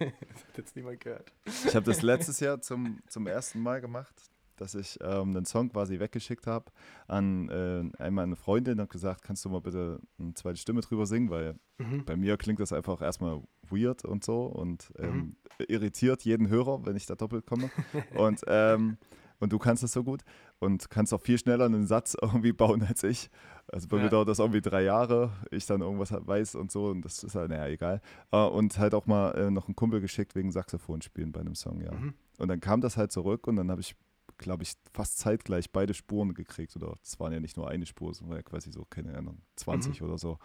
hat 0.00 0.56
jetzt 0.56 0.74
niemand 0.74 0.98
gehört. 0.98 1.32
Ich 1.64 1.76
habe 1.76 1.86
das 1.86 2.02
letztes 2.02 2.40
Jahr 2.40 2.60
zum, 2.60 2.98
zum 3.06 3.28
ersten 3.28 3.60
Mal 3.60 3.80
gemacht 3.80 4.12
dass 4.56 4.74
ich 4.74 4.98
ähm, 5.02 5.36
einen 5.36 5.44
Song 5.44 5.68
quasi 5.68 6.00
weggeschickt 6.00 6.46
habe 6.46 6.72
an 7.08 7.50
äh, 7.50 8.02
einmal 8.02 8.24
eine 8.24 8.36
Freundin 8.36 8.80
und 8.80 8.88
gesagt, 8.88 9.22
kannst 9.22 9.44
du 9.44 9.50
mal 9.50 9.60
bitte 9.60 10.00
eine 10.18 10.32
zweite 10.32 10.56
Stimme 10.56 10.80
drüber 10.80 11.04
singen, 11.04 11.28
weil 11.28 11.56
mhm. 11.76 12.06
bei 12.06 12.16
mir 12.16 12.38
klingt 12.38 12.58
das 12.58 12.72
einfach 12.72 13.02
erstmal 13.02 13.42
weird 13.68 14.06
und 14.06 14.24
so 14.24 14.46
und 14.46 14.94
ähm, 14.98 15.14
mhm. 15.14 15.36
irritiert 15.68 16.22
jeden 16.22 16.48
Hörer, 16.48 16.86
wenn 16.86 16.96
ich 16.96 17.04
da 17.04 17.16
doppelt 17.16 17.44
komme. 17.44 17.70
und, 18.14 18.40
ähm, 18.46 18.96
und 19.40 19.52
du 19.52 19.58
kannst 19.58 19.82
das 19.82 19.92
so 19.92 20.04
gut 20.04 20.22
und 20.58 20.90
kannst 20.90 21.12
auch 21.12 21.20
viel 21.20 21.38
schneller 21.38 21.66
einen 21.66 21.86
Satz 21.86 22.16
irgendwie 22.20 22.52
bauen 22.52 22.82
als 22.82 23.02
ich. 23.02 23.30
Also 23.68 23.88
bei 23.88 23.96
ja. 23.96 24.04
mir 24.04 24.10
dauert 24.10 24.28
das 24.28 24.38
irgendwie 24.38 24.60
drei 24.60 24.82
Jahre, 24.82 25.32
ich 25.50 25.66
dann 25.66 25.80
irgendwas 25.80 26.12
weiß 26.12 26.54
und 26.54 26.70
so 26.70 26.86
und 26.86 27.02
das 27.02 27.22
ist 27.22 27.34
halt, 27.34 27.50
naja, 27.50 27.66
egal. 27.66 28.00
Äh, 28.32 28.44
und 28.44 28.78
halt 28.78 28.94
auch 28.94 29.06
mal 29.06 29.32
äh, 29.32 29.50
noch 29.50 29.66
einen 29.66 29.76
Kumpel 29.76 30.00
geschickt 30.00 30.34
wegen 30.34 30.52
Saxophon 30.52 31.02
spielen 31.02 31.32
bei 31.32 31.40
einem 31.40 31.54
Song, 31.54 31.80
ja. 31.80 31.92
Mhm. 31.92 32.14
Und 32.38 32.48
dann 32.48 32.60
kam 32.60 32.80
das 32.80 32.96
halt 32.96 33.12
zurück 33.12 33.46
und 33.46 33.56
dann 33.56 33.70
habe 33.70 33.80
ich 33.80 33.96
glaube 34.38 34.62
ich, 34.62 34.74
fast 34.92 35.18
zeitgleich 35.18 35.72
beide 35.72 35.94
Spuren 35.94 36.34
gekriegt. 36.34 36.76
Oder 36.76 36.94
es 37.02 37.18
waren 37.18 37.32
ja 37.32 37.40
nicht 37.40 37.56
nur 37.56 37.68
eine 37.68 37.86
Spur, 37.86 38.14
sondern 38.14 38.36
ja 38.36 38.42
quasi 38.42 38.70
so, 38.70 38.84
keine 38.84 39.16
Ahnung, 39.16 39.40
20 39.56 40.00
mhm. 40.00 40.06
oder 40.06 40.18
so. 40.18 40.38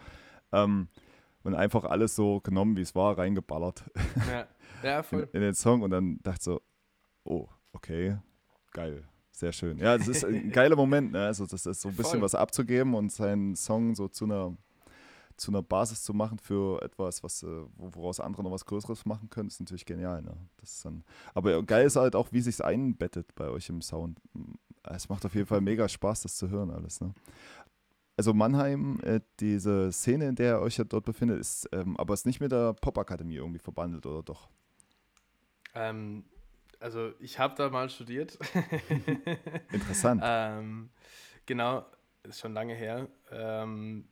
Ähm, 0.52 0.88
und 1.42 1.54
einfach 1.54 1.84
alles 1.84 2.14
so 2.14 2.40
genommen, 2.40 2.76
wie 2.76 2.82
es 2.82 2.94
war, 2.94 3.18
reingeballert. 3.18 3.84
Ja, 4.28 4.46
ja 4.82 5.02
voll. 5.02 5.22
In, 5.22 5.28
in, 5.34 5.40
den 5.40 5.54
Song 5.54 5.82
und 5.82 5.90
dann 5.90 6.18
dachte 6.22 6.38
ich 6.38 6.44
so, 6.44 6.62
oh, 7.24 7.48
okay, 7.72 8.18
geil. 8.72 9.04
Sehr 9.30 9.52
schön. 9.52 9.78
Ja, 9.78 9.96
das 9.96 10.08
ist 10.08 10.24
ein 10.24 10.50
geiler 10.52 10.76
Moment. 10.76 11.12
Ne? 11.12 11.26
Also, 11.26 11.46
das 11.46 11.64
ist 11.64 11.80
so 11.80 11.88
ein 11.88 11.96
bisschen 11.96 12.12
voll. 12.12 12.22
was 12.22 12.34
abzugeben 12.34 12.94
und 12.94 13.10
seinen 13.10 13.56
Song 13.56 13.94
so 13.94 14.08
zu 14.08 14.24
einer 14.24 14.56
zu 15.36 15.50
einer 15.50 15.62
Basis 15.62 16.02
zu 16.02 16.14
machen 16.14 16.38
für 16.38 16.80
etwas, 16.82 17.22
was, 17.22 17.42
äh, 17.42 17.64
woraus 17.76 18.20
andere 18.20 18.42
noch 18.42 18.52
was 18.52 18.64
Größeres 18.64 19.04
machen 19.06 19.28
können, 19.30 19.48
ist 19.48 19.60
natürlich 19.60 19.84
genial. 19.84 20.22
Ne? 20.22 20.36
Das 20.58 20.72
ist 20.72 20.84
dann, 20.84 21.04
aber 21.34 21.62
geil 21.62 21.86
ist 21.86 21.96
halt 21.96 22.14
auch, 22.14 22.32
wie 22.32 22.40
sich 22.40 22.62
einbettet 22.62 23.34
bei 23.34 23.48
euch 23.48 23.68
im 23.68 23.82
Sound. 23.82 24.20
Es 24.84 25.08
macht 25.08 25.24
auf 25.24 25.34
jeden 25.34 25.46
Fall 25.46 25.60
mega 25.60 25.88
Spaß, 25.88 26.22
das 26.22 26.36
zu 26.36 26.48
hören 26.48 26.70
alles. 26.70 27.00
Ne? 27.00 27.14
Also 28.16 28.34
Mannheim, 28.34 29.00
äh, 29.02 29.20
diese 29.40 29.90
Szene, 29.90 30.28
in 30.28 30.34
der 30.34 30.58
ihr 30.58 30.60
euch 30.60 30.76
ja 30.76 30.84
dort 30.84 31.04
befindet, 31.04 31.40
ist 31.40 31.68
ähm, 31.72 31.96
aber 31.96 32.14
ist 32.14 32.26
nicht 32.26 32.40
mit 32.40 32.52
der 32.52 32.74
Popakademie 32.74 33.36
irgendwie 33.36 33.58
verbandelt, 33.58 34.06
oder 34.06 34.22
doch? 34.22 34.48
Ähm, 35.74 36.24
also 36.82 37.12
ich 37.20 37.38
habe 37.38 37.54
da 37.56 37.70
mal 37.70 37.88
studiert. 37.88 38.38
Interessant. 39.72 40.20
ähm, 40.24 40.90
genau, 41.46 41.86
ist 42.22 42.40
schon 42.40 42.52
lange 42.52 42.74
her. 42.74 43.08
Ähm, 43.30 44.08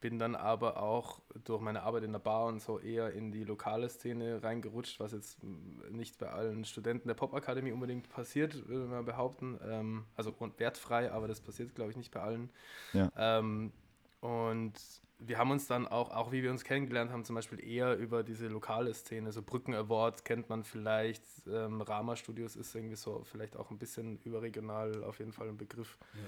bin 0.00 0.18
dann 0.18 0.36
aber 0.36 0.80
auch 0.80 1.20
durch 1.44 1.60
meine 1.60 1.82
Arbeit 1.82 2.04
in 2.04 2.12
der 2.12 2.20
Bar 2.20 2.46
und 2.46 2.62
so 2.62 2.78
eher 2.78 3.12
in 3.12 3.32
die 3.32 3.42
lokale 3.42 3.88
Szene 3.88 4.42
reingerutscht, 4.42 5.00
was 5.00 5.12
jetzt 5.12 5.42
nicht 5.90 6.18
bei 6.18 6.30
allen 6.30 6.64
Studenten 6.64 7.08
der 7.08 7.14
Popakademie 7.14 7.72
unbedingt 7.72 8.08
passiert, 8.08 8.68
würde 8.68 8.86
man 8.86 9.04
behaupten. 9.04 9.58
Ähm, 9.66 10.04
also 10.14 10.34
wertfrei, 10.58 11.10
aber 11.10 11.26
das 11.26 11.40
passiert, 11.40 11.74
glaube 11.74 11.90
ich, 11.90 11.96
nicht 11.96 12.12
bei 12.12 12.20
allen. 12.20 12.50
Ja. 12.92 13.10
Ähm, 13.16 13.72
und 14.20 14.74
wir 15.18 15.38
haben 15.38 15.50
uns 15.50 15.66
dann 15.66 15.86
auch, 15.86 16.10
auch 16.10 16.30
wie 16.32 16.42
wir 16.42 16.50
uns 16.50 16.64
kennengelernt 16.64 17.10
haben, 17.10 17.24
zum 17.24 17.34
Beispiel 17.34 17.62
eher 17.64 17.96
über 17.96 18.22
diese 18.22 18.48
lokale 18.48 18.94
Szene, 18.94 19.32
so 19.32 19.42
Brücken 19.42 19.74
Awards 19.74 20.24
kennt 20.24 20.48
man 20.48 20.64
vielleicht, 20.64 21.22
ähm, 21.46 21.80
Rama 21.80 22.16
Studios 22.16 22.56
ist 22.56 22.74
irgendwie 22.74 22.96
so 22.96 23.24
vielleicht 23.24 23.56
auch 23.56 23.70
ein 23.70 23.78
bisschen 23.78 24.18
überregional 24.18 25.02
auf 25.04 25.18
jeden 25.18 25.32
Fall 25.32 25.48
ein 25.48 25.56
Begriff. 25.56 25.98
Ja 26.14 26.20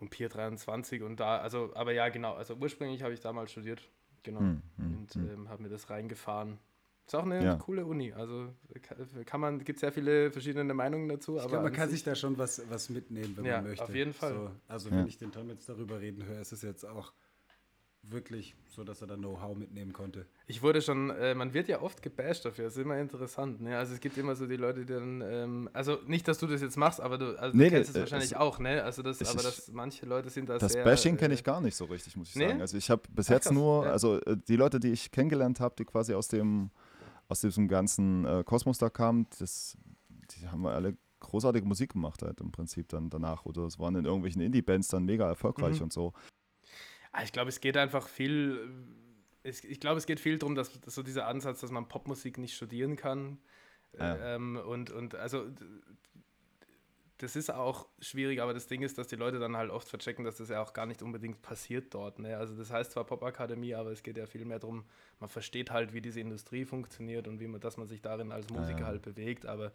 und 0.00 0.10
Pier 0.10 0.28
23 0.28 1.02
und 1.02 1.20
da, 1.20 1.38
also, 1.38 1.70
aber 1.74 1.92
ja, 1.92 2.08
genau, 2.08 2.34
also 2.34 2.54
ursprünglich 2.54 3.02
habe 3.02 3.14
ich 3.14 3.20
damals 3.20 3.52
studiert, 3.52 3.80
genau, 4.22 4.40
hm, 4.40 4.62
hm, 4.76 4.96
und 4.98 5.14
hm. 5.14 5.30
Ähm, 5.30 5.48
habe 5.48 5.62
mir 5.62 5.68
das 5.68 5.90
reingefahren. 5.90 6.58
Ist 7.06 7.14
auch 7.14 7.24
eine 7.24 7.44
ja. 7.44 7.56
coole 7.56 7.84
Uni, 7.84 8.14
also 8.14 8.48
kann 9.26 9.40
man, 9.40 9.62
gibt 9.62 9.78
sehr 9.78 9.92
viele 9.92 10.30
verschiedene 10.30 10.72
Meinungen 10.72 11.06
dazu. 11.06 11.36
Ich 11.36 11.46
glaube, 11.46 11.64
man 11.64 11.72
kann 11.72 11.90
sich 11.90 12.02
da 12.02 12.14
schon 12.14 12.38
was, 12.38 12.62
was 12.70 12.88
mitnehmen, 12.88 13.36
wenn 13.36 13.44
ja, 13.44 13.56
man 13.56 13.68
möchte. 13.70 13.84
auf 13.84 13.94
jeden 13.94 14.14
Fall. 14.14 14.32
So, 14.32 14.50
also 14.68 14.88
ja. 14.88 14.96
wenn 14.96 15.06
ich 15.06 15.18
den 15.18 15.30
Tom 15.30 15.50
jetzt 15.50 15.68
darüber 15.68 16.00
reden 16.00 16.24
höre, 16.24 16.40
ist 16.40 16.52
es 16.52 16.62
jetzt 16.62 16.84
auch 16.84 17.12
wirklich 18.10 18.54
so, 18.68 18.84
dass 18.84 19.00
er 19.00 19.06
da 19.06 19.16
Know-how 19.16 19.56
mitnehmen 19.56 19.92
konnte. 19.92 20.26
Ich 20.46 20.62
wurde 20.62 20.82
schon, 20.82 21.10
äh, 21.10 21.34
man 21.34 21.54
wird 21.54 21.68
ja 21.68 21.80
oft 21.80 22.02
gebasht 22.02 22.44
dafür, 22.44 22.64
das 22.64 22.76
ist 22.76 22.82
immer 22.82 22.98
interessant. 22.98 23.60
Ne? 23.60 23.76
Also 23.76 23.94
es 23.94 24.00
gibt 24.00 24.18
immer 24.18 24.34
so 24.34 24.46
die 24.46 24.56
Leute, 24.56 24.84
die 24.84 24.92
dann, 24.92 25.22
ähm, 25.22 25.70
also 25.72 25.98
nicht, 26.06 26.26
dass 26.28 26.38
du 26.38 26.46
das 26.46 26.60
jetzt 26.60 26.76
machst, 26.76 27.00
aber 27.00 27.18
du, 27.18 27.38
also 27.38 27.56
nee, 27.56 27.64
du 27.64 27.70
kennst 27.70 27.90
es 27.90 27.96
äh, 27.96 28.00
wahrscheinlich 28.00 28.32
es, 28.32 28.36
auch, 28.36 28.58
ne? 28.58 28.82
Also 28.82 29.02
das, 29.02 29.22
aber 29.22 29.42
das, 29.42 29.70
manche 29.72 30.06
Leute 30.06 30.30
sind 30.30 30.48
da 30.48 30.58
das 30.58 30.72
sehr... 30.72 30.84
Das 30.84 30.92
Bashing 30.92 31.16
kenne 31.16 31.34
ich 31.34 31.40
äh, 31.40 31.44
gar 31.44 31.60
nicht 31.60 31.76
so 31.76 31.84
richtig, 31.86 32.16
muss 32.16 32.30
ich 32.30 32.36
nee? 32.36 32.48
sagen. 32.48 32.60
Also 32.60 32.76
ich 32.76 32.90
habe 32.90 33.02
bis 33.10 33.28
Ach, 33.28 33.34
jetzt 33.34 33.52
nur, 33.52 33.86
ja. 33.86 33.92
also 33.92 34.20
äh, 34.20 34.36
die 34.36 34.56
Leute, 34.56 34.80
die 34.80 34.92
ich 34.92 35.10
kennengelernt 35.10 35.60
habe, 35.60 35.74
die 35.78 35.84
quasi 35.84 36.14
aus 36.14 36.28
dem, 36.28 36.70
aus 37.28 37.40
diesem 37.40 37.68
ganzen 37.68 38.24
äh, 38.24 38.44
Kosmos 38.44 38.78
da 38.78 38.90
kamen, 38.90 39.26
das, 39.38 39.76
die 40.30 40.48
haben 40.48 40.66
alle 40.66 40.96
großartige 41.20 41.66
Musik 41.66 41.92
gemacht 41.92 42.22
halt 42.22 42.40
im 42.40 42.52
Prinzip 42.52 42.88
dann 42.88 43.08
danach 43.08 43.46
oder 43.46 43.62
es 43.62 43.78
waren 43.78 43.96
in 43.96 44.04
irgendwelchen 44.04 44.42
Indie-Bands 44.42 44.88
dann 44.88 45.04
mega 45.04 45.26
erfolgreich 45.26 45.78
mhm. 45.78 45.84
und 45.84 45.92
so. 45.92 46.12
Ah, 47.14 47.22
ich 47.22 47.30
glaube, 47.30 47.48
es 47.48 47.60
geht 47.60 47.76
einfach 47.76 48.08
viel. 48.08 48.68
Ich 49.44 49.78
glaube, 49.78 49.98
es 49.98 50.06
geht 50.06 50.18
viel 50.18 50.36
darum, 50.36 50.56
dass, 50.56 50.80
dass, 50.80 50.94
so 50.94 51.02
dieser 51.04 51.28
Ansatz, 51.28 51.60
dass 51.60 51.70
man 51.70 51.86
Popmusik 51.86 52.38
nicht 52.38 52.56
studieren 52.56 52.96
kann. 52.96 53.38
Ja. 53.96 54.34
Ähm, 54.34 54.56
und, 54.56 54.90
und 54.90 55.14
also 55.14 55.46
das 57.18 57.36
ist 57.36 57.52
auch 57.52 57.86
schwierig, 58.00 58.40
aber 58.40 58.52
das 58.52 58.66
Ding 58.66 58.82
ist, 58.82 58.98
dass 58.98 59.06
die 59.06 59.14
Leute 59.14 59.38
dann 59.38 59.56
halt 59.56 59.70
oft 59.70 59.88
verchecken, 59.88 60.24
dass 60.24 60.38
das 60.38 60.48
ja 60.48 60.60
auch 60.60 60.72
gar 60.72 60.86
nicht 60.86 61.02
unbedingt 61.02 61.40
passiert 61.40 61.94
dort. 61.94 62.18
Ne? 62.18 62.36
Also 62.36 62.56
das 62.56 62.72
heißt 62.72 62.90
zwar 62.90 63.04
Popakademie, 63.04 63.76
aber 63.76 63.92
es 63.92 64.02
geht 64.02 64.16
ja 64.16 64.26
viel 64.26 64.44
mehr 64.44 64.58
darum, 64.58 64.84
man 65.20 65.30
versteht 65.30 65.70
halt, 65.70 65.92
wie 65.92 66.00
diese 66.00 66.18
Industrie 66.18 66.64
funktioniert 66.64 67.28
und 67.28 67.38
wie 67.38 67.46
man, 67.46 67.60
dass 67.60 67.76
man 67.76 67.86
sich 67.86 68.02
darin 68.02 68.32
als 68.32 68.50
Musiker 68.50 68.80
ja. 68.80 68.86
halt 68.86 69.02
bewegt, 69.02 69.46
aber 69.46 69.70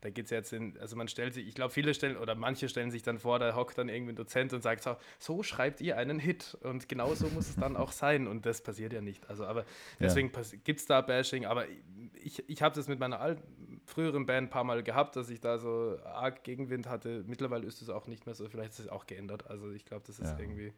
da 0.00 0.10
geht 0.10 0.26
es 0.26 0.30
jetzt 0.30 0.52
in, 0.52 0.78
also 0.78 0.96
man 0.96 1.08
stellt 1.08 1.34
sich, 1.34 1.48
ich 1.48 1.54
glaube, 1.54 1.72
viele 1.72 1.92
stellen 1.92 2.16
oder 2.16 2.34
manche 2.34 2.68
stellen 2.68 2.90
sich 2.90 3.02
dann 3.02 3.18
vor, 3.18 3.38
da 3.38 3.56
hockt 3.56 3.78
dann 3.78 3.88
irgendwie 3.88 4.12
ein 4.12 4.16
Dozent 4.16 4.52
und 4.52 4.62
sagt 4.62 4.82
so, 4.82 4.96
so 5.18 5.42
schreibt 5.42 5.80
ihr 5.80 5.96
einen 5.96 6.20
Hit 6.20 6.56
und 6.62 6.88
genau 6.88 7.14
so 7.14 7.28
muss 7.28 7.48
es 7.48 7.56
dann 7.56 7.76
auch 7.76 7.90
sein 7.90 8.28
und 8.28 8.46
das 8.46 8.62
passiert 8.62 8.92
ja 8.92 9.00
nicht. 9.00 9.28
Also, 9.28 9.44
aber 9.44 9.64
deswegen 9.98 10.30
ja. 10.32 10.42
gibt 10.62 10.80
es 10.80 10.86
da 10.86 11.00
Bashing, 11.00 11.46
aber 11.46 11.66
ich, 12.14 12.48
ich 12.48 12.62
habe 12.62 12.74
das 12.74 12.86
mit 12.86 13.00
meiner 13.00 13.20
alten, 13.20 13.80
früheren 13.86 14.26
Band 14.26 14.48
ein 14.48 14.50
paar 14.50 14.64
Mal 14.64 14.82
gehabt, 14.82 15.16
dass 15.16 15.30
ich 15.30 15.40
da 15.40 15.58
so 15.58 15.98
arg 16.04 16.44
Gegenwind 16.44 16.88
hatte. 16.88 17.24
Mittlerweile 17.26 17.66
ist 17.66 17.82
es 17.82 17.90
auch 17.90 18.06
nicht 18.06 18.26
mehr 18.26 18.34
so, 18.34 18.48
vielleicht 18.48 18.72
ist 18.72 18.80
es 18.80 18.88
auch 18.88 19.06
geändert. 19.06 19.48
Also 19.50 19.70
ich 19.72 19.84
glaube, 19.84 20.04
das 20.06 20.20
ist 20.20 20.30
ja. 20.30 20.38
irgendwie 20.38 20.72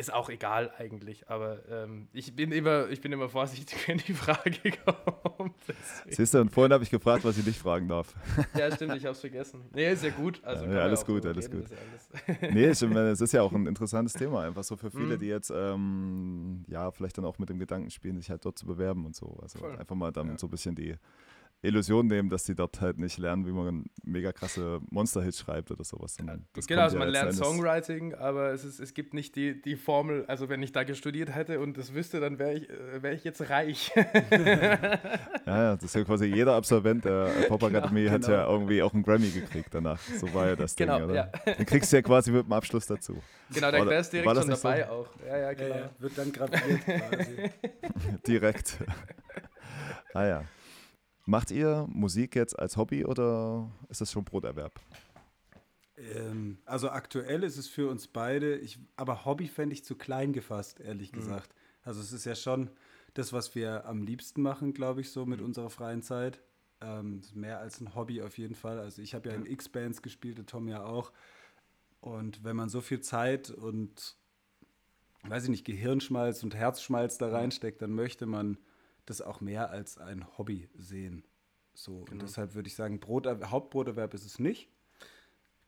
ist 0.00 0.12
auch 0.12 0.30
egal 0.30 0.72
eigentlich, 0.78 1.28
aber 1.28 1.60
ähm, 1.68 2.08
ich, 2.12 2.34
bin 2.34 2.52
immer, 2.52 2.88
ich 2.88 3.00
bin 3.00 3.12
immer 3.12 3.28
vorsichtig, 3.28 3.76
wenn 3.86 3.98
die 3.98 4.14
Frage 4.14 4.72
kommt. 4.84 5.54
Siehst 6.08 6.34
du, 6.34 6.40
und 6.40 6.50
vorhin 6.50 6.72
habe 6.72 6.82
ich 6.82 6.90
gefragt, 6.90 7.24
was 7.24 7.36
ich 7.38 7.46
nicht 7.46 7.58
fragen 7.58 7.86
darf. 7.86 8.14
Ja, 8.58 8.74
stimmt, 8.74 8.96
ich 8.96 9.04
habe 9.04 9.12
es 9.12 9.20
vergessen. 9.20 9.62
Nee, 9.72 9.92
ist 9.92 10.02
ja 10.02 10.10
gut. 10.10 10.42
Also 10.42 10.64
ja, 10.64 10.80
alles 10.80 11.04
gut, 11.04 11.24
alles 11.24 11.46
reden, 11.46 11.60
gut. 11.60 11.70
Alles 11.70 12.52
nee, 12.52 12.70
ich 12.70 12.80
meine, 12.82 13.10
es 13.10 13.20
ist 13.20 13.32
ja 13.32 13.42
auch 13.42 13.52
ein 13.52 13.66
interessantes 13.68 14.14
Thema, 14.14 14.42
einfach 14.42 14.64
so 14.64 14.76
für 14.76 14.90
viele, 14.90 15.16
mhm. 15.16 15.18
die 15.18 15.26
jetzt 15.26 15.52
ähm, 15.54 16.64
ja 16.66 16.90
vielleicht 16.90 17.18
dann 17.18 17.24
auch 17.24 17.38
mit 17.38 17.48
dem 17.48 17.58
Gedanken 17.58 17.90
spielen, 17.90 18.16
sich 18.16 18.30
halt 18.30 18.44
dort 18.44 18.58
zu 18.58 18.66
bewerben 18.66 19.06
und 19.06 19.14
so. 19.14 19.38
Also 19.40 19.58
Voll. 19.58 19.76
einfach 19.76 19.94
mal 19.94 20.10
dann 20.10 20.28
ja. 20.28 20.38
so 20.38 20.46
ein 20.46 20.50
bisschen 20.50 20.74
die 20.74 20.96
Illusion 21.62 22.06
nehmen, 22.06 22.30
dass 22.30 22.46
sie 22.46 22.54
dort 22.54 22.80
halt 22.80 22.98
nicht 22.98 23.18
lernen, 23.18 23.46
wie 23.46 23.52
man 23.52 23.84
mega 24.02 24.32
krasse 24.32 24.80
Monster-Hits 24.90 25.40
schreibt 25.40 25.70
oder 25.70 25.84
sowas. 25.84 26.16
Ja, 26.18 26.36
genau, 26.66 26.82
also 26.82 26.96
man 26.96 27.08
ja 27.08 27.22
lernt 27.22 27.34
Songwriting, 27.34 28.14
aber 28.14 28.52
es, 28.52 28.64
ist, 28.64 28.80
es 28.80 28.94
gibt 28.94 29.12
nicht 29.12 29.36
die, 29.36 29.60
die 29.60 29.76
Formel, 29.76 30.24
also 30.26 30.48
wenn 30.48 30.62
ich 30.62 30.72
da 30.72 30.86
studiert 30.94 31.34
hätte 31.34 31.60
und 31.60 31.76
das 31.76 31.92
wüsste, 31.92 32.18
dann 32.18 32.38
wäre 32.38 32.54
ich, 32.54 32.70
äh, 32.70 33.02
wär 33.02 33.12
ich 33.12 33.24
jetzt 33.24 33.50
reich. 33.50 33.92
ja, 34.30 34.98
ja, 35.46 35.74
das 35.74 35.84
ist 35.84 35.94
ja 35.94 36.04
quasi 36.04 36.26
jeder 36.26 36.54
Absolvent 36.54 37.04
der 37.04 37.26
Popakademie 37.48 38.04
genau, 38.04 38.12
hat 38.12 38.22
genau. 38.22 38.32
ja 38.32 38.50
irgendwie 38.50 38.82
auch 38.82 38.94
einen 38.94 39.02
Grammy 39.02 39.28
gekriegt 39.28 39.68
danach. 39.72 40.00
So 40.18 40.32
war 40.32 40.48
ja 40.48 40.56
das 40.56 40.74
genau, 40.74 40.96
Ding, 40.96 41.04
oder? 41.10 41.14
Ja. 41.14 41.30
Dann 41.44 41.66
kriegst 41.66 41.92
du 41.92 41.96
ja 41.96 42.02
quasi 42.02 42.32
mit 42.32 42.46
dem 42.46 42.52
Abschluss 42.52 42.86
dazu. 42.86 43.18
Genau, 43.52 43.70
der, 43.70 43.84
der 43.84 44.00
ist 44.00 44.12
direkt 44.12 44.34
schon 44.34 44.48
dabei 44.48 44.84
so? 44.84 44.92
auch. 44.92 45.08
Ja, 45.26 45.38
ja, 45.38 45.52
genau. 45.52 45.90
wird 45.98 46.16
dann 46.16 46.32
gratuliert 46.32 46.84
quasi. 46.84 47.50
direkt. 48.26 48.78
ah 50.14 50.24
ja. 50.24 50.44
Macht 51.26 51.50
ihr 51.50 51.86
Musik 51.88 52.34
jetzt 52.34 52.58
als 52.58 52.76
Hobby 52.76 53.04
oder 53.04 53.70
ist 53.88 54.00
das 54.00 54.10
schon 54.12 54.24
Broterwerb? 54.24 54.80
Ähm, 56.14 56.58
also 56.64 56.90
aktuell 56.90 57.42
ist 57.44 57.58
es 57.58 57.68
für 57.68 57.90
uns 57.90 58.08
beide, 58.08 58.56
ich, 58.56 58.78
aber 58.96 59.24
Hobby 59.24 59.48
fände 59.48 59.74
ich 59.74 59.84
zu 59.84 59.96
klein 59.96 60.32
gefasst, 60.32 60.80
ehrlich 60.80 61.12
mhm. 61.12 61.16
gesagt. 61.16 61.54
Also 61.82 62.00
es 62.00 62.12
ist 62.12 62.24
ja 62.24 62.34
schon 62.34 62.70
das, 63.14 63.32
was 63.32 63.54
wir 63.54 63.86
am 63.86 64.02
liebsten 64.02 64.42
machen, 64.42 64.72
glaube 64.72 65.00
ich, 65.00 65.10
so 65.10 65.26
mit 65.26 65.40
mhm. 65.40 65.46
unserer 65.46 65.70
freien 65.70 66.02
Zeit. 66.02 66.42
Ähm, 66.82 67.20
mehr 67.34 67.60
als 67.60 67.80
ein 67.80 67.94
Hobby 67.94 68.22
auf 68.22 68.38
jeden 68.38 68.54
Fall. 68.54 68.78
Also 68.78 69.02
ich 69.02 69.14
habe 69.14 69.28
ja 69.28 69.34
in 69.34 69.44
X-Bands 69.44 70.00
gespielt, 70.00 70.38
der 70.38 70.46
Tom 70.46 70.66
ja 70.68 70.82
auch. 70.82 71.12
Und 72.00 72.42
wenn 72.42 72.56
man 72.56 72.70
so 72.70 72.80
viel 72.80 73.00
Zeit 73.00 73.50
und, 73.50 74.16
weiß 75.24 75.44
ich 75.44 75.50
nicht, 75.50 75.66
Gehirnschmalz 75.66 76.42
und 76.42 76.54
Herzschmalz 76.54 77.18
da 77.18 77.28
mhm. 77.28 77.34
reinsteckt, 77.34 77.82
dann 77.82 77.92
möchte 77.92 78.24
man 78.24 78.56
das 79.10 79.20
auch 79.20 79.40
mehr 79.40 79.70
als 79.70 79.98
ein 79.98 80.26
Hobby 80.38 80.68
sehen. 80.74 81.24
So, 81.74 82.00
genau. 82.00 82.12
und 82.12 82.22
deshalb 82.22 82.54
würde 82.54 82.68
ich 82.68 82.74
sagen, 82.74 83.00
Brot, 83.00 83.26
Hauptbroterwerb 83.26 84.14
ist 84.14 84.24
es 84.24 84.38
nicht. 84.38 84.70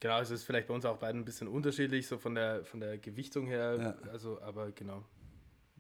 Genau, 0.01 0.21
es 0.21 0.31
ist 0.31 0.45
vielleicht 0.45 0.67
bei 0.67 0.75
uns 0.75 0.85
auch 0.85 0.97
beiden 0.97 1.21
ein 1.21 1.25
bisschen 1.25 1.47
unterschiedlich, 1.47 2.09
so 2.09 2.19
von 2.19 2.35
der, 2.35 2.65
von 2.65 2.81
der 2.81 2.99
Gewichtung 2.99 3.47
her. 3.47 3.77
Ja. 4.03 4.11
Also, 4.11 4.41
aber 4.43 4.73
genau. 4.73 5.05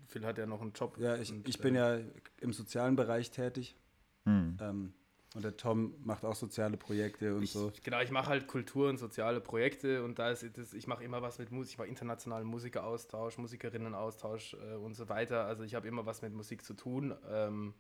Phil 0.07 0.25
hat 0.25 0.39
ja 0.39 0.47
noch 0.47 0.61
einen 0.61 0.73
Job. 0.73 0.97
Ja, 0.99 1.17
ich, 1.17 1.33
und, 1.33 1.49
ich 1.49 1.59
bin 1.59 1.75
äh, 1.75 1.79
ja 1.79 2.05
im 2.41 2.53
sozialen 2.53 2.95
Bereich 2.95 3.31
tätig. 3.31 3.77
Hm. 4.25 4.57
Ähm, 4.61 4.95
und 5.35 5.43
der 5.43 5.57
Tom 5.57 5.95
macht 6.05 6.25
auch 6.25 6.35
soziale 6.35 6.77
Projekte 6.77 7.35
und 7.35 7.45
ich, 7.45 7.53
so. 7.53 7.73
Genau, 7.83 8.01
ich 8.01 8.11
mache 8.11 8.29
halt 8.29 8.47
Kultur 8.47 8.89
und 8.89 8.99
soziale 8.99 9.41
Projekte 9.41 10.05
und 10.05 10.19
da 10.19 10.31
ist 10.31 10.45
das, 10.57 10.75
ich 10.75 10.87
mache 10.87 11.03
immer 11.03 11.23
was 11.23 11.39
mit 11.39 11.51
Musik, 11.51 11.73
ich 11.73 11.79
mache 11.79 11.89
internationalen 11.89 12.47
Musikeraustausch, 12.47 13.39
Musikerinnenaustausch 13.39 14.55
äh, 14.55 14.75
und 14.75 14.95
so 14.95 15.09
weiter. 15.09 15.45
Also 15.47 15.63
ich 15.63 15.75
habe 15.75 15.89
immer 15.89 16.05
was 16.05 16.23
mit 16.23 16.35
Musik 16.35 16.65
zu 16.65 16.75
tun. 16.75 17.15
Ähm, 17.31 17.75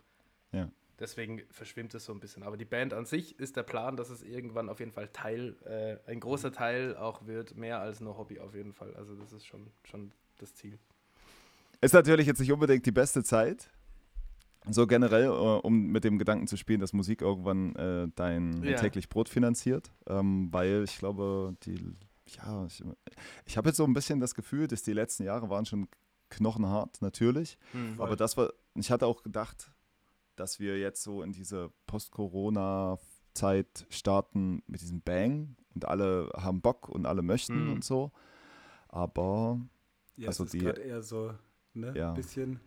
ja. 0.52 0.70
Deswegen 0.98 1.42
verschwimmt 1.50 1.94
es 1.94 2.04
so 2.04 2.12
ein 2.12 2.20
bisschen. 2.20 2.42
Aber 2.42 2.56
die 2.56 2.64
Band 2.64 2.94
an 2.94 3.06
sich 3.06 3.38
ist 3.38 3.56
der 3.56 3.64
Plan, 3.64 3.96
dass 3.96 4.08
es 4.08 4.22
irgendwann 4.22 4.68
auf 4.68 4.78
jeden 4.78 4.92
Fall 4.92 5.08
Teil, 5.08 5.56
äh, 5.64 6.10
ein 6.10 6.20
großer 6.20 6.52
Teil 6.52 6.96
auch 6.96 7.26
wird, 7.26 7.56
mehr 7.56 7.80
als 7.80 8.00
nur 8.00 8.16
Hobby 8.16 8.38
auf 8.38 8.54
jeden 8.54 8.72
Fall. 8.72 8.94
Also 8.94 9.14
das 9.16 9.32
ist 9.32 9.44
schon, 9.44 9.66
schon 9.84 10.12
das 10.38 10.54
Ziel. 10.54 10.78
Ist 11.80 11.94
natürlich 11.94 12.26
jetzt 12.26 12.38
nicht 12.38 12.52
unbedingt 12.52 12.86
die 12.86 12.92
beste 12.92 13.24
Zeit, 13.24 13.68
so 14.70 14.87
generell, 14.87 15.25
äh, 15.25 15.29
um 15.29 15.88
mit 15.88 16.05
dem 16.05 16.18
Gedanken 16.18 16.46
zu 16.46 16.57
spielen, 16.57 16.81
dass 16.81 16.92
Musik 16.92 17.22
irgendwann 17.22 17.75
äh, 17.77 18.09
dein 18.14 18.62
ja. 18.62 18.79
täglich 18.79 19.09
Brot 19.09 19.29
finanziert, 19.29 19.90
ähm, 20.07 20.48
weil 20.53 20.85
ich 20.85 20.98
glaube, 20.98 21.57
die, 21.64 21.96
ja, 22.27 22.64
ich, 22.66 22.85
ich 23.44 23.57
habe 23.57 23.68
jetzt 23.68 23.79
so 23.79 23.85
ein 23.85 23.94
bisschen 23.94 24.20
das 24.20 24.35
Gefühl, 24.35 24.68
dass 24.68 24.83
die 24.83 24.92
letzten 24.92 25.25
Jahre 25.25 25.51
waren 25.51 25.66
schon 25.66 25.88
knochenhart, 26.31 27.03
natürlich, 27.03 27.59
hm, 27.72 28.01
aber 28.01 28.16
das 28.16 28.37
war, 28.37 28.53
ich 28.75 28.90
hatte 28.90 29.07
auch 29.07 29.22
gedacht, 29.22 29.70
dass 30.37 30.61
wir 30.61 30.79
jetzt 30.79 31.03
so 31.03 31.22
in 31.22 31.33
diese 31.33 31.70
Post-Corona-Zeit 31.87 33.87
starten 33.90 34.62
mit 34.66 34.81
diesem 34.81 35.03
Bang 35.03 35.57
und 35.75 35.87
alle 35.87 36.31
haben 36.37 36.62
Bock 36.62 36.88
und 36.88 37.07
alle 37.07 37.22
möchten 37.22 37.66
hm. 37.66 37.72
und 37.72 37.85
so, 37.85 38.12
aber 38.88 39.61
ja, 40.16 40.29
also 40.29 40.44
es 40.44 40.55
ist 40.55 40.62
die 40.62 40.66
eher 40.66 41.03
so 41.03 41.35
ne, 41.75 41.92
ja. 41.96 42.12
bisschen 42.12 42.61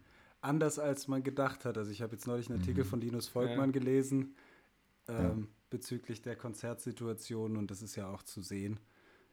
anders, 0.45 0.79
als 0.79 1.07
man 1.07 1.23
gedacht 1.23 1.65
hat. 1.65 1.77
Also 1.77 1.91
ich 1.91 2.01
habe 2.01 2.13
jetzt 2.13 2.27
neulich 2.27 2.49
einen 2.49 2.59
Artikel 2.59 2.83
mhm. 2.83 2.87
von 2.87 3.01
Linus 3.01 3.27
Volkmann 3.27 3.69
ja. 3.69 3.79
gelesen 3.79 4.35
ähm, 5.07 5.39
ja. 5.41 5.47
bezüglich 5.69 6.21
der 6.21 6.35
Konzertsituation 6.35 7.57
und 7.57 7.71
das 7.71 7.81
ist 7.81 7.95
ja 7.95 8.09
auch 8.09 8.23
zu 8.23 8.41
sehen. 8.41 8.79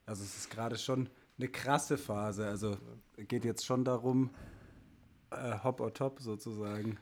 Also 0.07 0.25
es 0.25 0.37
ist 0.37 0.51
gerade 0.51 0.77
schon 0.77 1.09
eine 1.39 1.49
krasse 1.49 1.97
Phase. 1.97 2.47
Also 2.47 2.77
geht 3.17 3.45
jetzt 3.45 3.65
schon 3.65 3.85
darum, 3.85 4.31
äh, 5.31 5.59
Hop 5.63 5.81
or 5.81 5.95
Top 5.95 6.21
sozusagen. 6.21 6.99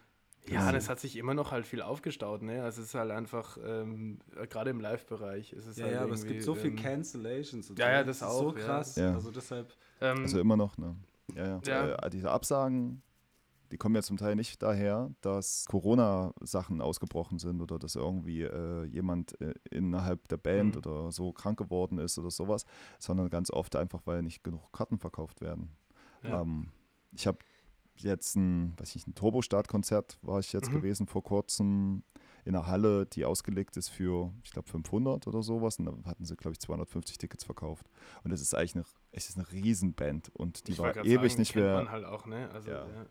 Ja, 0.48 0.72
das 0.72 0.88
hat 0.88 0.98
sich 0.98 1.16
immer 1.16 1.34
noch 1.34 1.52
halt 1.52 1.66
viel 1.66 1.82
aufgestaut, 1.82 2.42
ne? 2.42 2.62
Also 2.62 2.80
es 2.80 2.88
ist 2.88 2.94
halt 2.94 3.10
einfach, 3.10 3.58
ähm, 3.62 4.18
gerade 4.48 4.70
im 4.70 4.80
Live-Bereich 4.80 5.52
ist 5.52 5.66
es 5.66 5.76
ja, 5.76 5.84
halt 5.84 5.94
Ja, 5.94 6.02
aber 6.02 6.14
es 6.14 6.24
gibt 6.24 6.42
so 6.42 6.54
viel 6.54 6.70
ähm, 6.70 6.76
Cancellations. 6.76 7.72
ja, 7.76 7.90
ja, 7.90 8.04
das, 8.04 8.20
das 8.20 8.28
auch. 8.28 8.40
so 8.40 8.52
krass. 8.52 8.96
Ja. 8.96 9.14
Also 9.14 9.30
deshalb. 9.30 9.74
Ähm, 10.00 10.22
also 10.22 10.40
immer 10.40 10.56
noch, 10.56 10.78
ne? 10.78 10.96
Ja, 11.34 11.46
ja. 11.46 11.60
ja. 11.64 11.94
Äh, 11.94 12.10
diese 12.10 12.30
Absagen 12.30 13.02
die 13.70 13.76
kommen 13.76 13.94
ja 13.94 14.02
zum 14.02 14.16
Teil 14.16 14.34
nicht 14.34 14.62
daher, 14.62 15.10
dass 15.20 15.64
Corona-Sachen 15.66 16.80
ausgebrochen 16.80 17.38
sind 17.38 17.60
oder 17.60 17.78
dass 17.78 17.94
irgendwie 17.94 18.42
äh, 18.42 18.84
jemand 18.84 19.40
äh, 19.40 19.54
innerhalb 19.70 20.26
der 20.28 20.38
Band 20.38 20.74
mhm. 20.74 20.78
oder 20.78 21.12
so 21.12 21.32
krank 21.32 21.58
geworden 21.58 21.98
ist 21.98 22.18
oder 22.18 22.30
sowas, 22.30 22.64
sondern 22.98 23.30
ganz 23.30 23.50
oft 23.50 23.76
einfach, 23.76 24.02
weil 24.06 24.22
nicht 24.22 24.42
genug 24.42 24.72
Karten 24.72 24.98
verkauft 24.98 25.40
werden. 25.40 25.70
Ja. 26.22 26.42
Ähm, 26.42 26.68
ich 27.12 27.26
habe 27.26 27.38
jetzt 27.96 28.34
ein, 28.36 28.74
weiß 28.78 28.96
ich, 28.96 29.06
ein 29.06 29.14
Turbo-Start-Konzert 29.14 30.18
war 30.22 30.40
ich 30.40 30.52
jetzt 30.52 30.70
mhm. 30.70 30.76
gewesen 30.76 31.06
vor 31.06 31.22
kurzem 31.22 32.02
in 32.44 32.56
einer 32.56 32.66
Halle, 32.66 33.04
die 33.04 33.26
ausgelegt 33.26 33.76
ist 33.76 33.90
für, 33.90 34.32
ich 34.42 34.50
glaube, 34.50 34.68
500 34.68 35.26
oder 35.26 35.42
sowas. 35.42 35.78
Und 35.78 35.84
da 35.84 35.92
hatten 36.06 36.24
sie, 36.24 36.36
glaube 36.36 36.52
ich, 36.52 36.60
250 36.60 37.18
Tickets 37.18 37.44
verkauft. 37.44 37.86
Und 38.24 38.30
das 38.30 38.40
ist 38.40 38.54
eigentlich 38.54 38.76
eine, 38.76 38.84
es 39.12 39.28
ist 39.28 39.36
eine 39.36 39.52
Riesenband 39.52 40.30
und 40.34 40.66
die 40.66 40.72
ich 40.72 40.78
war 40.78 40.96
ewig 41.04 41.32
sagen, 41.32 41.40
nicht 41.40 41.54
mehr. 41.54 41.90
Halt 41.90 42.06
auch, 42.06 42.24
ne? 42.24 42.48
also, 42.50 42.70
ja. 42.70 42.86
Ja 42.86 43.06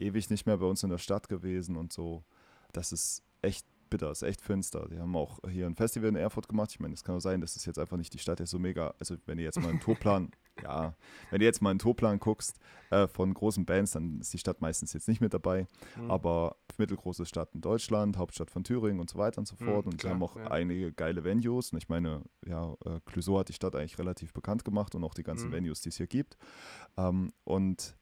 ewig 0.00 0.30
nicht 0.30 0.46
mehr 0.46 0.58
bei 0.58 0.66
uns 0.66 0.82
in 0.82 0.90
der 0.90 0.98
Stadt 0.98 1.28
gewesen 1.28 1.76
und 1.76 1.92
so. 1.92 2.24
Das 2.72 2.92
ist 2.92 3.22
echt 3.42 3.66
bitter, 3.90 4.10
ist 4.10 4.22
echt 4.22 4.40
finster. 4.40 4.88
Die 4.88 4.98
haben 4.98 5.14
auch 5.16 5.40
hier 5.48 5.66
ein 5.66 5.74
Festival 5.74 6.08
in 6.08 6.16
Erfurt 6.16 6.48
gemacht. 6.48 6.70
Ich 6.70 6.80
meine, 6.80 6.94
es 6.94 7.04
kann 7.04 7.16
auch 7.16 7.20
sein, 7.20 7.40
dass 7.40 7.56
es 7.56 7.66
jetzt 7.66 7.78
einfach 7.78 7.96
nicht 7.96 8.14
die 8.14 8.18
Stadt 8.18 8.40
ist 8.40 8.50
so 8.50 8.58
mega. 8.58 8.94
Also, 8.98 9.16
wenn 9.26 9.38
ihr 9.38 9.44
jetzt 9.44 9.60
mal 9.60 9.68
einen 9.68 9.80
Tourplan, 9.80 10.30
ja, 10.62 10.94
wenn 11.30 11.40
du 11.40 11.44
jetzt 11.44 11.60
mal 11.60 11.70
einen 11.70 11.80
Tourplan 11.80 12.18
guckst 12.20 12.58
äh, 12.90 13.08
von 13.08 13.34
großen 13.34 13.66
Bands, 13.66 13.92
dann 13.92 14.20
ist 14.20 14.32
die 14.32 14.38
Stadt 14.38 14.60
meistens 14.60 14.92
jetzt 14.92 15.08
nicht 15.08 15.20
mit 15.20 15.34
dabei. 15.34 15.66
Mhm. 15.96 16.10
Aber 16.10 16.56
mittelgroße 16.78 17.26
Stadt 17.26 17.54
in 17.54 17.60
Deutschland, 17.60 18.16
Hauptstadt 18.16 18.50
von 18.50 18.64
Thüringen 18.64 19.00
und 19.00 19.10
so 19.10 19.18
weiter 19.18 19.38
und 19.38 19.46
so 19.46 19.56
fort. 19.56 19.84
Mhm, 19.84 19.92
und 19.92 19.98
klar, 19.98 20.10
die 20.10 20.14
haben 20.14 20.22
auch 20.22 20.36
ja. 20.36 20.50
einige 20.50 20.92
geile 20.92 21.24
Venues. 21.24 21.72
Und 21.72 21.78
ich 21.78 21.88
meine, 21.88 22.22
ja, 22.46 22.72
äh, 22.86 23.00
Clouseau 23.04 23.38
hat 23.40 23.48
die 23.48 23.54
Stadt 23.54 23.74
eigentlich 23.74 23.98
relativ 23.98 24.32
bekannt 24.32 24.64
gemacht 24.64 24.94
und 24.94 25.04
auch 25.04 25.14
die 25.14 25.24
ganzen 25.24 25.48
mhm. 25.48 25.54
Venues, 25.54 25.82
die 25.82 25.90
es 25.90 25.96
hier 25.96 26.06
gibt. 26.06 26.38
Ähm, 26.96 27.32
und 27.44 27.96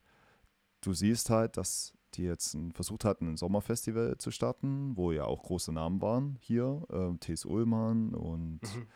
du 0.81 0.93
siehst 0.93 1.29
halt, 1.29 1.57
dass 1.57 1.93
die 2.15 2.23
jetzt 2.23 2.57
versucht 2.73 3.05
hatten, 3.05 3.27
ein 3.27 3.37
Sommerfestival 3.37 4.17
zu 4.17 4.31
starten, 4.31 4.97
wo 4.97 5.11
ja 5.11 5.25
auch 5.25 5.43
große 5.43 5.71
Namen 5.71 6.01
waren 6.01 6.37
hier. 6.41 6.83
Ähm, 6.91 7.19
T.S. 7.19 7.45
Ullmann 7.45 8.15
und 8.15 8.61
mhm. 8.61 8.87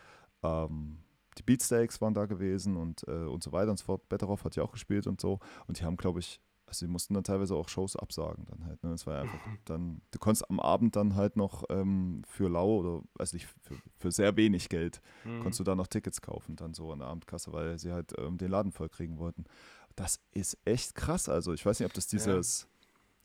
ähm, 0.42 0.98
die 1.38 1.44
Beatsteaks 1.44 2.02
waren 2.02 2.14
da 2.14 2.26
gewesen 2.26 2.78
und, 2.78 3.08
äh, 3.08 3.26
und 3.26 3.44
so 3.44 3.52
weiter 3.52 3.72
und 3.72 3.78
so 3.78 3.86
fort. 3.86 4.08
Betteroff 4.10 4.44
hat 4.46 4.56
ja 4.56 4.64
auch 4.64 4.72
gespielt 4.72 5.08
und 5.08 5.22
so. 5.22 5.40
Und 5.68 5.80
die 5.80 5.84
haben, 5.84 5.98
glaube 5.98 6.20
ich, 6.20 6.42
also 6.66 6.86
die 6.86 6.92
mussten 6.92 7.14
dann 7.14 7.24
teilweise 7.24 7.56
auch 7.56 7.70
Shows 7.70 7.96
absagen 7.96 8.46
dann 8.46 8.66
halt. 8.66 8.84
Ne? 8.84 8.92
Das 8.92 9.06
war 9.06 9.16
ja 9.16 9.22
einfach 9.22 9.46
mhm. 9.46 9.58
dann, 9.66 10.02
du 10.12 10.20
konntest 10.20 10.50
am 10.50 10.60
Abend 10.60 10.96
dann 10.96 11.16
halt 11.16 11.36
noch 11.36 11.64
ähm, 11.70 12.24
für 12.28 12.50
lau 12.50 12.78
oder 12.78 13.02
weiß 13.16 13.34
nicht, 13.34 13.48
für, 13.62 13.76
für 13.98 14.12
sehr 14.12 14.36
wenig 14.38 14.70
Geld, 14.70 15.02
mhm. 15.24 15.42
konntest 15.42 15.60
du 15.60 15.64
da 15.64 15.76
noch 15.76 15.88
Tickets 15.88 16.22
kaufen, 16.22 16.56
dann 16.56 16.74
so 16.74 16.92
an 16.92 17.00
der 17.00 17.10
Abendkasse, 17.10 17.54
weil 17.54 17.78
sie 17.78 17.92
halt 17.92 18.14
ähm, 18.18 18.38
den 18.38 18.50
Laden 18.50 18.72
voll 18.72 18.90
kriegen 18.90 19.20
wollten. 19.20 19.46
Das 19.96 20.20
ist 20.32 20.58
echt 20.66 20.96
krass. 20.96 21.30
Also 21.30 21.54
ich 21.54 21.66
weiß 21.66 21.80
nicht, 21.80 21.88
ob 21.88 21.94
das 21.94 22.08
dieses. 22.08 22.62
Ja 22.62 22.68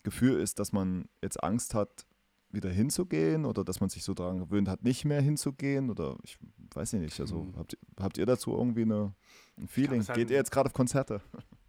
Gefühl 0.02 0.40
ist, 0.40 0.58
dass 0.58 0.72
man 0.72 1.08
jetzt 1.22 1.42
Angst 1.42 1.74
hat, 1.74 2.06
wieder 2.50 2.70
hinzugehen 2.70 3.44
oder 3.44 3.62
dass 3.62 3.80
man 3.80 3.90
sich 3.90 4.02
so 4.04 4.14
daran 4.14 4.38
gewöhnt 4.38 4.68
hat, 4.68 4.82
nicht 4.82 5.04
mehr 5.04 5.20
hinzugehen 5.20 5.90
oder 5.90 6.16
ich 6.22 6.38
weiß 6.72 6.94
nicht. 6.94 7.20
Also 7.20 7.42
mhm. 7.42 7.56
habt, 7.56 7.76
habt 8.00 8.16
ihr 8.16 8.24
dazu 8.24 8.52
irgendwie 8.52 8.82
eine, 8.82 9.12
ein 9.58 9.68
Feeling? 9.68 10.06
Halt 10.06 10.16
Geht 10.16 10.30
ihr 10.30 10.36
jetzt 10.36 10.50
gerade 10.50 10.68
auf 10.68 10.72
Konzerte? 10.72 11.20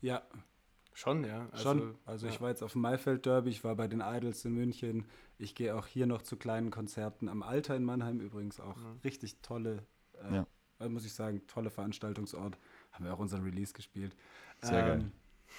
Ja. 0.02 0.22
Schon, 0.94 1.26
ja. 1.26 1.50
Also, 1.52 1.64
Schon. 1.64 1.96
Also 2.06 2.28
ja. 2.28 2.32
ich 2.32 2.40
war 2.40 2.50
jetzt 2.50 2.64
auf 2.64 2.72
dem 2.72 2.82
Maifeld 2.82 3.26
Derby, 3.26 3.50
ich 3.50 3.64
war 3.66 3.76
bei 3.76 3.90
den 3.90 4.02
Idols 4.02 4.46
in 4.46 4.54
München. 4.54 5.06
Ich 5.38 5.56
gehe 5.56 5.76
auch 5.76 5.88
hier 5.88 6.08
noch 6.08 6.22
zu 6.22 6.38
kleinen 6.38 6.72
Konzerten 6.72 7.28
am 7.28 7.44
Alter 7.44 7.76
in 7.76 7.84
Mannheim 7.84 8.22
übrigens 8.22 8.62
auch. 8.62 8.78
Mhm. 8.78 9.00
Richtig 9.04 9.42
tolle, 9.42 9.86
äh, 10.14 10.36
ja. 10.36 10.48
Äh, 10.80 10.88
muss 10.88 11.06
ich 11.06 11.14
sagen, 11.14 11.46
tolle 11.48 11.70
Veranstaltungsort. 11.70 12.58
Haben 12.92 13.06
wir 13.06 13.14
auch 13.14 13.20
unseren 13.20 13.44
Release 13.44 13.74
gespielt. 13.74 14.16
Sehr 14.62 14.80
ähm, 14.80 14.88
geil. 14.88 15.12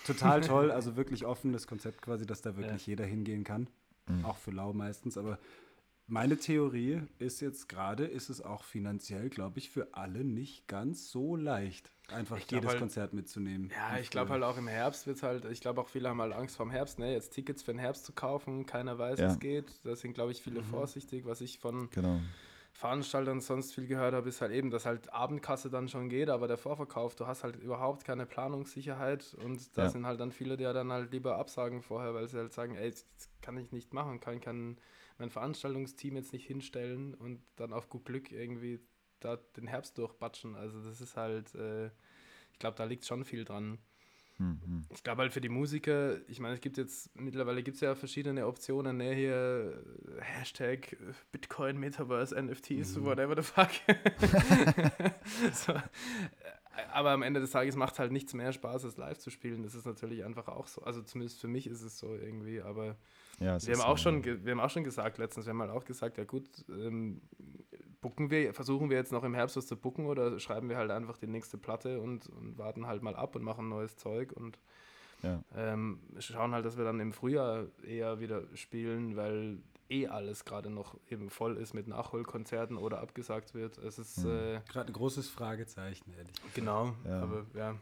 Total 0.06 0.40
toll, 0.40 0.70
also 0.70 0.96
wirklich 0.96 1.26
offenes 1.26 1.66
Konzept 1.66 2.02
quasi, 2.02 2.26
dass 2.26 2.42
da 2.42 2.56
wirklich 2.56 2.86
ja. 2.86 2.92
jeder 2.92 3.04
hingehen 3.04 3.44
kann. 3.44 3.68
Mhm. 4.06 4.24
Auch 4.24 4.38
für 4.38 4.50
Lau 4.50 4.72
meistens, 4.72 5.18
aber 5.18 5.38
meine 6.10 6.36
Theorie 6.36 7.02
ist 7.20 7.40
jetzt 7.40 7.68
gerade, 7.68 8.04
ist 8.04 8.30
es 8.30 8.42
auch 8.42 8.64
finanziell, 8.64 9.28
glaube 9.28 9.60
ich, 9.60 9.70
für 9.70 9.94
alle 9.94 10.24
nicht 10.24 10.66
ganz 10.66 11.10
so 11.10 11.36
leicht, 11.36 11.92
einfach 12.08 12.38
jedes 12.50 12.70
halt, 12.70 12.80
Konzert 12.80 13.14
mitzunehmen. 13.14 13.70
Ja, 13.70 13.98
ich 14.00 14.10
glaube 14.10 14.30
halt 14.30 14.42
auch 14.42 14.58
im 14.58 14.66
Herbst 14.66 15.06
wird 15.06 15.18
es 15.18 15.22
halt, 15.22 15.44
ich 15.44 15.60
glaube 15.60 15.80
auch 15.80 15.88
viele 15.88 16.08
haben 16.08 16.20
halt 16.20 16.32
Angst 16.32 16.56
vorm 16.56 16.70
Herbst, 16.70 16.98
ne? 16.98 17.12
jetzt 17.12 17.30
Tickets 17.30 17.62
für 17.62 17.72
den 17.72 17.78
Herbst 17.78 18.04
zu 18.04 18.12
kaufen, 18.12 18.66
keiner 18.66 18.98
weiß, 18.98 19.20
ja. 19.20 19.28
es 19.28 19.38
geht. 19.38 19.66
Da 19.84 19.94
sind, 19.94 20.14
glaube 20.14 20.32
ich, 20.32 20.42
viele 20.42 20.62
mhm. 20.62 20.66
vorsichtig, 20.66 21.26
was 21.26 21.40
ich 21.40 21.60
von 21.60 21.88
genau. 21.90 22.18
Veranstaltern 22.80 23.42
sonst 23.42 23.74
viel 23.74 23.86
gehört 23.86 24.14
habe, 24.14 24.30
ist 24.30 24.40
halt 24.40 24.52
eben, 24.52 24.70
dass 24.70 24.86
halt 24.86 25.12
Abendkasse 25.12 25.68
dann 25.68 25.86
schon 25.90 26.08
geht, 26.08 26.30
aber 26.30 26.48
der 26.48 26.56
Vorverkauf, 26.56 27.14
du 27.14 27.26
hast 27.26 27.44
halt 27.44 27.56
überhaupt 27.56 28.06
keine 28.06 28.24
Planungssicherheit 28.24 29.36
und 29.44 29.76
da 29.76 29.82
ja. 29.82 29.88
sind 29.90 30.06
halt 30.06 30.18
dann 30.18 30.32
viele, 30.32 30.56
die 30.56 30.64
dann 30.64 30.90
halt 30.90 31.12
lieber 31.12 31.36
absagen 31.36 31.82
vorher, 31.82 32.14
weil 32.14 32.26
sie 32.26 32.38
halt 32.38 32.54
sagen, 32.54 32.76
ey, 32.76 32.90
das 32.90 33.06
kann 33.42 33.58
ich 33.58 33.70
nicht 33.70 33.92
machen, 33.92 34.18
kann, 34.18 34.40
kann 34.40 34.78
mein 35.18 35.28
Veranstaltungsteam 35.28 36.16
jetzt 36.16 36.32
nicht 36.32 36.46
hinstellen 36.46 37.12
und 37.12 37.42
dann 37.56 37.74
auf 37.74 37.90
gut 37.90 38.06
Glück 38.06 38.32
irgendwie 38.32 38.80
da 39.20 39.36
den 39.36 39.66
Herbst 39.66 39.98
durchbatschen. 39.98 40.56
Also 40.56 40.82
das 40.82 41.02
ist 41.02 41.18
halt, 41.18 41.54
äh, 41.54 41.88
ich 42.54 42.58
glaube, 42.58 42.78
da 42.78 42.84
liegt 42.84 43.04
schon 43.04 43.26
viel 43.26 43.44
dran. 43.44 43.76
Mhm. 44.40 44.84
Ich 44.88 45.02
glaube 45.02 45.20
halt 45.20 45.34
für 45.34 45.42
die 45.42 45.50
Musiker, 45.50 46.16
ich 46.26 46.40
meine, 46.40 46.54
es 46.54 46.62
gibt 46.62 46.78
jetzt, 46.78 47.14
mittlerweile 47.14 47.62
gibt 47.62 47.74
es 47.74 47.82
ja 47.82 47.94
verschiedene 47.94 48.46
Optionen, 48.46 48.96
ne, 48.96 49.14
hier 49.14 49.84
Hashtag 50.18 50.96
Bitcoin, 51.30 51.78
Metaverse, 51.78 52.34
NFTs, 52.42 52.96
mhm. 52.96 53.04
whatever 53.04 53.36
the 53.36 53.42
fuck. 53.42 53.68
so. 55.52 55.74
Aber 56.92 57.10
am 57.10 57.22
Ende 57.22 57.40
des 57.40 57.50
Tages 57.50 57.76
macht 57.76 57.92
es 57.94 57.98
halt 57.98 58.12
nichts 58.12 58.32
mehr 58.32 58.52
Spaß, 58.52 58.84
es 58.84 58.96
live 58.96 59.18
zu 59.18 59.28
spielen. 59.28 59.62
Das 59.62 59.74
ist 59.74 59.84
natürlich 59.84 60.24
einfach 60.24 60.48
auch 60.48 60.66
so. 60.66 60.82
Also 60.82 61.02
zumindest 61.02 61.38
für 61.40 61.48
mich 61.48 61.66
ist 61.66 61.82
es 61.82 61.98
so 61.98 62.14
irgendwie, 62.14 62.62
aber 62.62 62.96
ja, 63.40 63.62
wir, 63.62 63.74
haben 63.74 63.82
auch 63.82 63.98
schon, 63.98 64.24
wir 64.24 64.52
haben 64.52 64.60
auch 64.60 64.70
schon 64.70 64.84
gesagt 64.84 65.18
letztens, 65.18 65.44
wir 65.44 65.50
haben 65.50 65.60
halt 65.60 65.70
auch 65.70 65.84
gesagt, 65.84 66.16
ja 66.16 66.24
gut, 66.24 66.48
ähm, 66.70 67.20
bucken 68.00 68.30
wir, 68.30 68.54
versuchen 68.54 68.90
wir 68.90 68.96
jetzt 68.96 69.12
noch 69.12 69.24
im 69.24 69.34
Herbst 69.34 69.56
was 69.56 69.66
zu 69.66 69.76
bucken 69.76 70.06
oder 70.06 70.38
schreiben 70.38 70.68
wir 70.68 70.76
halt 70.76 70.90
einfach 70.90 71.18
die 71.18 71.26
nächste 71.26 71.58
Platte 71.58 72.00
und, 72.00 72.28
und 72.28 72.58
warten 72.58 72.86
halt 72.86 73.02
mal 73.02 73.16
ab 73.16 73.36
und 73.36 73.42
machen 73.42 73.68
neues 73.68 73.96
Zeug 73.96 74.32
und 74.32 74.58
ja. 75.22 75.42
ähm, 75.54 76.00
schauen 76.18 76.52
halt, 76.52 76.64
dass 76.64 76.78
wir 76.78 76.84
dann 76.84 77.00
im 77.00 77.12
Frühjahr 77.12 77.66
eher 77.84 78.20
wieder 78.20 78.44
spielen, 78.54 79.16
weil 79.16 79.58
eh 79.90 80.06
alles 80.06 80.44
gerade 80.44 80.70
noch 80.70 80.96
eben 81.10 81.30
voll 81.30 81.56
ist 81.56 81.74
mit 81.74 81.88
Nachholkonzerten 81.88 82.76
oder 82.76 83.00
abgesagt 83.00 83.54
wird. 83.54 83.76
Es 83.78 83.98
ist 83.98 84.24
mhm. 84.24 84.30
äh, 84.30 84.60
gerade 84.68 84.90
ein 84.90 84.92
großes 84.92 85.28
Fragezeichen, 85.28 86.12
ehrlich. 86.16 86.34
Genau, 86.54 86.94
ja. 87.04 87.22
aber 87.22 87.46
ja. 87.54 87.76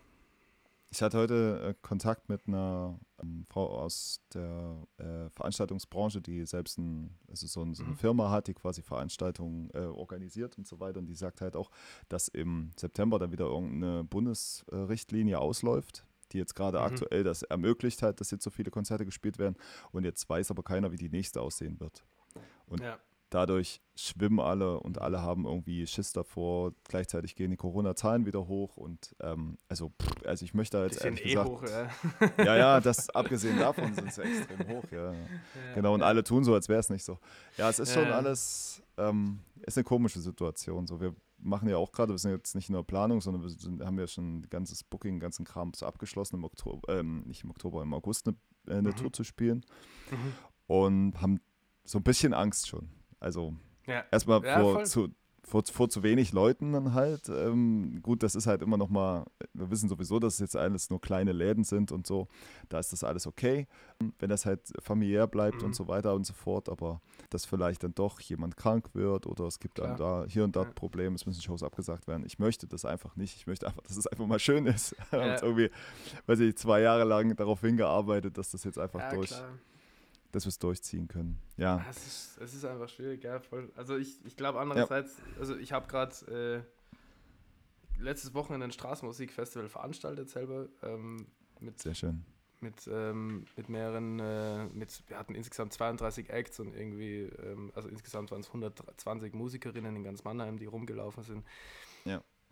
Ich 0.90 1.02
hatte 1.02 1.18
heute 1.18 1.60
äh, 1.68 1.74
Kontakt 1.82 2.30
mit 2.30 2.48
einer 2.48 2.98
ähm, 3.22 3.44
Frau 3.46 3.78
aus 3.78 4.22
der 4.32 4.86
äh, 4.96 5.28
Veranstaltungsbranche, 5.30 6.22
die 6.22 6.46
selbst 6.46 6.78
ein, 6.78 7.14
also 7.28 7.46
so, 7.46 7.62
ein, 7.62 7.74
so, 7.74 7.82
eine 7.82 7.92
mhm. 7.92 7.98
Firma 7.98 8.30
hat, 8.30 8.46
die 8.46 8.54
quasi 8.54 8.80
Veranstaltungen 8.80 9.68
äh, 9.74 9.80
organisiert 9.80 10.56
und 10.56 10.66
so 10.66 10.80
weiter. 10.80 10.98
Und 10.98 11.06
die 11.06 11.14
sagt 11.14 11.42
halt 11.42 11.56
auch, 11.56 11.70
dass 12.08 12.28
im 12.28 12.70
September 12.78 13.18
dann 13.18 13.32
wieder 13.32 13.44
irgendeine 13.44 14.04
Bundesrichtlinie 14.04 15.38
ausläuft, 15.38 16.06
die 16.32 16.38
jetzt 16.38 16.54
gerade 16.54 16.78
mhm. 16.78 16.84
aktuell 16.84 17.22
das 17.22 17.42
ermöglicht 17.42 18.02
hat, 18.02 18.20
dass 18.20 18.30
jetzt 18.30 18.44
so 18.44 18.50
viele 18.50 18.70
Konzerte 18.70 19.04
gespielt 19.04 19.38
werden. 19.38 19.56
Und 19.92 20.04
jetzt 20.04 20.26
weiß 20.28 20.50
aber 20.50 20.62
keiner, 20.62 20.90
wie 20.90 20.96
die 20.96 21.10
nächste 21.10 21.42
aussehen 21.42 21.78
wird. 21.80 22.02
Und 22.66 22.80
ja 22.80 22.98
dadurch 23.30 23.80
schwimmen 23.94 24.40
alle 24.40 24.80
und 24.80 25.00
alle 25.00 25.22
haben 25.22 25.44
irgendwie 25.44 25.86
Schiss 25.86 26.12
davor. 26.12 26.72
Gleichzeitig 26.84 27.34
gehen 27.34 27.50
die 27.50 27.56
Corona-Zahlen 27.56 28.26
wieder 28.26 28.46
hoch 28.46 28.76
und 28.76 29.14
ähm, 29.20 29.58
also, 29.68 29.90
pff, 30.00 30.26
also 30.26 30.44
ich 30.44 30.54
möchte 30.54 30.78
jetzt 30.78 31.04
ehrlich 31.04 31.24
eh 31.24 31.28
gesagt, 31.30 31.48
hoch, 31.48 31.62
ja. 31.64 31.88
ja, 32.44 32.56
ja, 32.56 32.80
das 32.80 33.10
abgesehen 33.10 33.58
davon 33.58 33.94
sind 33.94 34.12
sie 34.12 34.22
extrem 34.22 34.68
hoch, 34.68 34.84
ja. 34.90 35.12
ja. 35.12 35.18
Genau, 35.74 35.94
und 35.94 36.02
alle 36.02 36.24
tun 36.24 36.44
so, 36.44 36.54
als 36.54 36.68
wäre 36.68 36.80
es 36.80 36.90
nicht 36.90 37.04
so. 37.04 37.18
Ja, 37.56 37.68
es 37.68 37.78
ist 37.78 37.92
schon 37.92 38.06
alles, 38.06 38.82
ähm, 38.96 39.40
ist 39.62 39.76
eine 39.76 39.84
komische 39.84 40.20
Situation. 40.20 40.86
So, 40.86 41.00
wir 41.00 41.14
machen 41.38 41.68
ja 41.68 41.76
auch 41.76 41.92
gerade, 41.92 42.12
wir 42.12 42.18
sind 42.18 42.32
jetzt 42.32 42.54
nicht 42.54 42.70
nur 42.70 42.86
Planung, 42.86 43.20
sondern 43.20 43.42
wir 43.42 43.50
sind, 43.50 43.84
haben 43.84 43.98
ja 43.98 44.06
schon 44.06 44.38
ein 44.38 44.50
ganzes 44.50 44.84
Booking, 44.84 45.14
den 45.14 45.20
ganzen 45.20 45.44
Kram 45.44 45.72
so 45.74 45.86
abgeschlossen 45.86 46.36
im 46.36 46.44
Oktober, 46.44 46.98
ähm, 46.98 47.22
nicht 47.26 47.44
im 47.44 47.50
Oktober, 47.50 47.82
im 47.82 47.94
August 47.94 48.28
eine, 48.28 48.36
äh, 48.66 48.78
eine 48.78 48.90
mhm. 48.90 48.96
Tour 48.96 49.12
zu 49.12 49.24
spielen 49.24 49.64
mhm. 50.10 50.32
und 50.66 51.20
haben 51.20 51.40
so 51.84 51.98
ein 51.98 52.04
bisschen 52.04 52.34
Angst 52.34 52.68
schon. 52.68 52.88
Also 53.20 53.54
ja. 53.86 54.04
erstmal 54.10 54.44
ja, 54.44 54.60
vor, 54.60 54.84
zu, 54.84 55.08
vor, 55.48 55.62
vor 55.64 55.88
zu 55.88 56.02
wenig 56.02 56.32
Leuten 56.32 56.72
dann 56.72 56.94
halt. 56.94 57.28
Ähm, 57.28 58.00
gut, 58.02 58.22
das 58.22 58.34
ist 58.34 58.46
halt 58.46 58.62
immer 58.62 58.76
noch 58.76 58.88
mal, 58.88 59.24
wir 59.54 59.70
wissen 59.70 59.88
sowieso, 59.88 60.18
dass 60.18 60.34
es 60.34 60.40
jetzt 60.40 60.56
alles 60.56 60.90
nur 60.90 61.00
kleine 61.00 61.32
Läden 61.32 61.64
sind 61.64 61.90
und 61.90 62.06
so. 62.06 62.28
Da 62.68 62.78
ist 62.78 62.92
das 62.92 63.02
alles 63.02 63.26
okay, 63.26 63.66
wenn 64.18 64.28
das 64.28 64.46
halt 64.46 64.72
familiär 64.80 65.26
bleibt 65.26 65.60
mhm. 65.60 65.66
und 65.68 65.74
so 65.74 65.88
weiter 65.88 66.14
und 66.14 66.24
so 66.24 66.34
fort. 66.34 66.68
Aber 66.68 67.00
dass 67.30 67.46
vielleicht 67.46 67.82
dann 67.82 67.94
doch 67.94 68.20
jemand 68.20 68.56
krank 68.56 68.90
wird 68.94 69.26
oder 69.26 69.44
es 69.46 69.58
gibt 69.58 69.78
dann 69.78 69.96
da 69.96 70.24
hier 70.28 70.44
und 70.44 70.54
da 70.54 70.62
ja. 70.62 70.70
Probleme, 70.70 71.16
es 71.16 71.26
müssen 71.26 71.42
Shows 71.42 71.62
abgesagt 71.62 72.06
werden. 72.06 72.24
Ich 72.26 72.38
möchte 72.38 72.66
das 72.66 72.84
einfach 72.84 73.16
nicht. 73.16 73.36
Ich 73.36 73.46
möchte 73.46 73.66
einfach, 73.66 73.82
dass 73.82 73.96
es 73.96 74.06
einfach 74.06 74.26
mal 74.26 74.38
schön 74.38 74.66
ist. 74.66 74.94
Ja. 75.10 75.34
und 75.34 75.42
irgendwie, 75.42 75.70
weiß 76.26 76.40
ich, 76.40 76.56
zwei 76.56 76.80
Jahre 76.82 77.04
lang 77.04 77.34
darauf 77.34 77.62
hingearbeitet, 77.62 78.36
dass 78.36 78.50
das 78.50 78.62
jetzt 78.64 78.78
einfach 78.78 79.08
durch. 79.08 79.30
Klar 79.30 79.48
dass 80.32 80.44
wir 80.44 80.50
es 80.50 80.58
durchziehen 80.58 81.08
können. 81.08 81.38
Ja. 81.56 81.84
Es 81.88 82.06
ist, 82.06 82.38
es 82.40 82.54
ist 82.54 82.64
einfach 82.64 82.88
schwierig, 82.88 83.24
ja, 83.24 83.40
voll. 83.40 83.70
Also 83.76 83.96
ich, 83.96 84.24
ich 84.26 84.36
glaube 84.36 84.60
andererseits, 84.60 85.16
ja. 85.18 85.40
also 85.40 85.56
ich 85.56 85.72
habe 85.72 85.88
gerade 85.88 86.64
äh, 87.98 88.02
letztes 88.02 88.34
Wochenende 88.34 88.66
ein 88.66 88.72
Straßenmusikfestival 88.72 89.68
veranstaltet 89.68 90.30
selber. 90.30 90.68
Ähm, 90.82 91.26
mit, 91.60 91.78
Sehr 91.78 91.94
schön. 91.94 92.24
Mit, 92.60 92.88
ähm, 92.92 93.46
mit 93.56 93.68
mehreren, 93.68 94.18
äh, 94.18 94.66
mit, 94.66 95.02
wir 95.06 95.18
hatten 95.18 95.34
insgesamt 95.34 95.72
32 95.72 96.30
Acts 96.30 96.58
und 96.60 96.74
irgendwie, 96.74 97.22
ähm, 97.42 97.70
also 97.74 97.88
insgesamt 97.88 98.30
waren 98.32 98.40
es 98.40 98.48
120 98.48 99.32
Musikerinnen 99.32 99.96
in 99.96 100.04
ganz 100.04 100.24
Mannheim, 100.24 100.58
die 100.58 100.66
rumgelaufen 100.66 101.22
sind. 101.22 101.44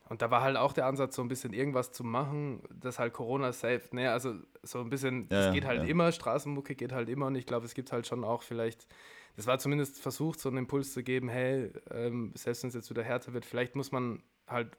Und 0.09 0.23
da 0.23 0.31
war 0.31 0.43
halt 0.43 0.57
auch 0.57 0.73
der 0.73 0.87
Ansatz, 0.87 1.17
so 1.17 1.23
ein 1.23 1.29
bisschen 1.29 1.53
irgendwas 1.53 1.91
zu 1.91 2.05
machen, 2.05 2.63
das 2.73 2.99
halt 2.99 3.13
Corona 3.13 3.53
safe, 3.53 3.83
ne, 3.91 4.13
also 4.13 4.35
so 4.63 4.81
ein 4.81 4.89
bisschen, 4.89 5.27
es 5.31 5.47
ja, 5.47 5.53
geht 5.53 5.65
halt 5.65 5.83
ja. 5.83 5.89
immer, 5.89 6.13
Straßenmucke 6.13 6.77
geht 6.77 6.93
halt 6.93 7.09
immer 7.09 7.27
und 7.27 7.35
ich 7.35 7.47
glaube, 7.47 7.67
es 7.67 7.75
gibt 7.75 7.91
halt 7.91 8.07
schon 8.07 8.23
auch 8.23 8.43
vielleicht, 8.43 8.87
das 9.35 9.47
war 9.47 9.59
zumindest 9.59 9.99
versucht, 10.01 10.39
so 10.39 10.49
einen 10.49 10.59
Impuls 10.59 10.93
zu 10.93 11.03
geben, 11.03 11.29
hey, 11.29 11.73
ähm, 11.91 12.33
selbst 12.37 12.63
wenn 12.63 12.69
es 12.69 12.75
jetzt 12.75 12.91
wieder 12.91 13.03
härter 13.03 13.33
wird, 13.33 13.45
vielleicht 13.45 13.75
muss 13.75 13.91
man 13.91 14.23
halt 14.47 14.79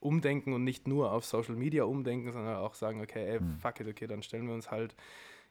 umdenken 0.00 0.54
und 0.54 0.64
nicht 0.64 0.88
nur 0.88 1.12
auf 1.12 1.24
Social 1.26 1.54
Media 1.54 1.84
umdenken, 1.84 2.32
sondern 2.32 2.56
auch 2.56 2.74
sagen, 2.74 3.02
okay, 3.02 3.28
ey, 3.28 3.38
hm. 3.38 3.58
fuck 3.58 3.78
it, 3.80 3.88
okay, 3.88 4.06
dann 4.06 4.22
stellen 4.22 4.46
wir 4.46 4.54
uns 4.54 4.70
halt 4.70 4.96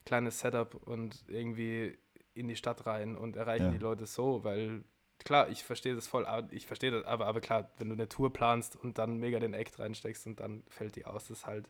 kleines 0.03 0.39
Setup 0.39 0.75
und 0.87 1.23
irgendwie 1.27 1.97
in 2.33 2.47
die 2.47 2.55
Stadt 2.55 2.85
rein 2.85 3.15
und 3.15 3.35
erreichen 3.35 3.65
ja. 3.65 3.71
die 3.71 3.77
Leute 3.77 4.05
so, 4.05 4.43
weil 4.43 4.83
klar, 5.23 5.49
ich 5.49 5.63
verstehe 5.63 5.95
das 5.95 6.07
voll, 6.07 6.25
ich 6.51 6.67
verstehe 6.67 6.91
das, 6.91 7.05
aber, 7.05 7.27
aber 7.27 7.41
klar, 7.41 7.69
wenn 7.77 7.89
du 7.89 7.93
eine 7.93 8.09
Tour 8.09 8.31
planst 8.31 8.75
und 8.75 8.97
dann 8.97 9.17
mega 9.17 9.39
den 9.39 9.53
Act 9.53 9.79
reinsteckst 9.79 10.27
und 10.27 10.39
dann 10.39 10.63
fällt 10.69 10.95
die 10.95 11.05
aus, 11.05 11.27
das 11.27 11.39
ist 11.39 11.45
halt 11.45 11.69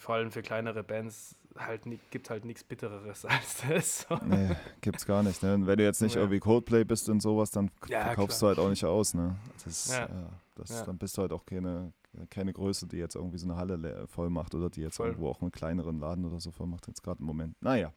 vor 0.00 0.14
allem 0.14 0.30
für 0.30 0.40
kleinere 0.40 0.82
Bands 0.82 1.36
halt 1.58 1.82
gibt 2.10 2.30
halt 2.30 2.44
nichts 2.44 2.64
Bittereres 2.64 3.24
als 3.26 3.62
das. 3.68 4.06
So. 4.08 4.18
Nee, 4.24 4.56
gibt's 4.80 5.04
gar 5.04 5.22
nicht. 5.22 5.42
Ne? 5.42 5.58
wenn 5.66 5.76
du 5.76 5.84
jetzt 5.84 6.00
nicht 6.00 6.14
ja. 6.14 6.22
irgendwie 6.22 6.40
Coldplay 6.40 6.84
bist 6.84 7.08
und 7.08 7.20
sowas, 7.20 7.50
dann 7.50 7.70
ja, 7.88 8.04
verkaufst 8.04 8.38
klar. 8.38 8.54
du 8.54 8.56
halt 8.56 8.66
auch 8.66 8.70
nicht 8.70 8.84
aus. 8.84 9.14
Ne? 9.14 9.36
Das, 9.64 9.88
ja. 9.88 10.08
das, 10.54 10.84
Dann 10.84 10.96
bist 10.96 11.16
du 11.16 11.22
halt 11.22 11.32
auch 11.32 11.44
keine, 11.44 11.92
keine 12.28 12.52
Größe, 12.52 12.86
die 12.86 12.96
jetzt 12.96 13.14
irgendwie 13.14 13.38
so 13.38 13.46
eine 13.46 13.56
Halle 13.56 14.06
voll 14.08 14.30
macht 14.30 14.54
oder 14.54 14.68
die 14.68 14.80
jetzt 14.80 14.96
voll. 14.96 15.08
irgendwo 15.08 15.28
auch 15.28 15.40
einen 15.40 15.52
kleineren 15.52 16.00
Laden 16.00 16.24
oder 16.24 16.40
so 16.40 16.50
voll 16.50 16.66
macht, 16.66 16.86
jetzt 16.88 17.02
gerade 17.02 17.20
im 17.20 17.26
Moment. 17.26 17.54
Naja. 17.60 17.92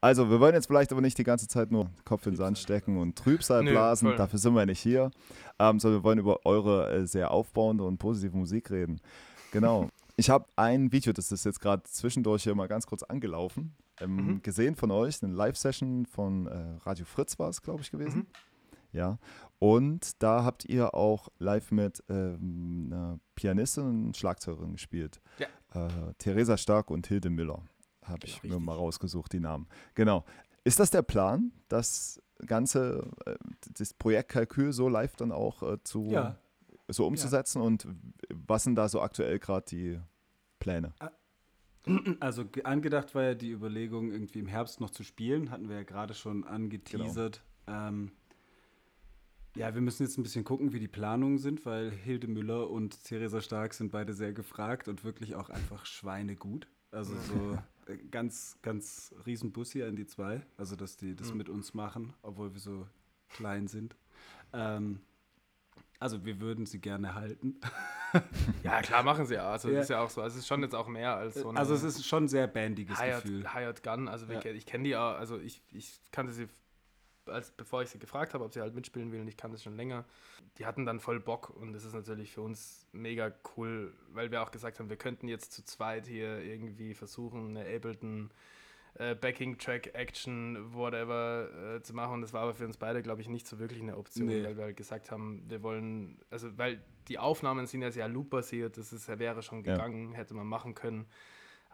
Also, 0.00 0.30
wir 0.30 0.40
wollen 0.40 0.54
jetzt 0.54 0.66
vielleicht 0.66 0.92
aber 0.92 1.00
nicht 1.00 1.16
die 1.18 1.24
ganze 1.24 1.48
Zeit 1.48 1.70
nur 1.70 1.90
Kopf 2.04 2.26
in 2.26 2.32
den 2.32 2.38
Sand 2.38 2.58
stecken 2.58 2.98
und 2.98 3.16
Trübsal 3.16 3.62
blasen. 3.62 4.10
Nö, 4.10 4.16
Dafür 4.16 4.38
sind 4.38 4.54
wir 4.54 4.66
nicht 4.66 4.80
hier. 4.80 5.10
Ähm, 5.58 5.80
sondern 5.80 6.00
wir 6.00 6.04
wollen 6.04 6.18
über 6.18 6.44
eure 6.44 6.90
äh, 6.92 7.06
sehr 7.06 7.30
aufbauende 7.30 7.84
und 7.84 7.98
positive 7.98 8.36
Musik 8.36 8.70
reden. 8.70 9.00
Genau. 9.52 9.88
Ich 10.16 10.30
habe 10.30 10.46
ein 10.54 10.92
Video, 10.92 11.12
das 11.12 11.32
ist 11.32 11.44
jetzt 11.44 11.60
gerade 11.60 11.82
zwischendurch 11.82 12.44
hier 12.44 12.54
mal 12.54 12.68
ganz 12.68 12.86
kurz 12.86 13.02
angelaufen, 13.02 13.74
ähm, 14.00 14.14
mhm. 14.14 14.42
gesehen 14.42 14.76
von 14.76 14.92
euch, 14.92 15.20
eine 15.24 15.32
Live-Session 15.32 16.06
von 16.06 16.46
äh, 16.46 16.56
Radio 16.84 17.04
Fritz 17.04 17.36
war 17.40 17.48
es, 17.48 17.62
glaube 17.62 17.82
ich, 17.82 17.90
gewesen. 17.90 18.18
Mhm. 18.18 18.26
Ja. 18.94 19.18
Und 19.58 20.22
da 20.22 20.44
habt 20.44 20.64
ihr 20.64 20.94
auch 20.94 21.28
live 21.38 21.70
mit 21.70 22.02
ähm, 22.08 22.90
einer 22.90 23.20
Pianistin 23.34 24.06
und 24.06 24.16
Schlagzeugerin 24.16 24.72
gespielt. 24.72 25.20
Ja. 25.38 25.46
Äh, 25.86 26.14
Theresa 26.18 26.56
Stark 26.56 26.90
und 26.90 27.06
Hilde 27.06 27.30
Müller. 27.30 27.62
Habe 28.02 28.20
genau, 28.20 28.24
ich 28.24 28.34
richtig. 28.34 28.50
mir 28.50 28.60
mal 28.60 28.76
rausgesucht, 28.76 29.32
die 29.32 29.40
Namen. 29.40 29.68
Genau. 29.94 30.24
Ist 30.64 30.80
das 30.80 30.90
der 30.90 31.02
Plan, 31.02 31.52
das 31.68 32.22
ganze, 32.46 33.10
äh, 33.26 33.36
das 33.76 33.92
Projektkalkül 33.94 34.72
so 34.72 34.88
live 34.88 35.16
dann 35.16 35.32
auch 35.32 35.62
äh, 35.62 35.82
zu 35.82 36.04
ja 36.06 36.36
so 36.88 37.06
umzusetzen 37.06 37.60
ja. 37.60 37.66
und 37.66 37.86
was 38.30 38.64
sind 38.64 38.76
da 38.76 38.88
so 38.88 39.00
aktuell 39.00 39.38
gerade 39.38 39.66
die 39.68 40.00
Pläne? 40.58 40.92
Also 42.18 42.46
angedacht 42.62 43.14
war 43.14 43.24
ja 43.24 43.34
die 43.34 43.50
Überlegung, 43.50 44.10
irgendwie 44.10 44.38
im 44.38 44.46
Herbst 44.46 44.80
noch 44.80 44.88
zu 44.88 45.02
spielen, 45.02 45.50
hatten 45.50 45.68
wir 45.68 45.76
ja 45.76 45.82
gerade 45.82 46.14
schon 46.14 46.44
angeteasert. 46.44 47.44
Genau. 47.66 47.88
Ähm, 47.88 48.12
ja, 49.54 49.74
wir 49.74 49.80
müssen 49.80 50.02
jetzt 50.02 50.18
ein 50.18 50.22
bisschen 50.22 50.44
gucken, 50.44 50.72
wie 50.72 50.80
die 50.80 50.88
Planungen 50.88 51.38
sind, 51.38 51.64
weil 51.64 51.90
Hilde 51.90 52.26
Müller 52.26 52.70
und 52.70 53.04
Theresa 53.04 53.40
Stark 53.40 53.74
sind 53.74 53.92
beide 53.92 54.12
sehr 54.12 54.32
gefragt 54.32 54.88
und 54.88 55.04
wirklich 55.04 55.36
auch 55.36 55.50
einfach 55.50 55.86
schweinegut. 55.86 56.66
Also 56.90 57.14
so 57.14 57.58
äh, 57.92 57.96
ganz, 58.10 58.58
ganz 58.62 59.14
riesen 59.26 59.52
Bus 59.52 59.72
hier 59.72 59.86
an 59.86 59.96
die 59.96 60.06
zwei. 60.06 60.42
Also, 60.56 60.76
dass 60.76 60.96
die 60.96 61.14
das 61.14 61.30
mhm. 61.30 61.38
mit 61.38 61.48
uns 61.48 61.74
machen, 61.74 62.14
obwohl 62.22 62.52
wir 62.52 62.60
so 62.60 62.86
klein 63.28 63.68
sind. 63.68 63.96
Ähm, 64.52 65.00
also 66.00 66.24
wir 66.24 66.40
würden 66.40 66.66
sie 66.66 66.80
gerne 66.80 67.14
halten. 67.14 67.60
ja, 68.62 68.82
klar 68.82 69.02
machen 69.02 69.26
sie 69.26 69.34
ja. 69.34 69.50
Also 69.50 69.70
ja. 69.70 69.80
ist 69.80 69.90
ja 69.90 70.00
auch 70.00 70.10
so. 70.10 70.20
Also 70.20 70.34
es 70.34 70.42
ist 70.42 70.48
schon 70.48 70.62
jetzt 70.62 70.74
auch 70.74 70.88
mehr 70.88 71.16
als 71.16 71.36
so 71.36 71.48
eine 71.48 71.58
Also 71.58 71.74
es 71.74 71.82
ist 71.82 72.04
schon 72.04 72.24
ein 72.24 72.28
sehr 72.28 72.46
bandiges 72.46 73.00
Hired, 73.00 73.22
Gefühl. 73.22 73.54
Hired 73.54 73.82
Gun, 73.82 74.08
also 74.08 74.26
ja. 74.26 74.44
ich 74.44 74.66
kenne 74.66 74.84
die 74.84 74.96
auch, 74.96 75.14
also 75.14 75.38
ich, 75.38 75.62
ich 75.72 75.98
kannte 76.12 76.32
sie, 76.32 76.48
als 77.26 77.50
bevor 77.52 77.82
ich 77.82 77.90
sie 77.90 77.98
gefragt 77.98 78.34
habe, 78.34 78.44
ob 78.44 78.52
sie 78.52 78.60
halt 78.60 78.74
mitspielen 78.74 79.12
will 79.12 79.20
und 79.20 79.28
ich 79.28 79.36
kannte 79.36 79.56
es 79.56 79.62
schon 79.62 79.76
länger. 79.76 80.04
Die 80.58 80.66
hatten 80.66 80.86
dann 80.86 81.00
voll 81.00 81.20
Bock 81.20 81.50
und 81.50 81.72
das 81.72 81.84
ist 81.84 81.94
natürlich 81.94 82.32
für 82.32 82.42
uns 82.42 82.86
mega 82.92 83.32
cool, 83.56 83.94
weil 84.12 84.30
wir 84.30 84.42
auch 84.42 84.50
gesagt 84.50 84.78
haben, 84.78 84.88
wir 84.88 84.96
könnten 84.96 85.28
jetzt 85.28 85.52
zu 85.52 85.64
zweit 85.64 86.06
hier 86.06 86.38
irgendwie 86.38 86.94
versuchen, 86.94 87.56
eine 87.56 87.76
Ableton 87.76 88.30
äh, 88.96 89.14
Backing-Track, 89.14 89.94
Action, 89.94 90.72
whatever 90.72 91.76
äh, 91.76 91.82
zu 91.82 91.94
machen. 91.94 92.14
Und 92.14 92.22
das 92.22 92.32
war 92.32 92.42
aber 92.42 92.54
für 92.54 92.64
uns 92.64 92.76
beide, 92.76 93.02
glaube 93.02 93.20
ich, 93.20 93.28
nicht 93.28 93.46
so 93.46 93.58
wirklich 93.58 93.82
eine 93.82 93.96
Option, 93.96 94.26
nee. 94.26 94.44
weil 94.44 94.56
wir 94.56 94.64
halt 94.64 94.76
gesagt 94.76 95.10
haben, 95.10 95.42
wir 95.48 95.62
wollen, 95.62 96.18
also 96.30 96.56
weil 96.56 96.80
die 97.08 97.18
Aufnahmen 97.18 97.66
sind 97.66 97.82
ja 97.82 97.90
sehr 97.90 98.08
loop-basiert, 98.08 98.78
das 98.78 98.92
ist, 98.92 99.08
wäre 99.18 99.42
schon 99.42 99.62
gegangen, 99.62 100.12
ja. 100.12 100.18
hätte 100.18 100.34
man 100.34 100.46
machen 100.46 100.74
können. 100.74 101.06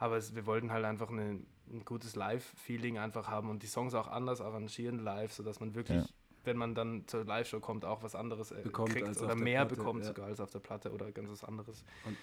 Aber 0.00 0.16
es, 0.16 0.34
wir 0.34 0.46
wollten 0.46 0.72
halt 0.72 0.86
einfach 0.86 1.10
eine, 1.10 1.42
ein 1.70 1.84
gutes 1.84 2.16
Live-Feeling 2.16 2.98
einfach 2.98 3.28
haben 3.28 3.50
und 3.50 3.62
die 3.62 3.66
Songs 3.66 3.94
auch 3.94 4.08
anders 4.08 4.40
arrangieren 4.40 4.98
live, 4.98 5.30
sodass 5.30 5.60
man 5.60 5.74
wirklich, 5.74 5.98
ja. 5.98 6.08
wenn 6.44 6.56
man 6.56 6.74
dann 6.74 7.06
zur 7.06 7.24
Live-Show 7.26 7.60
kommt, 7.60 7.84
auch 7.84 8.02
was 8.02 8.14
anderes 8.14 8.50
äh, 8.50 8.62
bekommt 8.62 8.92
kriegt 8.92 9.20
oder 9.20 9.34
mehr 9.34 9.66
Platte, 9.66 9.76
bekommt 9.76 10.00
ja. 10.00 10.06
sogar 10.06 10.26
als 10.26 10.40
auf 10.40 10.50
der 10.50 10.60
Platte 10.60 10.90
oder 10.90 11.12
ganz 11.12 11.30
was 11.30 11.44
anderes. 11.44 11.84
Und 12.06 12.16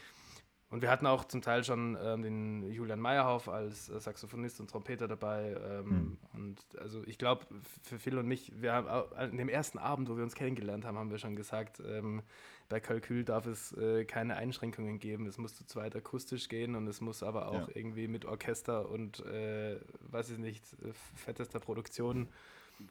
und 0.69 0.81
wir 0.81 0.89
hatten 0.89 1.05
auch 1.05 1.23
zum 1.23 1.41
Teil 1.41 1.63
schon 1.63 1.97
ähm, 2.01 2.23
den 2.23 2.71
Julian 2.71 2.99
Meyerhoff 2.99 3.47
als 3.47 3.87
äh, 3.87 4.01
Saxophonist 4.01 4.59
und 4.59 4.69
Trompeter 4.69 5.07
dabei. 5.07 5.55
Ähm, 5.65 5.85
mhm. 5.85 6.17
Und 6.33 6.59
also 6.77 7.03
ich 7.05 7.17
glaube, 7.17 7.45
für 7.83 7.99
Phil 7.99 8.17
und 8.17 8.27
mich, 8.27 8.51
wir 8.53 8.73
haben 8.73 8.87
an 8.87 9.37
dem 9.37 9.47
ersten 9.47 9.77
Abend, 9.77 10.09
wo 10.09 10.17
wir 10.17 10.23
uns 10.23 10.35
kennengelernt 10.35 10.83
haben, 10.83 10.97
haben 10.97 11.09
wir 11.09 11.19
schon 11.19 11.37
gesagt, 11.37 11.81
ähm, 11.85 12.21
bei 12.69 12.79
Kalkül 12.79 13.23
darf 13.23 13.45
es 13.45 13.71
äh, 13.73 14.05
keine 14.05 14.35
Einschränkungen 14.35 14.99
geben. 14.99 15.25
Es 15.25 15.37
muss 15.37 15.55
zu 15.55 15.65
zweit 15.65 15.95
akustisch 15.95 16.49
gehen 16.49 16.75
und 16.75 16.87
es 16.87 17.01
muss 17.01 17.23
aber 17.23 17.47
auch 17.47 17.69
ja. 17.69 17.75
irgendwie 17.75 18.07
mit 18.07 18.25
Orchester 18.25 18.89
und, 18.89 19.25
äh, 19.25 19.79
weiß 20.01 20.31
ich 20.31 20.37
nicht, 20.37 20.63
äh, 20.83 20.91
fettester 21.15 21.59
Produktion 21.59 22.27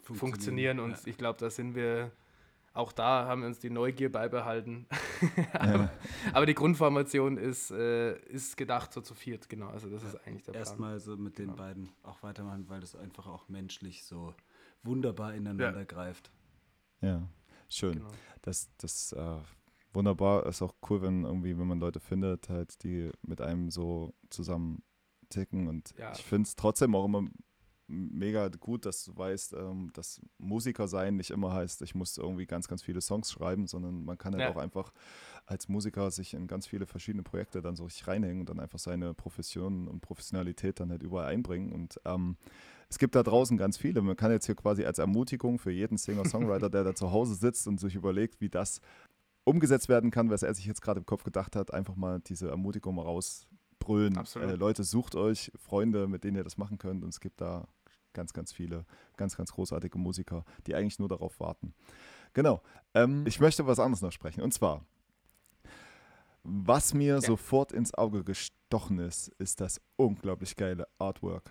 funktionieren. 0.02 0.18
funktionieren. 0.18 0.80
Und 0.80 0.90
ja. 0.92 0.98
ich 1.04 1.18
glaube, 1.18 1.38
da 1.38 1.50
sind 1.50 1.74
wir, 1.74 2.10
auch 2.72 2.92
da 2.92 3.26
haben 3.26 3.42
wir 3.42 3.48
uns 3.48 3.58
die 3.58 3.68
Neugier 3.68 4.10
beibehalten. 4.10 4.86
aber, 5.52 5.72
ja. 5.72 5.90
aber, 6.32 6.46
die 6.46 6.54
Grundformation 6.54 7.36
ist, 7.36 7.70
äh, 7.70 8.16
ist 8.28 8.56
gedacht 8.56 8.94
so 8.94 9.02
zu 9.02 9.14
viert, 9.14 9.48
genau. 9.48 9.68
Also 9.68 9.90
das 9.90 10.02
ist 10.02 10.16
eigentlich 10.26 10.44
der 10.44 10.52
Plan. 10.52 10.64
Erstmal 10.64 11.00
so 11.00 11.16
mit 11.16 11.38
den 11.38 11.48
genau. 11.48 11.58
beiden 11.58 11.90
auch 12.02 12.22
weitermachen, 12.22 12.68
weil 12.68 12.80
das 12.80 12.96
einfach 12.96 13.26
auch 13.26 13.48
menschlich 13.48 14.04
so 14.04 14.34
wunderbar 14.82 15.34
ineinander 15.34 15.84
greift. 15.84 16.30
Ja, 17.02 17.28
schön. 17.68 17.92
Genau. 17.92 18.10
Das, 18.40 18.70
das 18.78 19.12
äh, 19.12 19.36
wunderbar. 19.96 20.46
Ist 20.46 20.62
auch 20.62 20.74
cool, 20.88 21.02
wenn 21.02 21.24
irgendwie, 21.24 21.58
wenn 21.58 21.66
man 21.66 21.80
Leute 21.80 21.98
findet, 21.98 22.48
halt, 22.48 22.82
die 22.84 23.10
mit 23.22 23.40
einem 23.40 23.70
so 23.70 24.14
zusammen 24.30 24.84
ticken. 25.28 25.66
Und 25.66 25.94
ja. 25.98 26.12
ich 26.12 26.22
finde 26.22 26.46
es 26.46 26.54
trotzdem 26.54 26.94
auch 26.94 27.04
immer 27.04 27.24
mega 27.88 28.48
gut, 28.48 28.84
dass 28.84 29.04
du 29.04 29.16
weißt, 29.16 29.54
ähm, 29.54 29.90
dass 29.92 30.20
Musiker 30.38 30.88
sein 30.88 31.16
nicht 31.16 31.30
immer 31.30 31.52
heißt, 31.52 31.82
ich 31.82 31.94
muss 31.94 32.18
irgendwie 32.18 32.46
ganz, 32.46 32.68
ganz 32.68 32.82
viele 32.82 33.00
Songs 33.00 33.30
schreiben, 33.30 33.66
sondern 33.66 34.04
man 34.04 34.18
kann 34.18 34.32
halt 34.34 34.42
ja. 34.42 34.50
auch 34.50 34.56
einfach 34.56 34.92
als 35.46 35.68
Musiker 35.68 36.10
sich 36.10 36.34
in 36.34 36.48
ganz 36.48 36.66
viele 36.66 36.86
verschiedene 36.86 37.22
Projekte 37.22 37.62
dann 37.62 37.76
so 37.76 37.84
richtig 37.84 38.08
reinhängen 38.08 38.40
und 38.40 38.50
dann 38.50 38.58
einfach 38.58 38.80
seine 38.80 39.14
Profession 39.14 39.86
und 39.86 40.00
Professionalität 40.00 40.80
dann 40.80 40.90
halt 40.90 41.02
überall 41.02 41.26
einbringen. 41.26 41.72
Und 41.72 42.00
ähm, 42.04 42.36
es 42.88 42.98
gibt 42.98 43.14
da 43.14 43.22
draußen 43.22 43.56
ganz 43.56 43.76
viele. 43.76 44.02
Man 44.02 44.16
kann 44.16 44.32
jetzt 44.32 44.46
hier 44.46 44.54
quasi 44.54 44.84
als 44.84 44.98
Ermutigung 44.98 45.58
für 45.58 45.70
jeden 45.70 45.96
Singer-Songwriter, 45.96 46.70
der 46.70 46.84
da 46.84 46.94
zu 46.94 47.12
Hause 47.12 47.34
sitzt 47.34 47.66
und 47.66 47.78
sich 47.78 47.94
überlegt, 47.94 48.40
wie 48.40 48.48
das 48.48 48.80
umgesetzt 49.46 49.88
werden 49.88 50.10
kann, 50.10 50.28
was 50.28 50.42
er 50.42 50.52
sich 50.54 50.66
jetzt 50.66 50.82
gerade 50.82 50.98
im 50.98 51.06
Kopf 51.06 51.22
gedacht 51.22 51.56
hat, 51.56 51.72
einfach 51.72 51.94
mal 51.94 52.20
diese 52.20 52.50
Ermutigung 52.50 52.96
mal 52.96 53.02
rausbrüllen. 53.02 54.18
Äh, 54.34 54.54
Leute, 54.56 54.82
sucht 54.82 55.14
euch 55.14 55.52
Freunde, 55.54 56.08
mit 56.08 56.24
denen 56.24 56.36
ihr 56.36 56.44
das 56.44 56.58
machen 56.58 56.78
könnt. 56.78 57.04
Und 57.04 57.10
es 57.10 57.20
gibt 57.20 57.40
da 57.40 57.68
ganz, 58.12 58.32
ganz 58.32 58.52
viele, 58.52 58.84
ganz, 59.16 59.36
ganz 59.36 59.52
großartige 59.52 59.98
Musiker, 59.98 60.44
die 60.66 60.74
eigentlich 60.74 60.98
nur 60.98 61.08
darauf 61.08 61.38
warten. 61.38 61.74
Genau. 62.32 62.60
Ähm, 62.92 63.24
ich 63.26 63.38
möchte 63.38 63.66
was 63.66 63.78
anderes 63.78 64.02
noch 64.02 64.12
sprechen. 64.12 64.42
Und 64.42 64.52
zwar, 64.52 64.84
was 66.42 66.92
mir 66.92 67.14
ja. 67.14 67.20
sofort 67.20 67.72
ins 67.72 67.94
Auge 67.94 68.24
gestochen 68.24 68.98
ist, 68.98 69.28
ist 69.38 69.60
das 69.60 69.80
unglaublich 69.96 70.56
geile 70.56 70.88
Artwork 70.98 71.50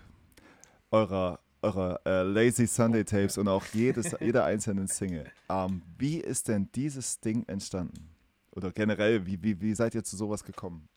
eurer 0.90 1.40
eure 1.66 2.00
äh, 2.06 2.22
Lazy 2.22 2.66
Sunday 2.66 3.04
Tapes 3.04 3.38
und 3.38 3.48
auch 3.48 3.64
jedes, 3.72 4.16
jeder 4.20 4.44
einzelnen 4.44 4.86
Single. 4.86 5.26
Ähm, 5.48 5.82
wie 5.98 6.18
ist 6.18 6.48
denn 6.48 6.68
dieses 6.74 7.20
Ding 7.20 7.44
entstanden? 7.48 8.10
Oder 8.52 8.70
generell, 8.70 9.26
wie, 9.26 9.42
wie, 9.42 9.60
wie 9.60 9.74
seid 9.74 9.94
ihr 9.94 10.04
zu 10.04 10.16
sowas 10.16 10.44
gekommen? 10.44 10.88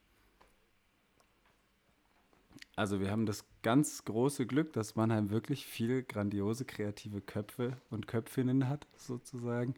Also 2.75 3.01
wir 3.01 3.11
haben 3.11 3.25
das 3.25 3.43
ganz 3.61 4.05
große 4.05 4.45
Glück, 4.45 4.71
dass 4.71 4.95
Mannheim 4.95 5.31
wirklich 5.31 5.65
viel 5.65 6.03
grandiose 6.03 6.63
kreative 6.63 7.19
Köpfe 7.19 7.75
und 7.89 8.07
Köpfinnen 8.07 8.69
hat, 8.69 8.87
sozusagen. 8.95 9.75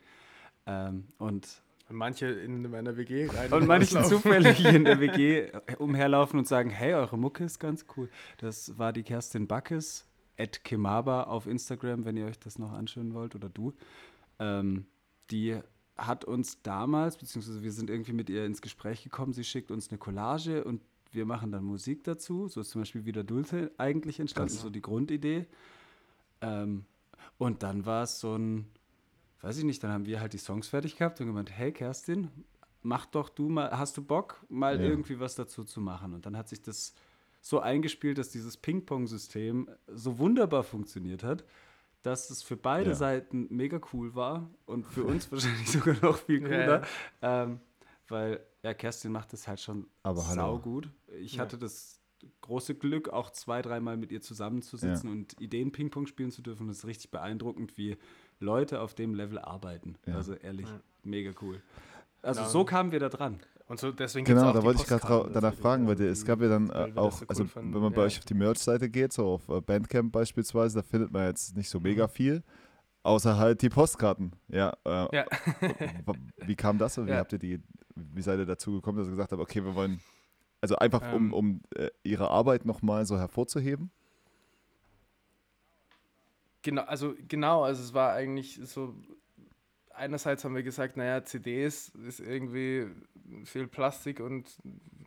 Ähm, 0.67 1.05
und 1.17 1.63
manche 1.89 2.27
in 2.27 2.69
meiner 2.69 2.97
WG 2.97 3.27
rein. 3.27 3.51
Und 3.51 3.65
manche 3.65 4.03
zufällig 4.03 4.63
in 4.63 4.85
der 4.85 4.99
WG 4.99 5.49
umherlaufen 5.79 6.37
und 6.37 6.47
sagen, 6.47 6.69
hey, 6.69 6.93
eure 6.93 7.17
Mucke 7.17 7.43
ist 7.43 7.59
ganz 7.59 7.85
cool. 7.97 8.09
Das 8.37 8.77
war 8.77 8.93
die 8.93 9.03
Kerstin 9.03 9.47
Backes, 9.47 10.05
Kemaba 10.37 11.23
auf 11.23 11.47
Instagram, 11.47 12.05
wenn 12.05 12.17
ihr 12.17 12.25
euch 12.25 12.39
das 12.39 12.57
noch 12.57 12.71
anschauen 12.71 13.13
wollt, 13.13 13.35
oder 13.35 13.49
du. 13.49 13.73
Ähm, 14.39 14.85
die 15.29 15.59
hat 15.97 16.25
uns 16.25 16.61
damals, 16.61 17.17
beziehungsweise 17.17 17.61
wir 17.63 17.71
sind 17.71 17.89
irgendwie 17.89 18.13
mit 18.13 18.29
ihr 18.29 18.45
ins 18.45 18.61
Gespräch 18.61 19.03
gekommen, 19.03 19.33
sie 19.33 19.43
schickt 19.43 19.71
uns 19.71 19.89
eine 19.89 19.97
Collage 19.97 20.63
und 20.63 20.81
wir 21.11 21.25
machen 21.25 21.51
dann 21.51 21.63
Musik 21.63 22.03
dazu. 22.03 22.47
So 22.47 22.61
ist 22.61 22.71
zum 22.71 22.81
Beispiel 22.81 23.05
wieder 23.05 23.23
Dulce 23.23 23.71
eigentlich 23.77 24.19
entstanden, 24.19 24.53
so 24.53 24.69
die 24.69 24.81
Grundidee. 24.81 25.45
Ähm, 26.41 26.85
und 27.37 27.63
dann 27.63 27.85
war 27.85 28.03
es 28.03 28.19
so 28.19 28.35
ein, 28.35 28.67
weiß 29.41 29.57
ich 29.57 29.63
nicht, 29.63 29.83
dann 29.83 29.91
haben 29.91 30.05
wir 30.05 30.21
halt 30.21 30.33
die 30.33 30.37
Songs 30.37 30.67
fertig 30.67 30.95
gehabt 30.95 31.19
und 31.19 31.27
gemeint, 31.27 31.51
hey 31.51 31.71
Kerstin, 31.71 32.29
mach 32.81 33.05
doch 33.05 33.29
du 33.29 33.49
mal, 33.49 33.77
hast 33.77 33.97
du 33.97 34.03
Bock, 34.03 34.43
mal 34.49 34.79
ja. 34.79 34.87
irgendwie 34.87 35.19
was 35.19 35.35
dazu 35.35 35.63
zu 35.63 35.81
machen? 35.81 36.13
Und 36.13 36.25
dann 36.25 36.37
hat 36.37 36.49
sich 36.49 36.61
das 36.61 36.93
so 37.41 37.59
eingespielt, 37.59 38.17
dass 38.17 38.29
dieses 38.29 38.55
Ping-Pong-System 38.55 39.69
so 39.87 40.19
wunderbar 40.19 40.63
funktioniert 40.63 41.23
hat, 41.23 41.43
dass 42.03 42.29
es 42.29 42.43
für 42.43 42.55
beide 42.55 42.91
ja. 42.91 42.95
Seiten 42.95 43.47
mega 43.49 43.79
cool 43.93 44.15
war 44.15 44.49
und 44.65 44.85
für 44.85 45.03
uns 45.03 45.31
wahrscheinlich 45.31 45.69
sogar 45.69 45.95
noch 46.01 46.17
viel 46.17 46.41
cooler. 46.41 46.83
Ja. 47.21 47.43
Ähm, 47.43 47.59
weil, 48.07 48.41
ja, 48.63 48.73
Kerstin 48.73 49.11
macht 49.11 49.33
das 49.33 49.47
halt 49.47 49.59
schon 49.59 49.87
Aber 50.03 50.21
sau 50.21 50.59
gut. 50.59 50.89
Ich 51.19 51.35
ja. 51.35 51.41
hatte 51.41 51.57
das 51.57 51.99
große 52.41 52.75
Glück, 52.75 53.09
auch 53.09 53.31
zwei, 53.31 53.61
dreimal 53.61 53.97
mit 53.97 54.11
ihr 54.11 54.21
zusammenzusitzen 54.21 55.09
ja. 55.09 55.15
und 55.15 55.41
Ideen 55.41 55.71
Ping-Pong 55.71 56.07
spielen 56.07 56.31
zu 56.31 56.41
dürfen. 56.41 56.69
Es 56.69 56.79
ist 56.79 56.85
richtig 56.85 57.11
beeindruckend, 57.11 57.77
wie 57.77 57.97
Leute 58.39 58.81
auf 58.81 58.93
dem 58.93 59.15
Level 59.15 59.39
arbeiten. 59.39 59.95
Ja. 60.05 60.15
Also 60.15 60.33
ehrlich, 60.33 60.67
mega 61.03 61.31
cool. 61.41 61.61
Also 62.21 62.45
so 62.45 62.65
kamen 62.65 62.91
wir 62.91 62.99
da 62.99 63.09
dran. 63.09 63.39
Und 63.71 63.79
so 63.79 63.89
deswegen 63.93 64.25
genau, 64.25 64.51
da 64.51 64.63
wollte 64.63 64.81
ich 64.81 64.85
gerade 64.85 65.31
danach 65.31 65.53
fragen, 65.53 65.87
weil 65.87 65.99
es 66.01 66.25
gab 66.25 66.41
ja 66.41 66.49
dann 66.49 66.69
äh, 66.71 66.91
auch, 66.97 67.13
so 67.13 67.25
also 67.25 67.43
cool 67.43 67.49
wenn 67.55 67.81
man 67.81 67.93
bei 67.93 68.01
euch 68.01 68.19
auf 68.19 68.25
die 68.25 68.33
Merch-Seite 68.33 68.89
geht, 68.89 69.13
so 69.13 69.25
auf 69.25 69.47
äh, 69.47 69.61
Bandcamp 69.61 70.11
beispielsweise, 70.11 70.79
da 70.79 70.83
findet 70.83 71.13
man 71.13 71.27
jetzt 71.27 71.55
nicht 71.55 71.69
so 71.69 71.79
mega 71.79 72.07
mhm. 72.07 72.09
viel. 72.09 72.43
Außer 73.03 73.37
halt 73.37 73.61
die 73.61 73.69
Postkarten. 73.69 74.33
Ja. 74.49 74.73
Äh, 74.83 75.15
ja. 75.15 75.25
wie 76.45 76.55
kam 76.57 76.79
das 76.79 76.97
und 76.97 77.07
wie 77.07 77.11
ja. 77.11 77.19
habt 77.19 77.31
ihr 77.31 77.39
die, 77.39 77.61
wie 77.95 78.21
seid 78.21 78.39
ihr 78.39 78.45
dazu 78.45 78.73
gekommen, 78.73 78.97
dass 78.97 79.07
ihr 79.07 79.11
gesagt 79.11 79.31
habt, 79.31 79.41
okay, 79.41 79.63
wir 79.63 79.73
wollen, 79.73 80.01
also 80.59 80.75
einfach 80.75 81.01
ähm, 81.03 81.31
um, 81.31 81.33
um 81.33 81.61
äh, 81.73 81.91
ihre 82.03 82.29
Arbeit 82.29 82.65
nochmal 82.65 83.05
so 83.05 83.17
hervorzuheben? 83.17 83.89
Genau, 86.61 86.81
also 86.81 87.15
genau, 87.25 87.63
also 87.63 87.81
es 87.81 87.93
war 87.93 88.11
eigentlich 88.11 88.59
so, 88.65 88.95
einerseits 90.01 90.43
haben 90.43 90.55
wir 90.55 90.63
gesagt, 90.63 90.97
naja, 90.97 91.23
CDs 91.23 91.89
ist 92.07 92.19
irgendwie 92.19 92.87
viel 93.45 93.67
Plastik 93.67 94.19
und 94.19 94.49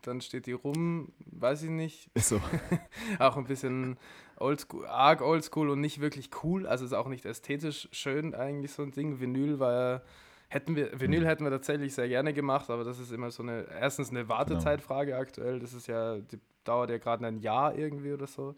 dann 0.02 0.20
steht 0.20 0.46
die 0.46 0.52
rum, 0.52 1.12
weiß 1.26 1.64
ich 1.64 1.70
nicht. 1.70 2.10
Ist 2.14 2.28
so. 2.28 2.40
auch 3.18 3.36
ein 3.36 3.44
bisschen 3.44 3.98
oldschool, 4.36 4.86
arg 4.86 5.20
oldschool 5.20 5.70
und 5.70 5.80
nicht 5.80 6.00
wirklich 6.00 6.30
cool. 6.42 6.66
Also 6.66 6.84
ist 6.84 6.92
auch 6.92 7.08
nicht 7.08 7.24
ästhetisch 7.26 7.88
schön 7.90 8.34
eigentlich 8.34 8.72
so 8.72 8.82
ein 8.82 8.92
Ding. 8.92 9.20
Vinyl 9.20 9.58
war 9.58 9.72
ja, 9.72 10.02
hätten 10.48 10.76
wir, 10.76 10.98
Vinyl 11.00 11.22
mhm. 11.22 11.26
hätten 11.26 11.44
wir 11.44 11.50
tatsächlich 11.50 11.92
sehr 11.94 12.08
gerne 12.08 12.32
gemacht, 12.32 12.70
aber 12.70 12.84
das 12.84 12.98
ist 12.98 13.12
immer 13.12 13.30
so 13.30 13.42
eine, 13.42 13.66
erstens 13.80 14.10
eine 14.10 14.28
Wartezeitfrage 14.28 15.10
genau. 15.10 15.22
aktuell. 15.22 15.58
Das 15.58 15.72
ist 15.72 15.88
ja, 15.88 16.18
die 16.18 16.38
dauert 16.62 16.90
ja 16.90 16.98
gerade 16.98 17.26
ein 17.26 17.40
Jahr 17.40 17.74
irgendwie 17.76 18.12
oder 18.12 18.26
so. 18.26 18.54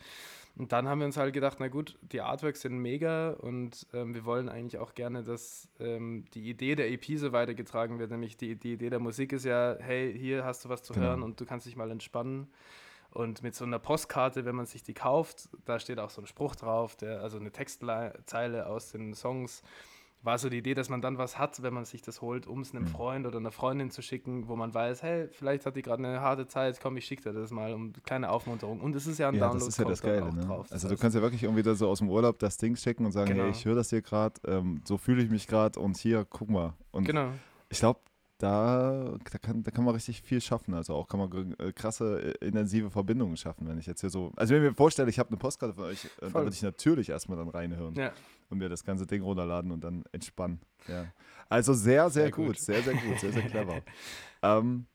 Und 0.56 0.72
dann 0.72 0.88
haben 0.88 1.00
wir 1.00 1.06
uns 1.06 1.18
halt 1.18 1.34
gedacht, 1.34 1.58
na 1.60 1.68
gut, 1.68 1.98
die 2.00 2.22
Artworks 2.22 2.62
sind 2.62 2.78
mega 2.78 3.32
und 3.32 3.86
ähm, 3.92 4.14
wir 4.14 4.24
wollen 4.24 4.48
eigentlich 4.48 4.80
auch 4.80 4.94
gerne, 4.94 5.22
dass 5.22 5.68
ähm, 5.78 6.24
die 6.32 6.48
Idee 6.48 6.74
der 6.74 6.90
EP 6.90 7.04
so 7.18 7.32
weitergetragen 7.32 7.98
wird. 7.98 8.10
Nämlich 8.10 8.38
die, 8.38 8.56
die 8.56 8.72
Idee 8.72 8.88
der 8.88 8.98
Musik 8.98 9.34
ist 9.34 9.44
ja, 9.44 9.76
hey, 9.78 10.16
hier 10.18 10.44
hast 10.44 10.64
du 10.64 10.70
was 10.70 10.82
zu 10.82 10.94
genau. 10.94 11.06
hören 11.06 11.22
und 11.22 11.38
du 11.38 11.44
kannst 11.44 11.66
dich 11.66 11.76
mal 11.76 11.90
entspannen. 11.90 12.48
Und 13.10 13.42
mit 13.42 13.54
so 13.54 13.64
einer 13.64 13.78
Postkarte, 13.78 14.44
wenn 14.46 14.54
man 14.54 14.66
sich 14.66 14.82
die 14.82 14.94
kauft, 14.94 15.48
da 15.66 15.78
steht 15.78 15.98
auch 15.98 16.10
so 16.10 16.22
ein 16.22 16.26
Spruch 16.26 16.56
drauf, 16.56 16.96
der, 16.96 17.20
also 17.20 17.38
eine 17.38 17.50
Textzeile 17.50 18.66
aus 18.66 18.92
den 18.92 19.14
Songs 19.14 19.62
war 20.26 20.38
so 20.38 20.50
die 20.50 20.58
Idee, 20.58 20.74
dass 20.74 20.88
man 20.88 21.00
dann 21.00 21.18
was 21.18 21.38
hat, 21.38 21.62
wenn 21.62 21.72
man 21.72 21.84
sich 21.84 22.02
das 22.02 22.20
holt, 22.20 22.46
um 22.46 22.60
es 22.60 22.74
einem 22.74 22.84
mhm. 22.84 22.88
Freund 22.88 23.26
oder 23.26 23.38
einer 23.38 23.52
Freundin 23.52 23.90
zu 23.90 24.02
schicken, 24.02 24.48
wo 24.48 24.56
man 24.56 24.74
weiß, 24.74 25.02
hey, 25.02 25.28
vielleicht 25.30 25.64
hat 25.64 25.76
die 25.76 25.82
gerade 25.82 26.04
eine 26.04 26.20
harte 26.20 26.46
Zeit, 26.46 26.80
komm, 26.82 26.96
ich 26.96 27.06
schicke 27.06 27.22
dir 27.22 27.32
das 27.32 27.50
mal, 27.50 27.72
um 27.72 27.92
kleine 28.04 28.30
Aufmunterung. 28.30 28.80
Und 28.80 28.94
es 28.96 29.06
ist 29.06 29.18
ja 29.18 29.28
ein 29.28 29.36
ja, 29.36 29.40
Download. 29.40 29.64
Das 29.64 29.68
ist 29.68 29.78
ja 29.78 29.84
das 29.84 30.02
Geile, 30.02 30.34
ne? 30.34 30.44
drauf. 30.44 30.66
Also 30.70 30.88
du 30.88 30.96
kannst 30.96 31.14
ja 31.14 31.22
wirklich 31.22 31.44
irgendwie 31.44 31.62
da 31.62 31.74
so 31.74 31.88
aus 31.88 32.00
dem 32.00 32.10
Urlaub 32.10 32.38
das 32.40 32.58
Ding 32.58 32.76
schicken 32.76 33.06
und 33.06 33.12
sagen, 33.12 33.30
genau. 33.30 33.44
hey, 33.44 33.50
ich 33.52 33.64
höre 33.64 33.76
das 33.76 33.90
hier 33.90 34.02
gerade, 34.02 34.34
ähm, 34.46 34.82
so 34.84 34.98
fühle 34.98 35.22
ich 35.22 35.30
mich 35.30 35.46
gerade 35.46 35.78
und 35.78 35.96
hier, 35.96 36.26
guck 36.28 36.50
mal. 36.50 36.74
Und 36.90 37.04
genau. 37.04 37.28
ich 37.68 37.78
glaube, 37.78 38.00
da, 38.38 39.16
da, 39.30 39.38
kann, 39.38 39.62
da 39.62 39.70
kann 39.70 39.84
man 39.84 39.94
richtig 39.94 40.22
viel 40.22 40.40
schaffen. 40.40 40.74
Also 40.74 40.94
auch 40.94 41.08
kann 41.08 41.20
man 41.20 41.54
äh, 41.58 41.72
krasse, 41.72 42.36
äh, 42.40 42.46
intensive 42.46 42.90
Verbindungen 42.90 43.36
schaffen, 43.36 43.66
wenn 43.68 43.78
ich 43.78 43.86
jetzt 43.86 44.00
hier 44.00 44.10
so. 44.10 44.32
Also 44.36 44.54
wenn 44.54 44.62
ich 44.62 44.70
mir 44.70 44.74
vorstelle, 44.74 45.08
ich 45.08 45.18
habe 45.18 45.30
eine 45.30 45.38
Postkarte 45.38 45.74
von 45.74 45.84
euch, 45.84 46.04
äh, 46.04 46.08
da 46.20 46.34
würde 46.34 46.50
ich 46.50 46.62
natürlich 46.62 47.08
erstmal 47.08 47.38
dann 47.38 47.48
reinhören. 47.48 47.94
Ja 47.94 48.12
und 48.48 48.58
mir 48.58 48.68
das 48.68 48.84
ganze 48.84 49.06
Ding 49.06 49.22
runterladen 49.22 49.70
und 49.70 49.82
dann 49.82 50.04
entspannen. 50.12 50.60
Ja. 50.88 51.06
Also 51.48 51.74
sehr, 51.74 52.10
sehr, 52.10 52.24
sehr 52.24 52.30
gut. 52.30 52.46
gut. 52.46 52.58
sehr, 52.58 52.82
sehr 52.82 52.94
gut, 52.94 53.20
sehr, 53.20 53.32
sehr 53.32 53.42
clever. 53.48 53.82
ähm, 54.42 54.86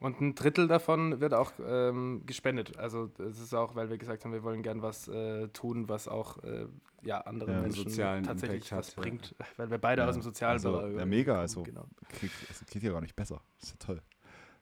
und 0.00 0.20
ein 0.20 0.34
Drittel 0.34 0.68
davon 0.68 1.20
wird 1.20 1.34
auch 1.34 1.52
ähm, 1.64 2.22
gespendet. 2.24 2.78
Also 2.78 3.10
es 3.18 3.40
ist 3.40 3.52
auch, 3.52 3.74
weil 3.74 3.90
wir 3.90 3.98
gesagt 3.98 4.24
haben, 4.24 4.32
wir 4.32 4.44
wollen 4.44 4.62
gern 4.62 4.80
was 4.80 5.08
äh, 5.08 5.48
tun, 5.48 5.88
was 5.88 6.06
auch 6.06 6.42
äh, 6.44 6.66
ja, 7.02 7.20
anderen 7.22 7.54
ja, 7.54 7.60
Menschen 7.62 8.24
tatsächlich 8.24 8.70
was 8.70 8.88
hat, 8.88 8.96
bringt. 8.96 9.34
Ja. 9.38 9.46
Weil 9.56 9.70
wir 9.70 9.78
beide 9.78 10.02
ja. 10.02 10.08
aus 10.08 10.14
dem 10.14 10.22
sozialen 10.22 10.54
also, 10.54 10.72
Bereich 10.72 10.98
Ja, 10.98 11.06
mega. 11.06 11.40
Also, 11.40 11.62
genau. 11.62 11.86
krieg, 12.08 12.30
also 12.48 12.64
geht 12.70 12.82
ja 12.82 12.92
gar 12.92 13.00
nicht 13.00 13.16
besser. 13.16 13.40
Das 13.58 13.68
ist 13.68 13.70
ja 13.72 13.86
toll. 13.86 14.02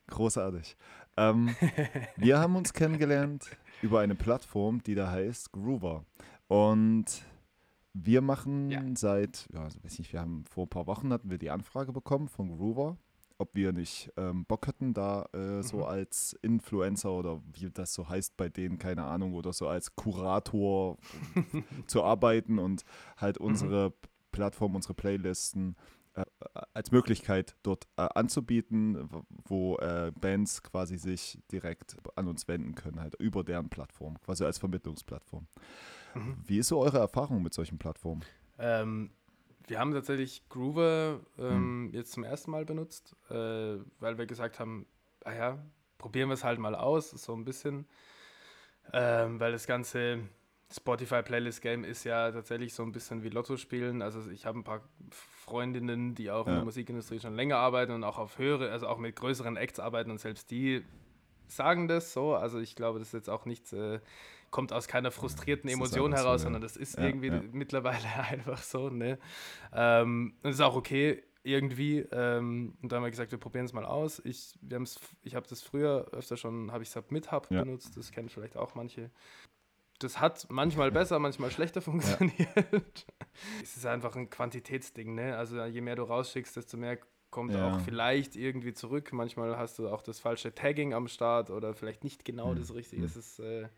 Großartig. 0.08 0.76
Ähm, 1.16 1.54
wir 2.16 2.38
haben 2.38 2.56
uns 2.56 2.72
kennengelernt 2.72 3.50
über 3.82 4.00
eine 4.00 4.14
Plattform, 4.14 4.82
die 4.82 4.94
da 4.94 5.10
heißt 5.10 5.52
Groover. 5.52 6.04
Und 6.48 7.06
wir 7.92 8.20
machen 8.20 8.94
seit, 8.96 9.48
ja, 9.52 9.64
also 9.64 9.82
weiß 9.82 9.98
nicht, 9.98 10.12
wir 10.12 10.20
haben 10.20 10.44
vor 10.44 10.66
ein 10.66 10.70
paar 10.70 10.86
Wochen 10.86 11.12
hatten 11.12 11.30
wir 11.30 11.38
die 11.38 11.50
Anfrage 11.50 11.92
bekommen 11.92 12.28
von 12.28 12.56
Groover, 12.56 12.98
ob 13.38 13.54
wir 13.54 13.72
nicht 13.72 14.10
ähm, 14.16 14.44
Bock 14.46 14.66
hätten, 14.66 14.94
da 14.94 15.26
äh, 15.32 15.62
so 15.62 15.78
Mhm. 15.78 15.82
als 15.84 16.36
Influencer 16.42 17.12
oder 17.12 17.40
wie 17.52 17.70
das 17.70 17.92
so 17.94 18.08
heißt 18.08 18.36
bei 18.36 18.48
denen, 18.48 18.78
keine 18.78 19.04
Ahnung, 19.04 19.34
oder 19.34 19.52
so 19.52 19.68
als 19.68 19.94
Kurator 19.96 20.96
zu 21.86 22.02
arbeiten 22.02 22.58
und 22.58 22.84
halt 23.16 23.38
Mhm. 23.38 23.44
unsere 23.46 23.92
Plattform, 24.32 24.74
unsere 24.74 24.94
Playlisten 24.94 25.76
äh, 26.14 26.24
als 26.72 26.90
Möglichkeit 26.92 27.56
dort 27.62 27.86
äh, 27.96 28.08
anzubieten, 28.14 29.08
wo 29.44 29.76
äh, 29.78 30.12
Bands 30.20 30.62
quasi 30.62 30.96
sich 30.96 31.38
direkt 31.52 31.96
an 32.16 32.28
uns 32.28 32.48
wenden 32.48 32.74
können, 32.74 33.00
halt 33.00 33.14
über 33.20 33.44
deren 33.44 33.68
Plattform, 33.68 34.18
quasi 34.20 34.44
als 34.44 34.58
Vermittlungsplattform. 34.58 35.46
Mhm. 36.14 36.36
Wie 36.46 36.58
ist 36.58 36.68
so 36.68 36.78
eure 36.78 36.98
Erfahrung 36.98 37.42
mit 37.42 37.52
solchen 37.52 37.78
Plattformen? 37.78 38.22
Ähm, 38.58 39.10
wir 39.66 39.78
haben 39.78 39.92
tatsächlich 39.92 40.48
Groover 40.48 41.20
Hm. 41.36 41.44
ähm, 41.46 41.90
jetzt 41.92 42.12
zum 42.12 42.24
ersten 42.24 42.50
Mal 42.50 42.64
benutzt, 42.64 43.16
äh, 43.30 43.78
weil 44.00 44.18
wir 44.18 44.26
gesagt 44.26 44.58
haben, 44.60 44.86
ah 45.24 45.32
ja, 45.34 45.58
probieren 45.98 46.28
wir 46.28 46.34
es 46.34 46.44
halt 46.44 46.58
mal 46.58 46.74
aus, 46.74 47.10
so 47.10 47.34
ein 47.34 47.44
bisschen. 47.44 47.86
Ähm, 48.92 49.40
weil 49.40 49.52
das 49.52 49.66
ganze 49.66 50.20
Spotify-Playlist-Game 50.70 51.84
ist 51.84 52.04
ja 52.04 52.30
tatsächlich 52.30 52.74
so 52.74 52.82
ein 52.82 52.92
bisschen 52.92 53.22
wie 53.22 53.28
Lotto 53.28 53.56
spielen. 53.56 54.02
Also 54.02 54.30
ich 54.30 54.46
habe 54.46 54.58
ein 54.58 54.64
paar 54.64 54.82
Freundinnen, 55.10 56.14
die 56.14 56.30
auch 56.30 56.46
in 56.46 56.52
Ja. 56.52 56.56
der 56.58 56.64
Musikindustrie 56.64 57.20
schon 57.20 57.34
länger 57.34 57.56
arbeiten 57.56 57.92
und 57.92 58.04
auch 58.04 58.18
auf 58.18 58.38
höhere, 58.38 58.70
also 58.70 58.86
auch 58.88 58.98
mit 58.98 59.16
größeren 59.16 59.56
Acts 59.56 59.80
arbeiten 59.80 60.10
und 60.10 60.18
selbst 60.18 60.50
die 60.50 60.84
sagen 61.48 61.88
das 61.88 62.12
so. 62.12 62.34
Also 62.34 62.58
ich 62.58 62.74
glaube, 62.76 62.98
das 62.98 63.08
ist 63.08 63.14
jetzt 63.14 63.30
auch 63.30 63.44
nichts, 63.44 63.72
äh, 63.72 64.00
kommt 64.56 64.72
aus 64.72 64.88
keiner 64.88 65.10
frustrierten 65.10 65.68
Emotion 65.68 66.06
einfach 66.12 66.18
so, 66.20 66.24
heraus, 66.24 66.40
ja. 66.40 66.44
sondern 66.44 66.62
das 66.62 66.78
ist 66.78 66.96
Ja, 66.96 67.04
irgendwie 67.04 67.26
ja. 67.28 67.42
mittlerweile 67.52 67.98
einfach 68.30 68.62
so. 68.62 68.88
Ne? 68.88 69.18
Ähm, 69.74 70.32
und 70.42 70.50
ist 70.50 70.62
auch 70.62 70.74
okay 70.76 71.22
irgendwie. 71.42 71.98
Ähm, 72.10 72.74
und 72.80 72.90
dann 72.90 72.96
haben 72.96 73.04
wir 73.04 73.10
gesagt, 73.10 73.32
wir 73.32 73.38
probieren 73.38 73.66
es 73.66 73.74
mal 73.74 73.84
aus. 73.84 74.18
Ich, 74.24 74.54
wir 74.62 74.76
haben's, 74.76 74.98
ich 75.22 75.34
habe 75.34 75.46
das 75.46 75.62
früher 75.62 76.06
öfter 76.12 76.38
schon, 76.38 76.72
habe 76.72 76.82
ich 76.84 76.88
Submit 76.90 77.32
Hub 77.32 77.50
Ja. 77.50 77.64
benutzt, 77.64 77.98
das 77.98 78.10
kennen 78.10 78.30
vielleicht 78.30 78.56
auch 78.56 78.74
manche. 78.74 79.10
Das 79.98 80.20
hat 80.20 80.46
manchmal 80.48 80.90
besser, 80.90 81.18
manchmal 81.18 81.50
schlechter 81.50 81.82
funktioniert. 81.82 83.06
es 83.62 83.76
ist 83.76 83.84
einfach 83.84 84.16
ein 84.16 84.30
Quantitätsding, 84.30 85.14
ne? 85.14 85.36
Also 85.36 85.62
je 85.66 85.82
mehr 85.82 85.96
du 85.96 86.04
rausschickst, 86.04 86.56
desto 86.56 86.78
mehr 86.78 86.98
kommt 87.30 87.52
Ja. 87.52 87.68
auch 87.68 87.80
vielleicht 87.80 88.36
irgendwie 88.36 88.72
zurück. 88.72 89.12
Manchmal 89.12 89.58
hast 89.58 89.78
du 89.78 89.88
auch 89.90 90.00
das 90.00 90.18
falsche 90.18 90.54
Tagging 90.54 90.94
am 90.94 91.08
Start 91.08 91.50
oder 91.50 91.74
vielleicht 91.74 92.04
nicht 92.04 92.24
genau 92.24 92.50
Hm. 92.50 92.56
das 92.58 92.74
Richtige. 92.74 93.02
Hm. 93.02 93.06
Es 93.06 93.16
ist, 93.16 93.38
äh, 93.38 93.68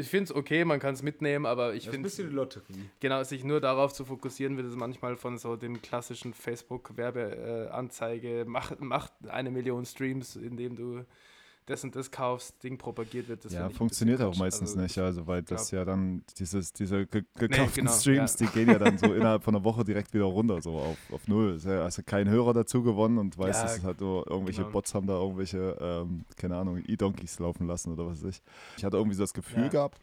ich 0.00 0.08
finde 0.08 0.24
es 0.24 0.34
okay, 0.34 0.64
man 0.64 0.80
kann 0.80 0.94
es 0.94 1.02
mitnehmen, 1.02 1.44
aber 1.46 1.74
ich 1.74 1.82
ist 1.82 1.88
ein 1.88 1.92
finde 1.92 2.08
bisschen 2.08 2.30
die 2.30 2.34
Lotterie. 2.34 2.90
Genau, 3.00 3.22
sich 3.22 3.44
nur 3.44 3.60
darauf 3.60 3.92
zu 3.92 4.04
fokussieren, 4.04 4.56
wird 4.56 4.66
es 4.66 4.74
manchmal 4.76 5.16
von 5.16 5.38
so 5.38 5.54
dem 5.56 5.82
klassischen 5.82 6.34
Facebook-Werbeanzeige, 6.34 8.44
mach, 8.46 8.72
mach 8.78 9.10
eine 9.28 9.50
Million 9.50 9.84
Streams, 9.86 10.36
indem 10.36 10.76
du 10.76 11.04
das 11.70 11.84
und 11.84 11.96
das 11.96 12.10
kaufst, 12.10 12.62
Ding 12.62 12.76
propagiert 12.76 13.28
wird. 13.28 13.44
Das 13.44 13.52
ja, 13.52 13.68
funktioniert 13.70 14.20
auch 14.20 14.36
meistens 14.36 14.70
Also, 14.70 14.80
nicht, 14.80 14.98
also 14.98 15.26
weil 15.26 15.42
das 15.42 15.70
ja 15.70 15.84
dann 15.84 16.22
dieses, 16.38 16.72
diese 16.72 17.06
ge 17.06 17.22
gekauften 17.38 17.84
genau, 17.84 17.96
Streams, 17.96 18.38
ja. 18.38 18.46
die 18.46 18.52
gehen 18.52 18.68
ja 18.68 18.78
dann 18.78 18.98
so 18.98 19.06
innerhalb 19.14 19.42
von 19.44 19.54
einer 19.54 19.64
Woche 19.64 19.84
direkt 19.84 20.12
wieder 20.12 20.24
runter, 20.24 20.60
so 20.60 20.76
auf, 20.78 20.98
auf 21.10 21.26
null. 21.28 21.58
Also 21.64 22.02
kein 22.04 22.28
Hörer 22.28 22.52
dazu 22.52 22.82
gewonnen 22.82 23.18
und 23.18 23.38
weißt, 23.38 23.62
Ja, 23.62 23.66
es 23.70 23.76
ist 23.78 23.84
halt 23.84 24.00
nur 24.00 24.28
irgendwelche 24.28 24.62
genau. 24.62 24.72
Bots 24.72 24.94
haben 24.94 25.06
da 25.06 25.14
irgendwelche, 25.14 25.76
ähm, 25.80 26.24
keine 26.36 26.56
Ahnung, 26.56 26.82
E-Donkeys 26.86 27.38
laufen 27.38 27.66
lassen 27.66 27.92
oder 27.92 28.06
was 28.06 28.22
weiß 28.22 28.30
ich. 28.30 28.42
Ich 28.76 28.84
hatte 28.84 28.96
irgendwie 28.96 29.16
so 29.16 29.22
das 29.22 29.32
Gefühl 29.34 29.64
Ja. 29.64 29.68
gehabt, 29.68 30.00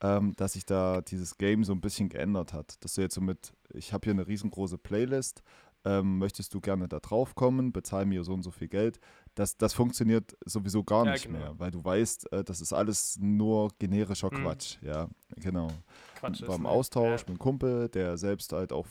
ähm, 0.00 0.34
dass 0.36 0.52
sich 0.52 0.64
da 0.64 1.00
dieses 1.00 1.38
Game 1.38 1.64
so 1.64 1.72
ein 1.72 1.80
bisschen 1.80 2.08
geändert 2.08 2.52
hat. 2.52 2.76
Dass 2.84 2.94
du 2.94 3.00
jetzt 3.00 3.14
so 3.14 3.20
mit, 3.20 3.52
ich 3.74 3.92
habe 3.92 4.04
hier 4.04 4.12
eine 4.12 4.26
riesengroße 4.26 4.78
Playlist, 4.78 5.42
ähm, 5.84 6.18
möchtest 6.18 6.54
du 6.54 6.60
gerne 6.60 6.88
da 6.88 6.98
drauf 7.00 7.34
kommen, 7.34 7.72
bezahl 7.72 8.04
mir 8.04 8.24
so 8.24 8.32
und 8.34 8.42
so 8.42 8.50
viel 8.50 8.68
Geld. 8.68 9.00
Das, 9.38 9.56
das 9.56 9.72
funktioniert 9.72 10.36
sowieso 10.44 10.82
gar 10.82 11.04
Ja, 11.06 11.12
nicht 11.12 11.26
genau. 11.26 11.38
mehr, 11.38 11.58
weil 11.60 11.70
du 11.70 11.84
weißt, 11.84 12.32
äh, 12.32 12.42
das 12.42 12.60
ist 12.60 12.72
alles 12.72 13.16
nur 13.20 13.70
generischer 13.78 14.30
Mhm. 14.32 14.42
Quatsch. 14.42 14.78
Ja, 14.82 15.08
genau. 15.36 15.68
Quatsch 16.16 16.44
Beim? 16.44 16.66
Austausch 16.66 17.04
Ja. 17.06 17.12
mit 17.20 17.28
einem 17.28 17.38
Kumpel, 17.38 17.88
der 17.88 18.18
selbst 18.18 18.52
halt 18.52 18.72
auch 18.72 18.86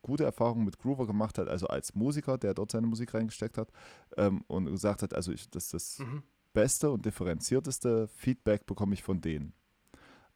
gute 0.00 0.24
Erfahrungen 0.24 0.64
mit 0.64 0.78
Groover 0.78 1.06
gemacht 1.06 1.36
hat, 1.36 1.48
also 1.48 1.66
als 1.66 1.94
Musiker, 1.94 2.38
der 2.38 2.54
dort 2.54 2.72
seine 2.72 2.86
Musik 2.86 3.12
reingesteckt 3.12 3.58
hat 3.58 3.70
ähm, 4.16 4.42
und 4.46 4.64
gesagt 4.66 5.02
hat, 5.02 5.12
also 5.12 5.32
ich, 5.32 5.50
das 5.50 5.64
ist 5.74 5.98
das 5.98 6.06
Mhm. 6.06 6.22
beste 6.54 6.90
und 6.90 7.04
differenzierteste 7.04 8.08
Feedback 8.08 8.64
bekomme 8.64 8.94
ich 8.94 9.02
von 9.02 9.20
denen. 9.20 9.52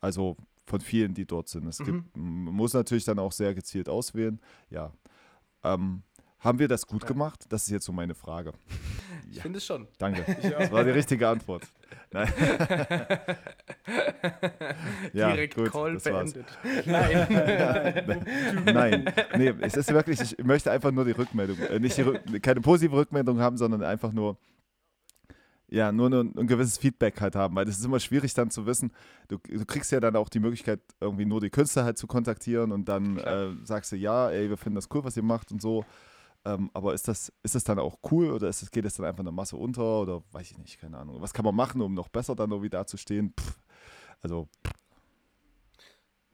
Also 0.00 0.36
von 0.66 0.82
vielen, 0.82 1.14
die 1.14 1.24
dort 1.26 1.48
sind. 1.48 1.66
Es 1.66 1.78
Mhm. 1.80 1.84
gibt, 1.84 2.16
man 2.18 2.54
muss 2.54 2.74
natürlich 2.74 3.04
dann 3.04 3.18
auch 3.18 3.32
sehr 3.32 3.54
gezielt 3.54 3.88
auswählen. 3.88 4.38
Ja. 4.68 4.92
Ähm, 5.62 6.02
haben 6.44 6.58
wir 6.58 6.68
das 6.68 6.86
gut 6.86 7.02
Ja. 7.02 7.08
gemacht? 7.08 7.44
Das 7.48 7.64
ist 7.64 7.70
jetzt 7.70 7.84
so 7.86 7.92
meine 7.92 8.14
Frage. 8.14 8.52
Ich 9.30 9.38
Ja. 9.38 9.42
finde 9.42 9.58
es 9.58 9.66
schon. 9.66 9.88
Danke. 9.98 10.24
Das 10.58 10.70
war 10.70 10.84
die 10.84 10.90
richtige 10.90 11.26
Antwort. 11.28 11.64
Nein. 12.12 12.32
Ja, 15.12 15.30
Direkt 15.32 15.54
gut, 15.56 15.70
Call 15.72 15.94
das 15.94 16.06
war's. 16.06 16.32
beendet. 16.32 16.86
Nein. 16.86 18.64
Nein, 18.64 19.12
nee, 19.36 19.54
es 19.60 19.74
ist 19.76 19.92
wirklich, 19.92 20.20
ich 20.20 20.38
möchte 20.44 20.70
einfach 20.70 20.90
nur 20.92 21.04
die 21.04 21.12
Rückmeldung, 21.12 21.58
äh, 21.58 21.78
nicht 21.78 21.96
die 21.98 22.40
keine 22.40 22.60
positive 22.60 22.96
Rückmeldung 22.96 23.38
haben, 23.40 23.56
sondern 23.56 23.82
einfach 23.82 24.12
nur, 24.12 24.36
ja, 25.68 25.92
nur 25.92 26.10
ein, 26.10 26.36
ein 26.38 26.46
gewisses 26.46 26.78
Feedback 26.78 27.20
halt 27.20 27.36
haben, 27.36 27.54
weil 27.56 27.64
das 27.64 27.78
ist 27.78 27.84
immer 27.84 28.00
schwierig 28.00 28.34
dann 28.34 28.50
zu 28.50 28.66
wissen, 28.66 28.92
du, 29.28 29.38
du 29.38 29.64
kriegst 29.66 29.92
ja 29.92 30.00
dann 30.00 30.16
auch 30.16 30.28
die 30.28 30.40
Möglichkeit, 30.40 30.80
irgendwie 31.00 31.26
nur 31.26 31.40
die 31.40 31.50
Künstler 31.50 31.84
halt 31.84 31.98
zu 31.98 32.06
kontaktieren 32.06 32.72
und 32.72 32.88
dann 32.88 33.18
äh, 33.18 33.48
sagst 33.64 33.92
du, 33.92 33.96
ja, 33.96 34.30
ey, 34.30 34.48
wir 34.48 34.56
finden 34.56 34.76
das 34.76 34.88
cool, 34.94 35.04
was 35.04 35.16
ihr 35.16 35.22
macht 35.24 35.52
und 35.52 35.60
so. 35.60 35.84
Ähm, 36.44 36.70
aber 36.74 36.92
ist 36.92 37.08
das, 37.08 37.32
ist 37.42 37.54
das 37.54 37.64
dann 37.64 37.78
auch 37.78 37.98
cool 38.10 38.30
oder 38.30 38.48
ist 38.48 38.62
das, 38.62 38.70
geht 38.70 38.84
das 38.84 38.94
dann 38.94 39.06
einfach 39.06 39.20
in 39.20 39.26
der 39.26 39.32
Masse 39.32 39.56
unter 39.56 40.00
oder 40.00 40.22
weiß 40.32 40.50
ich 40.50 40.58
nicht, 40.58 40.78
keine 40.78 40.98
Ahnung. 40.98 41.20
Was 41.20 41.32
kann 41.32 41.44
man 41.44 41.54
machen, 41.54 41.80
um 41.80 41.94
noch 41.94 42.08
besser 42.08 42.34
dann 42.34 42.50
irgendwie 42.50 42.70
dazustehen? 42.70 43.32
Pff, 43.38 43.58
also, 44.22 44.48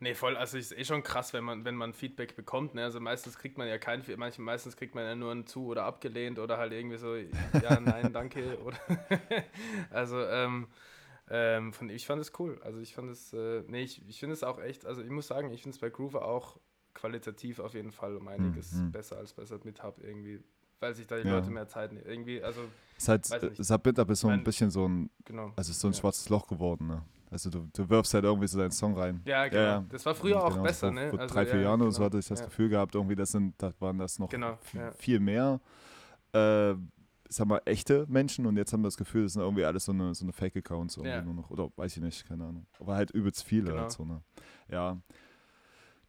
Nee, 0.03 0.15
voll, 0.15 0.35
also 0.39 0.57
ist 0.57 0.73
eh 0.73 0.85
schon 0.87 1.03
krass, 1.03 1.35
wenn 1.35 1.45
man, 1.45 1.67
wenn 1.67 1.75
man 1.75 1.93
Feedback 1.93 2.35
bekommt. 2.35 2.75
Ne? 2.75 2.85
Also 2.85 3.01
meistens 3.01 3.37
kriegt 3.37 3.59
man 3.59 3.69
ja 3.69 3.77
kein 3.77 4.03
Feedback, 4.03 4.39
meistens 4.39 4.75
kriegt 4.75 4.95
man 4.95 5.05
ja 5.05 5.15
nur 5.15 5.31
ein 5.31 5.47
zu 5.47 5.67
oder 5.67 5.85
abgelehnt 5.85 6.39
oder 6.39 6.57
halt 6.57 6.73
irgendwie 6.73 6.97
so, 6.97 7.17
ja, 7.17 7.79
nein, 7.81 8.11
danke. 8.13 8.59
Oder 8.65 8.79
also, 9.91 10.25
ähm, 10.25 10.69
ähm, 11.29 11.75
von, 11.75 11.91
ich 11.91 12.07
fand 12.07 12.23
es 12.23 12.33
cool. 12.39 12.59
Also 12.65 12.81
ich 12.81 12.95
fand 12.95 13.11
es, 13.11 13.35
äh, 13.35 13.63
nee, 13.69 13.83
ich, 13.83 14.09
ich 14.09 14.19
finde 14.19 14.33
es 14.33 14.43
auch 14.43 14.59
echt, 14.59 14.87
also 14.87 15.03
ich 15.03 15.11
muss 15.11 15.27
sagen, 15.27 15.53
ich 15.53 15.63
finde 15.63 15.75
es 15.75 15.81
bei 15.81 15.91
Groover 15.91 16.25
auch 16.25 16.59
qualitativ 16.95 17.59
auf 17.61 17.75
jeden 17.75 17.93
Fall 17.93 18.17
um 18.17 18.29
einiges 18.29 18.73
Mhm. 18.73 18.93
besser 18.93 19.17
als 19.19 19.33
bei 19.33 19.45
Submit 19.45 19.83
Hub 19.83 19.99
irgendwie, 20.03 20.41
weil 20.81 20.95
sich 20.95 21.07
da 21.07 21.17
die 21.21 21.27
Ja. 21.29 21.37
Leute 21.37 21.51
mehr 21.51 21.67
Zeit 21.69 21.93
nehmen. 21.93 22.05
Irgendwie, 22.07 22.43
also, 22.43 22.61
es 22.97 23.03
ist 23.05 23.09
halt. 23.09 23.27
Submit 23.57 23.99
ist 23.99 24.21
so 24.21 24.29
ein 24.29 24.37
Mein- 24.37 24.45
bisschen 24.45 24.71
so 24.71 24.87
ein 24.89 25.11
genau. 25.25 25.53
Also 25.57 25.73
so 25.73 25.89
ein 25.89 25.93
Ja. 25.93 26.01
schwarzes 26.01 26.29
Loch 26.29 26.47
geworden, 26.47 26.87
ne? 26.87 27.03
Also 27.31 27.49
du, 27.49 27.69
du 27.73 27.89
wirfst 27.89 28.13
halt 28.13 28.25
irgendwie 28.25 28.49
so 28.49 28.59
deinen 28.59 28.73
Song 28.73 28.97
rein. 28.99 29.21
Ja, 29.25 29.47
genau. 29.47 29.63
ja. 29.63 29.85
Das 29.89 30.05
war 30.05 30.17
früher 30.17 30.43
auch 30.43 30.51
Genau, 30.51 30.63
besser, 30.65 30.89
vor, 30.89 30.95
ne? 30.95 31.11
Vor 31.11 31.21
Also, 31.21 31.33
drei, 31.35 31.47
vier 31.47 31.57
ja, 31.57 31.63
Jahren 31.63 31.81
oder 31.81 31.93
so 31.93 31.99
genau. 31.99 32.07
hatte 32.07 32.19
ich 32.19 32.27
das. 32.27 32.45
Gefühl 32.45 32.69
gehabt, 32.69 32.95
irgendwie 32.97 33.15
das 33.15 33.31
sind, 33.31 33.55
da 33.63 33.73
waren 33.79 33.99
das 33.99 34.19
noch 34.19 34.29
Genau, 34.31 34.59
viel, 34.97 35.21
mehr, 35.21 35.61
äh, 36.33 36.75
sag 37.29 37.47
mal, 37.47 37.63
echte 37.67 38.05
Menschen 38.09 38.47
und 38.47 38.57
jetzt 38.57 38.73
haben 38.73 38.81
wir 38.81 38.89
das 38.89 38.97
Gefühl, 38.97 39.23
das 39.23 39.35
sind 39.35 39.43
irgendwie 39.43 39.65
alles 39.65 39.85
so 39.85 39.93
eine, 39.93 40.13
so 40.13 40.25
eine 40.25 40.33
Fake-Accounts 40.33 40.97
irgendwie 40.97 41.25
nur 41.25 41.35
noch. 41.35 41.51
Oder 41.51 41.71
weiß 41.77 41.97
ich 41.97 42.03
nicht, 42.03 42.27
keine 42.27 42.45
Ahnung. 42.45 42.67
Aber 42.81 42.97
halt 42.97 43.13
übelst 43.13 43.45
viele 43.45 43.67
Genau. 43.71 43.83
halt 43.83 43.93
so, 43.93 44.05
ne? 44.05 44.21
Ja. 44.69 44.99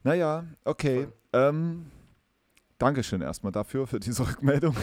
Naja, 0.04 0.46
okay. 0.66 1.08
Ähm, 1.34 1.92
Dankeschön 2.78 3.22
erstmal 3.22 3.52
dafür, 3.52 3.86
für 3.86 4.00
diese 4.00 4.28
Rückmeldung. 4.28 4.76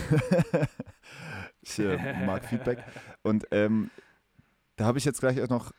ich 1.63 1.79
äh, 1.81 2.25
mag 2.25 2.45
Feedback. 2.45 2.79
Und 3.23 3.47
ähm, 3.51 3.91
da 4.77 4.85
habe 4.85 4.99
ich 4.99 5.05
jetzt 5.05 5.21
gleich 5.21 5.43
auch 5.43 5.49
noch 5.49 5.73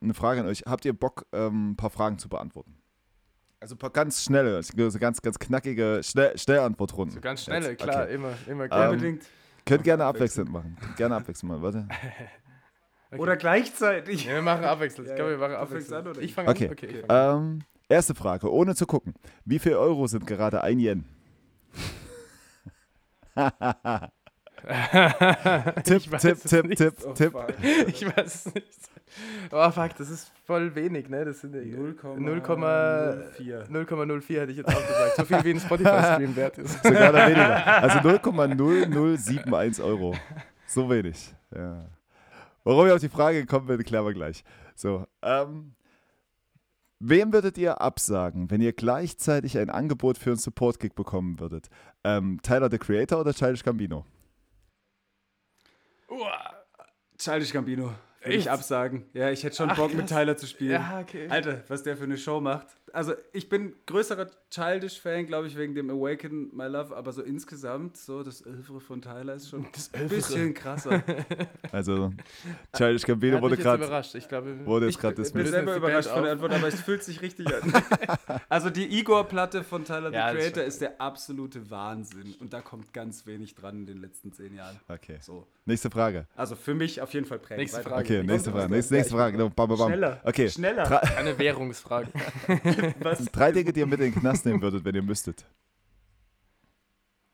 eine 0.00 0.14
Frage 0.14 0.40
an 0.40 0.46
euch. 0.46 0.62
Habt 0.66 0.84
ihr 0.86 0.94
Bock, 0.94 1.26
ähm, 1.32 1.72
ein 1.72 1.76
paar 1.76 1.90
Fragen 1.90 2.18
zu 2.18 2.28
beantworten? 2.28 2.74
Also 3.60 3.74
ein 3.74 3.78
paar 3.78 3.90
ganz 3.90 4.22
schnelle, 4.22 4.62
so 4.62 4.98
ganz, 4.98 5.22
ganz 5.22 5.38
knackige 5.38 6.00
Schnell 6.02 6.36
Schnellantwortrunden. 6.36 7.14
So 7.14 7.20
ganz 7.20 7.44
schnelle, 7.44 7.70
Jetzt, 7.70 7.82
klar, 7.82 8.04
okay. 8.04 8.14
immer, 8.14 8.32
immer 8.46 8.64
Ähm. 8.70 8.90
Unbedingt. 8.90 9.24
Könnt 9.66 9.84
gerne 9.84 10.04
abwechselnd. 10.04 10.50
machen. 10.50 10.76
Könnt 10.80 10.96
Gerne 10.96 11.16
abwechselnd 11.16 11.52
machen, 11.52 11.62
warte. 11.62 11.88
Okay. 13.10 13.20
Oder 13.20 13.36
gleichzeitig. 13.36 14.24
Ja, 14.24 14.34
wir 14.34 14.42
machen 14.42 14.64
abwechselnd. 14.64 15.08
Ja, 15.10 15.24
oder 15.24 16.18
ich 16.18 16.24
ich? 16.24 16.34
fange 16.34 16.48
Okay. 16.48 16.66
an. 16.66 16.72
Okay, 16.72 16.86
ich 16.86 17.00
fang 17.00 17.10
an. 17.10 17.64
Erste 17.88 18.14
Frage, 18.14 18.50
ohne 18.52 18.74
zu 18.74 18.86
gucken. 18.86 19.14
Wie 19.44 19.58
viel 19.58 19.74
Euro 19.74 20.06
sind 20.06 20.26
gerade 20.26 20.62
ein 20.62 20.78
Yen? 20.80 21.04
Tipp, 25.84 26.02
Tipp, 26.18 26.38
Tipp, 26.42 26.64
nicht. 26.66 26.78
Tipp, 26.78 26.94
Oh, 27.04 27.12
Tipp. 27.12 27.32
fuck. 27.32 27.52
ich 27.86 28.06
weiß 28.16 28.46
es 28.46 28.54
nicht. 28.54 28.66
Oh 29.52 29.70
fuck, 29.70 29.94
das 29.98 30.08
ist 30.10 30.32
voll 30.46 30.74
wenig, 30.74 31.08
ne? 31.10 31.24
Das 31.26 31.40
sind 31.42 31.54
ja 31.54 31.60
0,04. 31.60 33.68
0,04 33.68 34.40
hätte 34.40 34.52
ich 34.52 34.56
jetzt 34.58 34.68
auch 34.68 34.86
gesagt. 34.86 35.16
So 35.16 35.24
viel 35.24 35.44
wie 35.44 35.50
ein 35.50 35.60
Spotify-Stream 35.60 36.34
wert 36.36 36.56
ist. 36.58 36.82
Sogar 36.82 37.12
noch 37.12 37.26
weniger. 37.26 37.82
Also 37.82 37.98
0,0071 37.98 39.84
Euro. 39.84 40.16
So 40.66 40.88
wenig. 40.88 41.34
Ja. 41.54 41.84
Warum 42.64 42.86
ich 42.86 42.92
auf 42.92 43.00
die 43.00 43.08
Frage 43.10 43.42
gekommen 43.42 43.66
bin, 43.66 43.84
klären 43.84 44.06
wir 44.06 44.14
gleich. 44.14 44.42
So, 44.74 45.06
ähm, 45.22 45.74
Wem 47.06 47.34
würdet 47.34 47.58
ihr 47.58 47.82
absagen, 47.82 48.50
wenn 48.50 48.62
ihr 48.62 48.72
gleichzeitig 48.72 49.58
ein 49.58 49.68
Angebot 49.68 50.16
für 50.16 50.30
einen 50.30 50.38
Support-Gig 50.38 50.94
bekommen 50.94 51.38
würdet? 51.38 51.68
Ähm, 52.02 52.40
Tyler, 52.42 52.70
the 52.70 52.78
Creator 52.78 53.20
oder 53.20 53.34
Childish 53.34 53.62
Gambino? 53.62 54.06
Childish 57.18 57.52
Gambino. 57.52 57.92
Würde 58.22 58.36
ich 58.36 58.50
absagen. 58.50 59.04
Ja, 59.12 59.28
ich 59.30 59.44
hätte 59.44 59.54
schon 59.54 59.68
Ach, 59.68 59.76
Bock, 59.76 59.88
krass. 59.90 59.96
mit 59.98 60.08
Tyler 60.08 60.38
zu 60.38 60.46
spielen. 60.46 60.80
Ja, 60.80 61.00
okay. 61.00 61.28
Alter, 61.28 61.62
was 61.68 61.82
der 61.82 61.98
für 61.98 62.04
eine 62.04 62.16
Show 62.16 62.40
macht. 62.40 62.68
Also, 62.94 63.14
ich 63.32 63.48
bin 63.48 63.74
größerer 63.86 64.28
Childish-Fan, 64.50 65.26
glaube 65.26 65.48
ich, 65.48 65.56
wegen 65.56 65.74
dem 65.74 65.90
Awaken 65.90 66.54
My 66.54 66.66
Love, 66.66 66.96
aber 66.96 67.12
so 67.12 67.22
insgesamt, 67.22 67.96
so 67.96 68.22
das 68.22 68.46
Övre 68.46 68.80
von 68.80 69.02
Tyler 69.02 69.34
ist 69.34 69.48
schon 69.48 69.66
ein 69.94 70.08
bisschen 70.08 70.54
krasser. 70.54 71.02
Also, 71.72 72.12
Childish 72.76 73.02
Gambino 73.02 73.40
wurde 73.40 73.56
gerade. 73.56 73.84
überrascht. 73.84 74.14
Ich 74.14 74.28
glaube, 74.28 74.64
wurde 74.64 74.86
jetzt 74.86 75.00
gerade 75.00 75.20
Ich 75.20 75.32
bin 75.32 75.44
selber 75.44 75.74
überrascht 75.74 76.08
von 76.08 76.22
der 76.22 76.32
Antwort, 76.32 76.52
aber 76.52 76.68
es 76.68 76.80
fühlt 76.80 77.02
sich 77.02 77.20
richtig 77.20 77.48
an. 77.52 77.72
also, 78.48 78.70
die 78.70 79.00
Igor-Platte 79.00 79.64
von 79.64 79.84
Tyler 79.84 80.10
the 80.10 80.14
ja, 80.14 80.30
Creator 80.30 80.62
ist, 80.62 80.74
ist 80.74 80.82
der 80.82 81.00
absolute 81.00 81.68
Wahnsinn. 81.70 82.36
Und 82.38 82.52
da 82.52 82.60
kommt 82.60 82.92
ganz 82.92 83.26
wenig 83.26 83.56
dran 83.56 83.80
in 83.80 83.86
den 83.86 84.00
letzten 84.00 84.32
zehn 84.32 84.54
Jahren. 84.54 84.78
Okay. 84.86 85.18
So. 85.20 85.48
Nächste 85.64 85.90
Frage. 85.90 86.28
Also, 86.36 86.54
für 86.54 86.74
mich 86.74 87.00
auf 87.00 87.12
jeden 87.12 87.26
Fall 87.26 87.40
prägend. 87.40 87.62
Nächste 87.62 87.82
Frage. 87.82 88.04
Okay, 88.04 88.22
nächste 88.22 88.52
Frage. 88.52 88.72
Nächste, 88.72 88.94
nächste 88.94 89.14
Frage. 89.14 89.36
Bam, 89.36 89.52
bam, 89.52 89.68
bam. 89.68 89.88
Schneller. 89.88 90.20
Okay. 90.22 90.48
Schneller. 90.48 91.16
Eine 91.16 91.36
Währungsfrage. 91.36 92.08
Was? 93.00 93.24
Drei 93.26 93.52
Dinge, 93.52 93.72
die 93.72 93.80
ihr 93.80 93.86
mit 93.86 94.00
in 94.00 94.12
den 94.12 94.20
Knast 94.20 94.46
nehmen 94.46 94.62
würdet, 94.62 94.84
wenn 94.84 94.94
ihr 94.94 95.02
müsstet. 95.02 95.46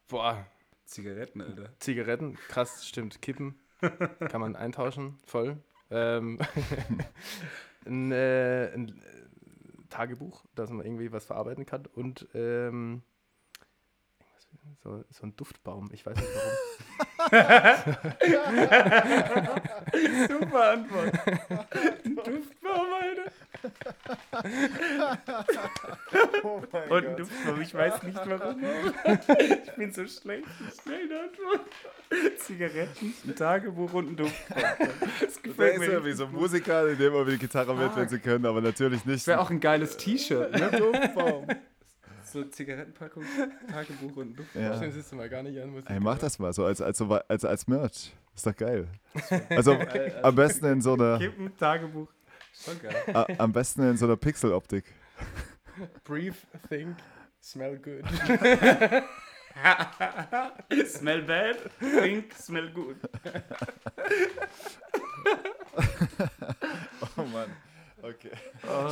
Boah. 0.08 0.46
Zigaretten, 0.90 1.40
Alter. 1.40 1.70
Zigaretten, 1.78 2.36
krass, 2.48 2.86
stimmt. 2.86 3.22
Kippen 3.22 3.54
kann 4.28 4.40
man 4.40 4.56
eintauschen, 4.56 5.18
voll. 5.24 5.62
Ähm, 5.90 6.40
ein, 7.86 8.10
äh, 8.10 8.72
ein, 8.74 9.00
Tagebuch, 9.88 10.44
dass 10.54 10.68
man 10.70 10.84
irgendwie 10.86 11.10
was 11.10 11.24
verarbeiten 11.24 11.66
kann 11.66 11.86
und 11.86 12.28
ähm, 12.34 13.02
so, 14.84 15.04
so 15.10 15.24
ein 15.24 15.34
Duftbaum, 15.34 15.90
ich 15.92 16.06
weiß 16.06 16.16
nicht 16.16 16.28
warum. 16.32 16.52
Super 20.28 20.70
Antwort. 20.70 21.12
Duftbaum, 22.04 22.89
Oh 26.42 26.62
und 26.88 27.06
ein 27.06 27.16
Duftbaum, 27.16 27.60
ich 27.60 27.74
weiß 27.74 28.02
nicht 28.02 28.16
warum. 28.16 28.60
ich 29.38 29.72
bin 29.76 29.92
so 29.92 30.06
schlecht. 30.06 30.46
Schnell 30.82 31.08
Antwort. 31.12 31.68
Zigaretten, 32.38 33.14
ein 33.26 33.36
Tagebuch 33.36 33.92
und 33.92 34.10
ein 34.10 34.16
Duftbaum. 34.16 34.62
Das 35.20 35.42
gefällt 35.42 35.78
mir. 35.78 35.86
ist 35.86 35.92
ja 35.92 36.04
wie 36.04 36.12
so 36.12 36.24
ein 36.24 36.32
Musiker, 36.32 36.88
die 36.88 37.02
nehmen 37.02 37.16
immer 37.16 37.24
die 37.24 37.38
Gitarre 37.38 37.74
mit, 37.74 37.94
wenn 37.94 38.08
sie 38.08 38.18
können, 38.18 38.46
aber 38.46 38.60
natürlich 38.60 39.04
nicht. 39.04 39.18
Das 39.18 39.26
wäre 39.26 39.40
auch 39.40 39.50
ein 39.50 39.60
geiles 39.60 39.96
T-Shirt, 39.96 40.52
ne? 40.52 40.70
Duftbaum 40.78 41.46
so 42.32 42.44
Zigarettenpackung, 42.44 43.24
Tagebuch 43.70 44.16
und 44.16 44.38
Duft. 44.38 44.54
Ja. 44.54 44.70
Das 44.70 44.94
siehst 44.94 45.12
du 45.12 45.16
mal 45.16 45.28
gar 45.28 45.42
nicht 45.42 45.60
an. 45.60 45.82
Hey, 45.86 46.00
mach 46.00 46.18
das 46.18 46.38
mal 46.38 46.52
so 46.52 46.64
als, 46.64 46.80
als, 46.80 47.00
als, 47.00 47.44
als 47.44 47.66
Merch. 47.66 48.12
Ist 48.34 48.46
doch 48.46 48.56
geil. 48.56 48.86
Also 49.50 49.76
am 50.22 50.34
besten 50.34 50.66
in 50.66 50.80
so 50.80 50.94
einer. 50.94 51.18
Kippen, 51.18 51.56
Tagebuch. 51.56 52.08
Schon 52.52 52.80
geil. 52.80 53.36
Am 53.38 53.52
besten 53.52 53.82
in 53.82 53.96
so 53.96 54.06
einer 54.06 54.16
Pixel-Optik. 54.16 54.84
Breathe, 56.04 56.36
think, 56.68 56.96
smell 57.40 57.78
good. 57.78 58.04
smell 60.86 61.22
bad, 61.22 61.56
think, 61.78 62.34
smell 62.34 62.70
good. 62.70 62.96
oh 67.16 67.24
Mann. 67.24 67.50
Okay. 68.02 68.30
Oh, 68.66 68.88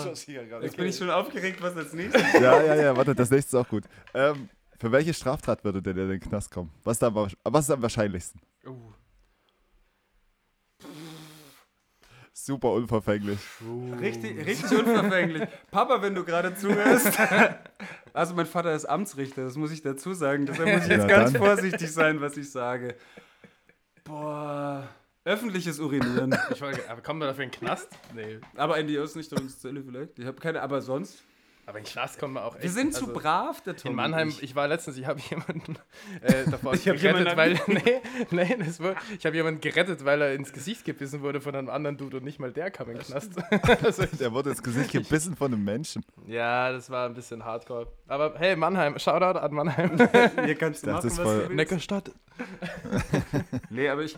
jetzt 0.61 0.77
bin 0.77 0.87
ich 0.87 0.97
schon 0.97 1.11
aufgeregt, 1.11 1.63
was 1.63 1.75
als 1.77 1.95
nächstes 1.95 2.23
Ja, 2.35 2.63
ja, 2.63 2.75
ja, 2.75 2.97
warte, 2.97 3.15
das 3.15 3.31
nächste 3.31 3.57
ist 3.57 3.63
auch 3.63 3.69
gut. 3.69 3.85
Ähm, 4.13 4.51
für 4.79 4.93
welche 4.93 5.15
Straftat 5.15 5.65
würde 5.65 5.81
der 5.83 5.97
in 5.97 6.09
den 6.09 6.21
Knast 6.21 6.51
kommen? 6.51 6.71
Was 6.85 6.99
ist, 6.99 7.03
am, 7.03 7.15
was 7.15 7.65
ist 7.65 7.71
am 7.71 7.83
wahrscheinlichsten? 7.83 8.41
Uh. 8.67 8.93
Super 12.49 12.73
unverfänglich. 12.73 13.39
Richtig, 14.01 14.47
richtig 14.47 14.79
unverfänglich. 14.79 15.47
Papa, 15.71 16.01
wenn 16.01 16.15
du 16.15 16.25
gerade 16.25 16.55
zuhörst. 16.55 17.13
Also 18.15 18.35
mein 18.35 18.47
Vater 18.47 18.75
ist 18.75 18.87
Amtsrichter, 18.87 19.45
das 19.45 19.57
muss 19.57 19.71
ich 19.71 19.83
dazu 19.83 20.13
sagen. 20.15 20.47
Deshalb 20.47 20.73
muss 20.73 20.85
ich 20.85 20.89
jetzt 20.89 21.03
ja, 21.03 21.07
ganz 21.07 21.37
vorsichtig 21.37 21.93
sein, 21.93 22.21
was 22.21 22.37
ich 22.39 22.51
sage. 22.51 22.97
Boah. 24.03 24.89
Öffentliches 25.25 25.79
Urinieren. 25.79 26.35
Ich 26.51 26.61
wollte, 26.61 26.91
aber 26.91 27.03
kommen 27.03 27.21
wir 27.21 27.27
dafür 27.27 27.45
in 27.45 27.51
den 27.51 27.61
Knast? 27.61 27.89
Nee. 28.15 28.41
Aber 28.57 28.79
in 28.79 28.89
die 28.89 28.99
Ausnüchterungszelle 28.99 29.85
vielleicht. 29.85 30.19
Ich 30.19 30.25
habe 30.25 30.41
keine, 30.41 30.63
aber 30.63 30.81
sonst. 30.81 31.23
Aber 31.69 31.81
in 31.81 31.85
den 31.85 31.93
Knast 31.93 32.19
kommen 32.19 32.33
wir 32.33 32.47
auch 32.47 32.55
echt. 32.55 32.63
Wir 32.63 32.71
sind 32.71 32.95
also, 32.95 33.05
zu 33.05 33.13
brav, 33.13 33.61
der 33.61 33.77
Tom. 33.77 33.91
In 33.91 33.97
Mannheim, 33.97 34.31
ich. 34.31 34.43
ich 34.43 34.57
war 34.57 34.67
letztens, 34.69 34.97
ich 34.97 35.05
habe 35.05 35.21
jemanden 35.29 35.77
äh, 36.23 36.51
davor 36.51 36.73
ich 36.75 36.85
gerettet, 36.85 37.37
weil. 37.37 37.61
Nee, 37.69 38.01
nee, 38.31 38.57
das 38.59 38.81
war, 38.81 38.95
ich 39.19 39.27
habe 39.27 39.37
jemanden 39.37 39.61
gerettet, 39.61 40.03
weil 40.03 40.23
er 40.23 40.33
ins 40.33 40.51
Gesicht 40.51 40.87
gebissen 40.87 41.21
wurde 41.21 41.43
von 41.43 41.55
einem 41.55 41.69
anderen 41.69 41.99
Dude 41.99 42.17
und 42.17 42.25
nicht 42.25 42.39
mal 42.39 42.53
der 42.53 42.71
kam 42.71 42.89
in 42.89 42.97
den 42.97 43.05
Knast. 43.05 43.33
also 43.85 44.07
der 44.19 44.33
wurde 44.33 44.49
ins 44.51 44.63
Gesicht 44.63 44.93
gebissen 44.93 45.37
von 45.37 45.53
einem 45.53 45.63
Menschen. 45.63 46.03
Ja, 46.27 46.73
das 46.73 46.89
war 46.89 47.07
ein 47.07 47.15
bisschen 47.15 47.45
hardcore. 47.45 47.89
Aber 48.07 48.35
hey, 48.39 48.57
Mannheim, 48.57 48.99
Shoutout 48.99 49.39
an 49.39 49.53
Mannheim. 49.53 49.99
Hier 50.47 50.55
kannst 50.55 50.87
du 50.87 50.91
machen, 50.91 51.05
was 51.05 51.17
du 51.17 51.25
willst. 51.25 51.51
Neckarstadt. 51.51 52.11
nee, 53.69 53.91
aber 53.91 54.05
ich. 54.05 54.17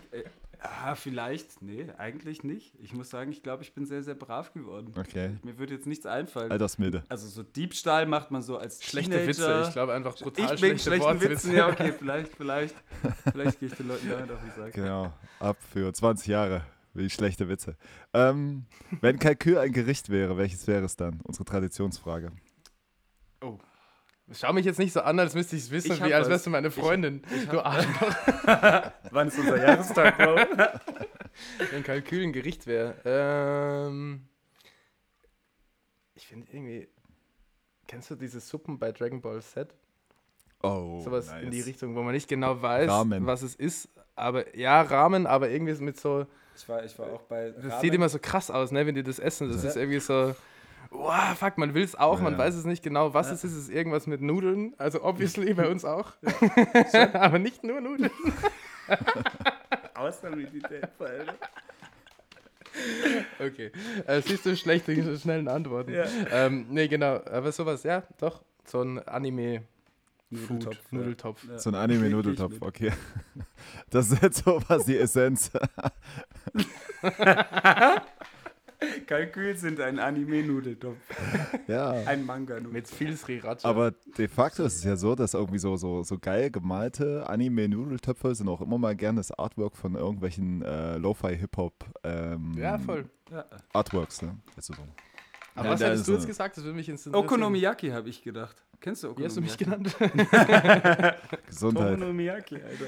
Ah, 0.63 0.93
vielleicht. 0.93 1.61
Nee, 1.63 1.87
eigentlich 1.97 2.43
nicht. 2.43 2.75
Ich 2.79 2.93
muss 2.93 3.09
sagen, 3.09 3.31
ich 3.31 3.41
glaube, 3.41 3.63
ich 3.63 3.73
bin 3.73 3.87
sehr, 3.87 4.03
sehr 4.03 4.13
brav 4.13 4.53
geworden. 4.53 4.93
Okay. 4.95 5.37
Mir 5.41 5.57
würde 5.57 5.73
jetzt 5.73 5.87
nichts 5.87 6.05
einfallen. 6.05 6.51
Altersmilde. 6.51 7.03
Also 7.09 7.27
so 7.27 7.41
Diebstahl 7.41 8.05
macht 8.05 8.29
man 8.29 8.43
so 8.43 8.57
als 8.57 8.83
Schlechte 8.83 9.11
Teenager. 9.11 9.27
Witze, 9.27 9.65
ich 9.67 9.73
glaube 9.73 9.93
einfach 9.93 10.15
brutal 10.15 10.53
ich 10.53 10.59
schlechte 10.59 10.79
schlechten 10.79 11.21
Witzen, 11.21 11.55
ja, 11.55 11.67
okay, 11.67 11.91
vielleicht, 11.97 12.35
vielleicht. 12.35 12.75
vielleicht 13.31 13.59
gehe 13.59 13.69
ich 13.69 13.75
den 13.75 13.87
Leuten 13.87 14.07
damit 14.07 14.31
auf 14.31 14.39
die 14.45 14.59
Sache. 14.59 14.71
Genau, 14.71 15.11
ab 15.39 15.57
für 15.71 15.91
20 15.91 16.27
Jahre. 16.27 16.63
Wie 16.93 17.09
schlechte 17.09 17.47
Witze. 17.49 17.75
Ähm, 18.13 18.65
wenn 18.99 19.17
Kalkül 19.17 19.57
ein 19.57 19.71
Gericht 19.71 20.09
wäre, 20.09 20.37
welches 20.37 20.67
wäre 20.67 20.85
es 20.85 20.95
dann? 20.95 21.21
Unsere 21.23 21.45
Traditionsfrage. 21.45 22.33
Oh. 23.41 23.57
Schau 24.33 24.53
mich 24.53 24.65
jetzt 24.65 24.79
nicht 24.79 24.93
so 24.93 25.01
an, 25.01 25.19
als 25.19 25.33
müsste 25.33 25.55
ich 25.55 25.63
es 25.63 25.71
wissen, 25.71 26.03
wie 26.05 26.13
als 26.13 26.29
wärst 26.29 26.45
du 26.45 26.49
meine 26.49 26.71
Freundin. 26.71 27.21
Ich, 27.27 27.43
ich 27.43 27.49
du 27.49 27.59
Arschloch. 27.65 28.91
Wann 29.11 29.27
ist 29.27 29.39
unser 29.39 29.57
Jahrestag, 29.57 30.17
Bro? 30.17 30.35
Wenn 31.71 31.83
Kalkül 31.83 32.23
ein 32.23 32.33
Gericht 32.33 32.67
wäre. 32.67 32.95
Ähm, 33.05 34.27
ich 36.15 36.27
finde 36.27 36.47
irgendwie. 36.51 36.87
Kennst 37.87 38.09
du 38.09 38.15
diese 38.15 38.39
Suppen 38.39 38.79
bei 38.79 38.91
Dragon 38.91 39.21
Ball 39.21 39.41
Z? 39.41 39.73
Oh. 40.63 41.01
Sowas 41.03 41.27
nice. 41.27 41.43
in 41.43 41.51
die 41.51 41.61
Richtung, 41.61 41.95
wo 41.95 42.03
man 42.03 42.13
nicht 42.13 42.29
genau 42.29 42.61
weiß, 42.61 42.89
Ramen. 42.89 43.25
was 43.25 43.41
es 43.41 43.55
ist. 43.55 43.89
Aber 44.15 44.55
ja, 44.55 44.81
Rahmen, 44.81 45.25
aber 45.25 45.49
irgendwie 45.49 45.73
mit 45.83 45.99
so. 45.99 46.25
Ich 46.55 46.69
war, 46.69 46.85
ich 46.85 46.97
war 46.99 47.07
auch 47.11 47.23
bei. 47.23 47.51
Das 47.51 47.65
Ramen. 47.65 47.81
sieht 47.81 47.93
immer 47.93 48.07
so 48.07 48.19
krass 48.19 48.51
aus, 48.51 48.71
ne, 48.71 48.85
wenn 48.85 48.95
die 48.95 49.03
das 49.03 49.19
essen. 49.19 49.51
Das 49.51 49.63
ja. 49.63 49.69
ist 49.69 49.75
irgendwie 49.75 49.99
so 49.99 50.35
wow, 50.91 51.35
fuck, 51.37 51.57
man 51.57 51.73
will 51.73 51.83
es 51.83 51.95
auch, 51.95 52.17
ja. 52.17 52.23
man 52.23 52.37
weiß 52.37 52.55
es 52.55 52.65
nicht 52.65 52.83
genau, 52.83 53.13
was 53.13 53.27
ja. 53.27 53.33
es 53.33 53.43
ist. 53.43 53.53
Es 53.53 53.57
ist 53.63 53.69
irgendwas 53.69 54.07
mit 54.07 54.21
Nudeln, 54.21 54.73
also 54.77 55.03
obviously 55.03 55.53
bei 55.53 55.67
uns 55.67 55.83
auch. 55.85 56.13
Ja. 56.93 57.13
Aber 57.21 57.39
nicht 57.39 57.63
nur 57.63 57.81
Nudeln. 57.81 58.11
Ausnahmität, 59.95 60.87
Alter. 60.99 61.35
Okay. 63.39 63.71
Äh, 64.07 64.21
siehst 64.21 64.45
du 64.45 64.55
schlechte, 64.55 65.17
schnellen 65.17 65.47
Antworten. 65.47 65.93
Ja. 65.93 66.05
Ähm, 66.31 66.67
nee, 66.69 66.87
genau. 66.87 67.21
Aber 67.25 67.51
sowas, 67.51 67.83
ja, 67.83 68.03
doch. 68.17 68.41
So 68.65 68.81
ein 68.81 68.99
Anime. 69.07 69.63
Nudeltopf. 70.31 70.91
Nudeltopf. 70.91 71.43
Ja. 71.47 71.59
So 71.59 71.69
ein 71.71 71.75
Anime-Nudeltopf, 71.75 72.55
okay. 72.61 72.93
Das 73.89 74.09
ist 74.11 74.23
jetzt 74.23 74.45
sowas 74.45 74.85
die 74.85 74.97
Essenz. 74.97 75.51
Kalkül 79.11 79.57
sind 79.57 79.81
ein 79.81 79.99
Anime-Nudeltopf. 79.99 80.95
Ja. 81.67 81.91
Ein 81.91 82.25
Manga-Nudeltopf. 82.25 82.71
Mit 82.71 82.87
viel 82.87 83.17
Sriracha. 83.17 83.67
Aber 83.67 83.91
de 83.91 84.29
facto 84.29 84.63
ist 84.63 84.77
es 84.77 84.83
ja 84.85 84.95
so, 84.95 85.15
dass 85.15 85.33
irgendwie 85.33 85.59
so, 85.59 85.75
so, 85.75 86.01
so 86.03 86.17
geil 86.17 86.49
gemalte 86.49 87.27
Anime-Nudeltöpfe 87.27 88.33
sind 88.33 88.47
auch 88.47 88.61
immer 88.61 88.77
mal 88.77 88.95
gerne 88.95 89.19
das 89.19 89.31
Artwork 89.37 89.75
von 89.75 89.95
irgendwelchen 89.95 90.61
äh, 90.61 90.95
Lo-Fi-Hip-Hop 90.95 91.73
ähm, 92.05 92.53
ja, 92.57 92.79
voll. 92.79 93.03
Ja. 93.29 93.43
Artworks. 93.73 94.21
Ne? 94.21 94.37
Also 94.55 94.75
so. 94.75 94.81
Aber 95.55 95.65
ja, 95.65 95.73
was 95.73 95.81
hättest 95.81 96.07
du 96.07 96.13
jetzt 96.13 96.27
gesagt? 96.27 96.55
Das 96.55 96.63
würde 96.63 96.77
mich 96.77 96.87
interessieren. 96.87 97.13
Okonomiyaki 97.13 97.89
habe 97.89 98.07
ich 98.07 98.23
gedacht. 98.23 98.63
Kennst 98.79 99.03
du 99.03 99.09
Okonomiyaki? 99.09 99.19
Wie 99.19 99.25
hast 99.25 99.35
du 99.35 99.41
mich 99.41 99.57
genannt? 99.57 101.17
Gesundheit. 101.47 101.97
Okonomiyaki, 101.97 102.55
Alter. 102.55 102.85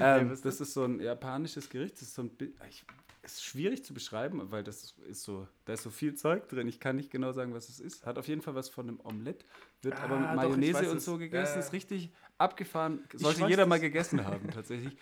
ähm, 0.20 0.38
das 0.40 0.60
ist 0.60 0.72
so 0.72 0.84
ein 0.84 1.00
japanisches 1.00 1.68
Gericht. 1.68 1.96
Das 1.96 2.02
ist 2.02 2.14
so 2.14 2.22
ein 2.22 2.30
ich 2.70 2.84
ist 3.22 3.44
schwierig 3.44 3.84
zu 3.84 3.94
beschreiben, 3.94 4.50
weil 4.50 4.64
das 4.64 4.94
ist 5.08 5.22
so, 5.22 5.46
da 5.64 5.74
ist 5.74 5.82
so 5.82 5.90
viel 5.90 6.14
Zeug 6.14 6.48
drin. 6.48 6.66
Ich 6.66 6.80
kann 6.80 6.96
nicht 6.96 7.10
genau 7.10 7.32
sagen, 7.32 7.54
was 7.54 7.68
es 7.68 7.78
ist. 7.78 8.04
Hat 8.04 8.18
auf 8.18 8.26
jeden 8.26 8.42
Fall 8.42 8.54
was 8.54 8.68
von 8.68 8.88
einem 8.88 9.00
Omelett, 9.00 9.44
wird 9.80 9.94
ah, 9.94 10.04
aber 10.04 10.18
mit 10.18 10.34
Mayonnaise 10.34 10.84
doch, 10.84 10.92
und 10.92 11.00
so 11.00 11.18
gegessen. 11.18 11.56
Äh, 11.56 11.60
ist 11.60 11.72
richtig 11.72 12.12
abgefahren. 12.38 13.04
Sollte 13.14 13.46
jeder 13.46 13.66
mal 13.66 13.78
gegessen 13.78 14.24
haben, 14.26 14.50
tatsächlich. 14.50 14.96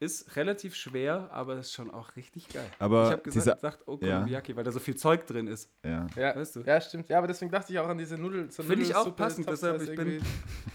ist 0.00 0.36
relativ 0.36 0.74
schwer, 0.74 1.30
aber 1.32 1.58
ist 1.58 1.72
schon 1.72 1.90
auch 1.90 2.14
richtig 2.16 2.48
geil. 2.48 2.70
Aber 2.78 3.06
ich 3.06 3.12
habe 3.12 3.22
gesagt, 3.22 3.62
gesagt 3.62 3.88
Okonomiyaki, 3.88 4.52
ja. 4.52 4.56
weil 4.56 4.64
da 4.64 4.72
so 4.72 4.80
viel 4.80 4.96
Zeug 4.96 5.26
drin 5.26 5.46
ist. 5.46 5.70
Ja. 5.82 6.06
Ja, 6.14 6.36
weißt 6.36 6.56
du? 6.56 6.60
ja 6.60 6.80
stimmt. 6.80 7.08
Ja, 7.08 7.18
aber 7.18 7.26
deswegen 7.26 7.50
dachte 7.50 7.72
ich 7.72 7.78
auch 7.78 7.88
an 7.88 7.96
diese 7.96 8.18
Nudel. 8.18 8.50
So 8.50 8.62
Finde 8.62 8.84
ich 8.84 8.94
auch 8.94 9.16
passend, 9.16 9.48
deshalb 9.48 9.80
ich 9.80 9.96
bin 9.96 10.22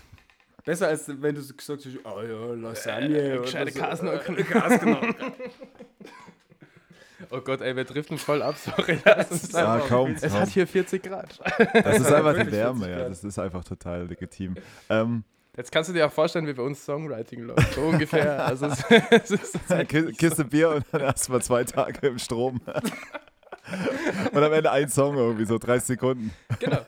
besser 0.65 0.88
als 0.88 1.07
wenn 1.07 1.36
du 1.36 1.41
gesagt 1.41 1.86
hast, 1.86 2.05
oh 2.05 2.21
ja, 2.21 2.53
Lasagne 2.55 3.34
äh, 3.34 3.39
oder 3.39 3.67
so. 3.67 3.79
Kasnöckel. 3.79 4.45
Oh 7.32 7.39
Gott, 7.39 7.61
ey, 7.61 7.75
wir 7.75 7.86
driften 7.86 8.17
voll 8.17 8.41
ab, 8.41 8.55
sorry. 8.63 8.99
Ja, 9.05 9.77
ja 9.77 9.79
kaum. 9.88 10.15
Es 10.21 10.34
hat 10.34 10.49
hier 10.49 10.67
40 10.67 11.01
Grad. 11.01 11.39
Das 11.73 11.99
ist 11.99 12.11
einfach 12.11 12.34
die 12.43 12.51
Wärme, 12.51 12.89
ja. 12.89 13.09
Das 13.09 13.23
ist 13.23 13.39
einfach 13.39 13.63
total 13.63 14.07
legitim. 14.07 14.55
Ähm, 14.89 15.23
Jetzt 15.57 15.71
kannst 15.71 15.89
du 15.89 15.93
dir 15.93 16.07
auch 16.07 16.11
vorstellen, 16.11 16.47
wie 16.47 16.53
bei 16.53 16.63
uns 16.63 16.84
Songwriting 16.86 17.41
läuft. 17.41 17.73
So 17.73 17.82
ungefähr. 17.82 18.45
Also 18.45 18.67
es, 18.67 18.84
es 19.09 19.32
ist 19.32 19.57
Kiste 20.17 20.45
Bier 20.45 20.69
und 20.69 20.86
dann 20.91 21.01
erstmal 21.01 21.41
zwei 21.41 21.65
Tage 21.65 22.07
im 22.07 22.19
Strom. 22.19 22.61
und 24.32 24.43
am 24.43 24.53
Ende 24.53 24.71
ein 24.71 24.88
Song 24.88 25.17
irgendwie, 25.17 25.43
so 25.43 25.57
30 25.57 25.88
Sekunden. 25.88 26.32
Genau. 26.59 26.86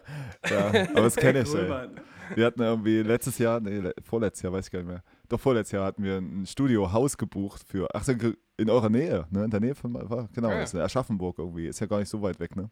Ja, 0.50 0.68
aber 0.68 1.02
das 1.02 1.16
kenne 1.18 1.42
ich, 1.42 1.54
ey. 1.54 1.90
Wir 2.36 2.46
hatten 2.46 2.62
irgendwie 2.62 3.02
letztes 3.02 3.38
Jahr, 3.38 3.60
nee, 3.60 3.92
vorletztes 4.02 4.44
Jahr, 4.44 4.54
weiß 4.54 4.68
ich 4.68 4.72
gar 4.72 4.80
nicht 4.80 4.88
mehr. 4.88 5.04
Doch 5.34 5.40
vorletztes 5.40 5.72
Jahr 5.72 5.88
hatten 5.88 6.04
wir 6.04 6.20
ein 6.20 6.46
Studiohaus 6.46 7.18
gebucht 7.18 7.64
für, 7.68 7.88
ach, 7.96 8.08
in 8.58 8.70
eurer 8.70 8.90
Nähe, 8.90 9.26
ne? 9.32 9.46
In 9.46 9.50
der 9.50 9.62
Nähe 9.62 9.74
von, 9.74 9.94
genau, 10.32 10.50
ja, 10.50 10.58
ja. 10.58 10.62
ist 10.62 10.76
in 10.76 10.80
Aschaffenburg 10.80 11.40
irgendwie. 11.40 11.66
Ist 11.66 11.80
ja 11.80 11.88
gar 11.88 11.98
nicht 11.98 12.10
so 12.10 12.22
weit 12.22 12.40
weg, 12.40 12.56
ne? 12.56 12.70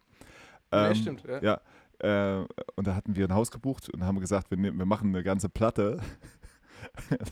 Ähm, 0.70 0.90
nee, 0.90 0.94
stimmt, 0.94 1.24
ja. 1.24 1.42
ja 1.42 1.60
äh, 2.38 2.46
und 2.76 2.86
da 2.86 2.94
hatten 2.94 3.16
wir 3.16 3.26
ein 3.26 3.34
Haus 3.34 3.50
gebucht 3.50 3.88
und 3.88 4.04
haben 4.04 4.20
gesagt, 4.20 4.48
wir, 4.52 4.58
nehmen, 4.58 4.78
wir 4.78 4.86
machen 4.86 5.08
eine 5.08 5.24
ganze 5.24 5.48
Platte. 5.48 5.98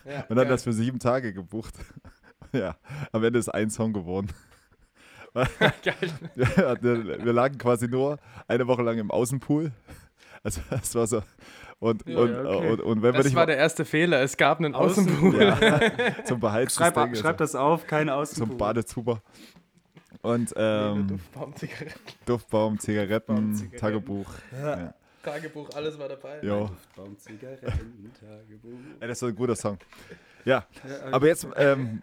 Ja, 0.05 0.24
und 0.28 0.35
dann 0.35 0.49
das 0.49 0.64
für 0.64 0.72
sieben 0.72 0.99
Tage 0.99 1.33
gebucht. 1.33 1.74
ja, 2.53 2.74
am 3.12 3.22
Ende 3.22 3.39
ist 3.39 3.51
ein 3.51 3.70
Song 3.70 3.93
geworden. 3.93 4.33
Geil. 5.33 6.12
ja, 6.35 6.83
wir 6.83 7.33
lagen 7.33 7.57
quasi 7.57 7.87
nur 7.87 8.18
eine 8.49 8.66
Woche 8.66 8.83
lang 8.83 8.99
im 8.99 9.12
Außenpool. 9.12 9.70
Also 10.43 10.61
das 10.70 10.93
war 10.97 11.07
so. 11.07 11.22
Und, 11.81 12.07
ja, 12.07 12.18
und, 12.18 12.47
okay. 12.47 12.70
und, 12.72 12.81
und, 12.83 13.03
wenn 13.03 13.14
das 13.14 13.24
wir 13.24 13.35
war 13.35 13.47
der 13.47 13.57
erste 13.57 13.87
Fehler. 13.87 14.20
Es 14.20 14.37
gab 14.37 14.59
einen 14.59 14.74
Außenpool. 14.74 15.43
Ja, 15.43 16.24
zum 16.24 16.39
Beheizten. 16.39 16.78
Schreib, 16.78 16.95
Ding, 16.95 17.14
schreib 17.14 17.39
das 17.39 17.55
auf, 17.55 17.87
kein 17.87 18.11
Außenpool. 18.11 18.49
Zum 18.49 18.59
Badezuber. 18.59 19.22
Und 20.20 20.53
ähm, 20.57 21.07
Duftbaum, 21.09 21.57
Zigaretten. 21.57 22.01
Duftbaum, 22.26 22.78
Zigaretten, 22.78 23.55
Zigaretten. 23.55 23.78
Tagebuch. 23.78 24.31
Ja. 24.53 24.93
Tagebuch, 25.22 25.70
alles 25.74 25.99
war 25.99 26.09
dabei. 26.09 26.41
Jo. 26.43 26.66
Duftbaum, 26.66 27.18
Zigaretten, 27.18 28.12
Tagebuch. 28.20 28.78
Ey, 29.01 29.09
das 29.09 29.12
ist 29.12 29.20
so 29.20 29.26
ein 29.26 29.35
guter 29.35 29.57
Song. 29.57 29.78
Ja, 30.45 30.66
aber 31.11 31.28
jetzt 31.28 31.47
ähm, 31.57 32.03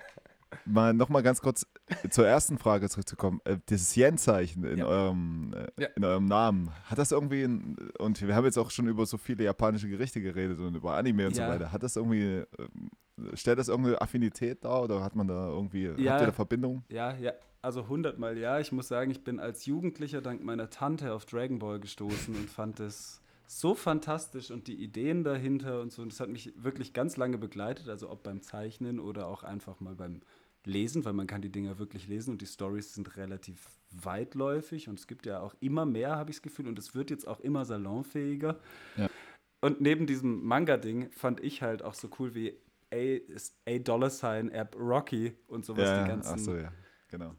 mal 0.65 0.93
nochmal 0.93 1.21
ganz 1.21 1.39
kurz 1.39 1.67
zur 2.09 2.27
ersten 2.27 2.57
Frage 2.57 2.89
zurückzukommen. 2.89 3.41
Äh, 3.45 3.57
dieses 3.69 3.95
Yen-Zeichen 3.95 4.63
in, 4.63 4.79
ja. 4.79 4.85
eurem, 4.85 5.53
äh, 5.53 5.83
ja. 5.83 5.88
in 5.95 6.03
eurem 6.03 6.25
Namen, 6.25 6.71
hat 6.85 6.97
das 6.97 7.11
irgendwie, 7.11 7.43
ein, 7.43 7.77
und 7.99 8.25
wir 8.25 8.35
haben 8.35 8.45
jetzt 8.45 8.57
auch 8.57 8.71
schon 8.71 8.88
über 8.88 9.05
so 9.05 9.17
viele 9.17 9.43
japanische 9.43 9.88
Gerichte 9.88 10.21
geredet 10.21 10.59
und 10.59 10.75
über 10.75 10.95
Anime 10.95 11.27
und 11.27 11.38
ja. 11.38 11.45
so 11.45 11.53
weiter, 11.53 11.71
hat 11.71 11.83
das 11.83 11.95
irgendwie, 11.95 12.38
äh, 12.38 12.45
stellt 13.33 13.59
das 13.59 13.67
irgendeine 13.67 14.01
Affinität 14.01 14.63
dar 14.63 14.83
oder 14.83 15.03
hat 15.03 15.15
man 15.15 15.27
da 15.27 15.49
irgendwie, 15.49 15.85
ja. 15.97 16.13
habt 16.13 16.21
ihr 16.21 16.27
da 16.27 16.31
Verbindung? 16.31 16.83
Ja, 16.89 17.15
ja, 17.15 17.33
also 17.61 17.88
hundertmal 17.88 18.38
ja. 18.38 18.59
Ich 18.59 18.71
muss 18.71 18.88
sagen, 18.88 19.11
ich 19.11 19.23
bin 19.23 19.39
als 19.39 19.65
Jugendlicher 19.65 20.21
dank 20.21 20.43
meiner 20.43 20.69
Tante 20.69 21.13
auf 21.13 21.25
Dragon 21.25 21.59
Ball 21.59 21.79
gestoßen 21.79 22.35
und 22.35 22.49
fand 22.49 22.79
es 22.79 23.21
so 23.47 23.75
fantastisch 23.75 24.51
und 24.51 24.67
die 24.67 24.75
Ideen 24.75 25.23
dahinter 25.23 25.81
und 25.81 25.91
so. 25.91 26.01
Und 26.01 26.11
das 26.11 26.19
hat 26.19 26.29
mich 26.29 26.53
wirklich 26.57 26.93
ganz 26.93 27.17
lange 27.17 27.38
begleitet, 27.38 27.89
also 27.89 28.09
ob 28.09 28.23
beim 28.23 28.41
Zeichnen 28.41 28.99
oder 28.99 29.27
auch 29.27 29.43
einfach 29.43 29.79
mal 29.79 29.95
beim 29.95 30.21
lesen, 30.68 31.05
weil 31.05 31.13
man 31.13 31.28
kann 31.28 31.41
die 31.41 31.51
Dinger 31.51 31.80
wirklich 31.80 32.07
lesen 32.07 32.32
und 32.32 32.41
die 32.41 32.45
Stories 32.45 32.93
sind 32.93 33.18
relativ 33.18 33.70
weitläufig 33.91 34.89
und 34.89 34.99
es 34.99 35.07
gibt 35.07 35.26
ja 35.26 35.39
auch 35.39 35.55
immer 35.59 35.86
mehr, 35.86 36.15
habe 36.15 36.30
ich 36.30 36.38
das 36.38 36.41
Gefühl, 36.41 36.68
und 36.68 36.78
es 36.78 36.93
wird 36.93 37.09
jetzt 37.09 37.28
auch 37.28 37.39
immer 37.39 37.65
salonfähiger. 37.65 38.59
Ja. 38.97 39.09
Und 39.61 39.82
neben 39.82 40.05
diesem 40.05 40.43
Manga-Ding 40.45 41.09
fand 41.11 41.39
ich 41.39 41.61
halt 41.61 41.82
auch 41.82 41.93
so 41.93 42.09
cool 42.20 42.36
wie 42.36 42.57
A, 42.93 43.20
A 43.65 43.80
Dollar 43.80 44.09
Sign 44.09 44.49
App 44.49 44.76
Rocky 44.78 45.34
und 45.47 45.65
sowas, 45.65 45.86
ja, 45.86 46.03
die 46.03 46.09
ganzen 46.09 46.38
so, 46.38 46.55
ja. 46.55 46.72
genau. 47.09 47.36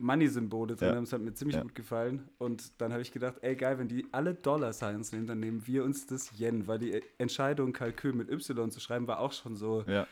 Money-Symbole 0.00 0.76
drin 0.76 0.94
haben. 0.94 1.04
Das 1.04 1.12
hat 1.12 1.22
mir 1.22 1.34
ziemlich 1.34 1.56
ja. 1.56 1.62
gut 1.62 1.74
gefallen. 1.74 2.28
Und 2.38 2.80
dann 2.80 2.92
habe 2.92 3.02
ich 3.02 3.10
gedacht, 3.10 3.36
ey 3.40 3.56
geil, 3.56 3.78
wenn 3.78 3.88
die 3.88 4.06
alle 4.12 4.34
Dollar-Signs 4.34 5.10
nehmen, 5.10 5.26
dann 5.26 5.40
nehmen 5.40 5.66
wir 5.66 5.82
uns 5.82 6.06
das 6.06 6.38
Yen, 6.38 6.68
weil 6.68 6.78
die 6.78 7.02
Entscheidung, 7.18 7.72
Kalkül 7.72 8.12
mit 8.12 8.30
Y 8.30 8.70
zu 8.70 8.78
schreiben, 8.78 9.08
war 9.08 9.18
auch 9.18 9.32
schon 9.32 9.56
so. 9.56 9.82
Ja 9.88 10.06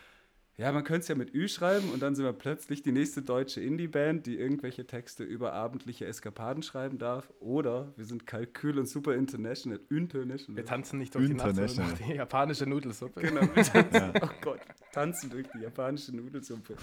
ja, 0.59 0.73
man 0.73 0.85
könnte 0.85 1.01
es 1.01 1.09
ja 1.09 1.15
mit 1.15 1.35
Ü 1.35 1.49
schreiben 1.49 1.91
und 1.91 2.01
dann 2.01 2.15
sind 2.15 2.25
wir 2.25 2.33
plötzlich 2.33 2.83
die 2.83 2.93
nächste 2.93 3.21
deutsche 3.21 3.61
Indie-Band, 3.61 4.27
die 4.27 4.39
irgendwelche 4.39 4.87
Texte 4.87 5.23
über 5.23 5.53
abendliche 5.53 6.07
Eskapaden 6.07 6.63
schreiben 6.63 6.99
darf. 6.99 7.31
Oder 7.41 7.93
wir 7.97 8.07
sind 8.07 8.27
Kalkül 8.27 8.79
und 8.79 8.89
Super 8.89 9.15
International. 9.15 9.81
International. 9.91 10.57
Wir 10.57 10.65
tanzen 10.65 10.99
nicht 10.99 11.15
durch 11.15 11.27
die 11.27 11.35
Nacht, 11.35 11.57
sondern 11.57 11.89
durch 11.89 12.09
die 12.09 12.15
japanische 12.15 12.67
Nudelsuppe. 12.67 13.21
Genau, 13.21 13.43
wir 13.43 13.65
tanzen, 13.65 13.93
ja. 13.93 14.13
oh 14.23 14.31
Gott, 14.41 14.61
tanzen 14.93 15.29
durch 15.29 15.47
die 15.55 15.59
japanische 15.59 16.17
Nudelsuppe 16.17 16.77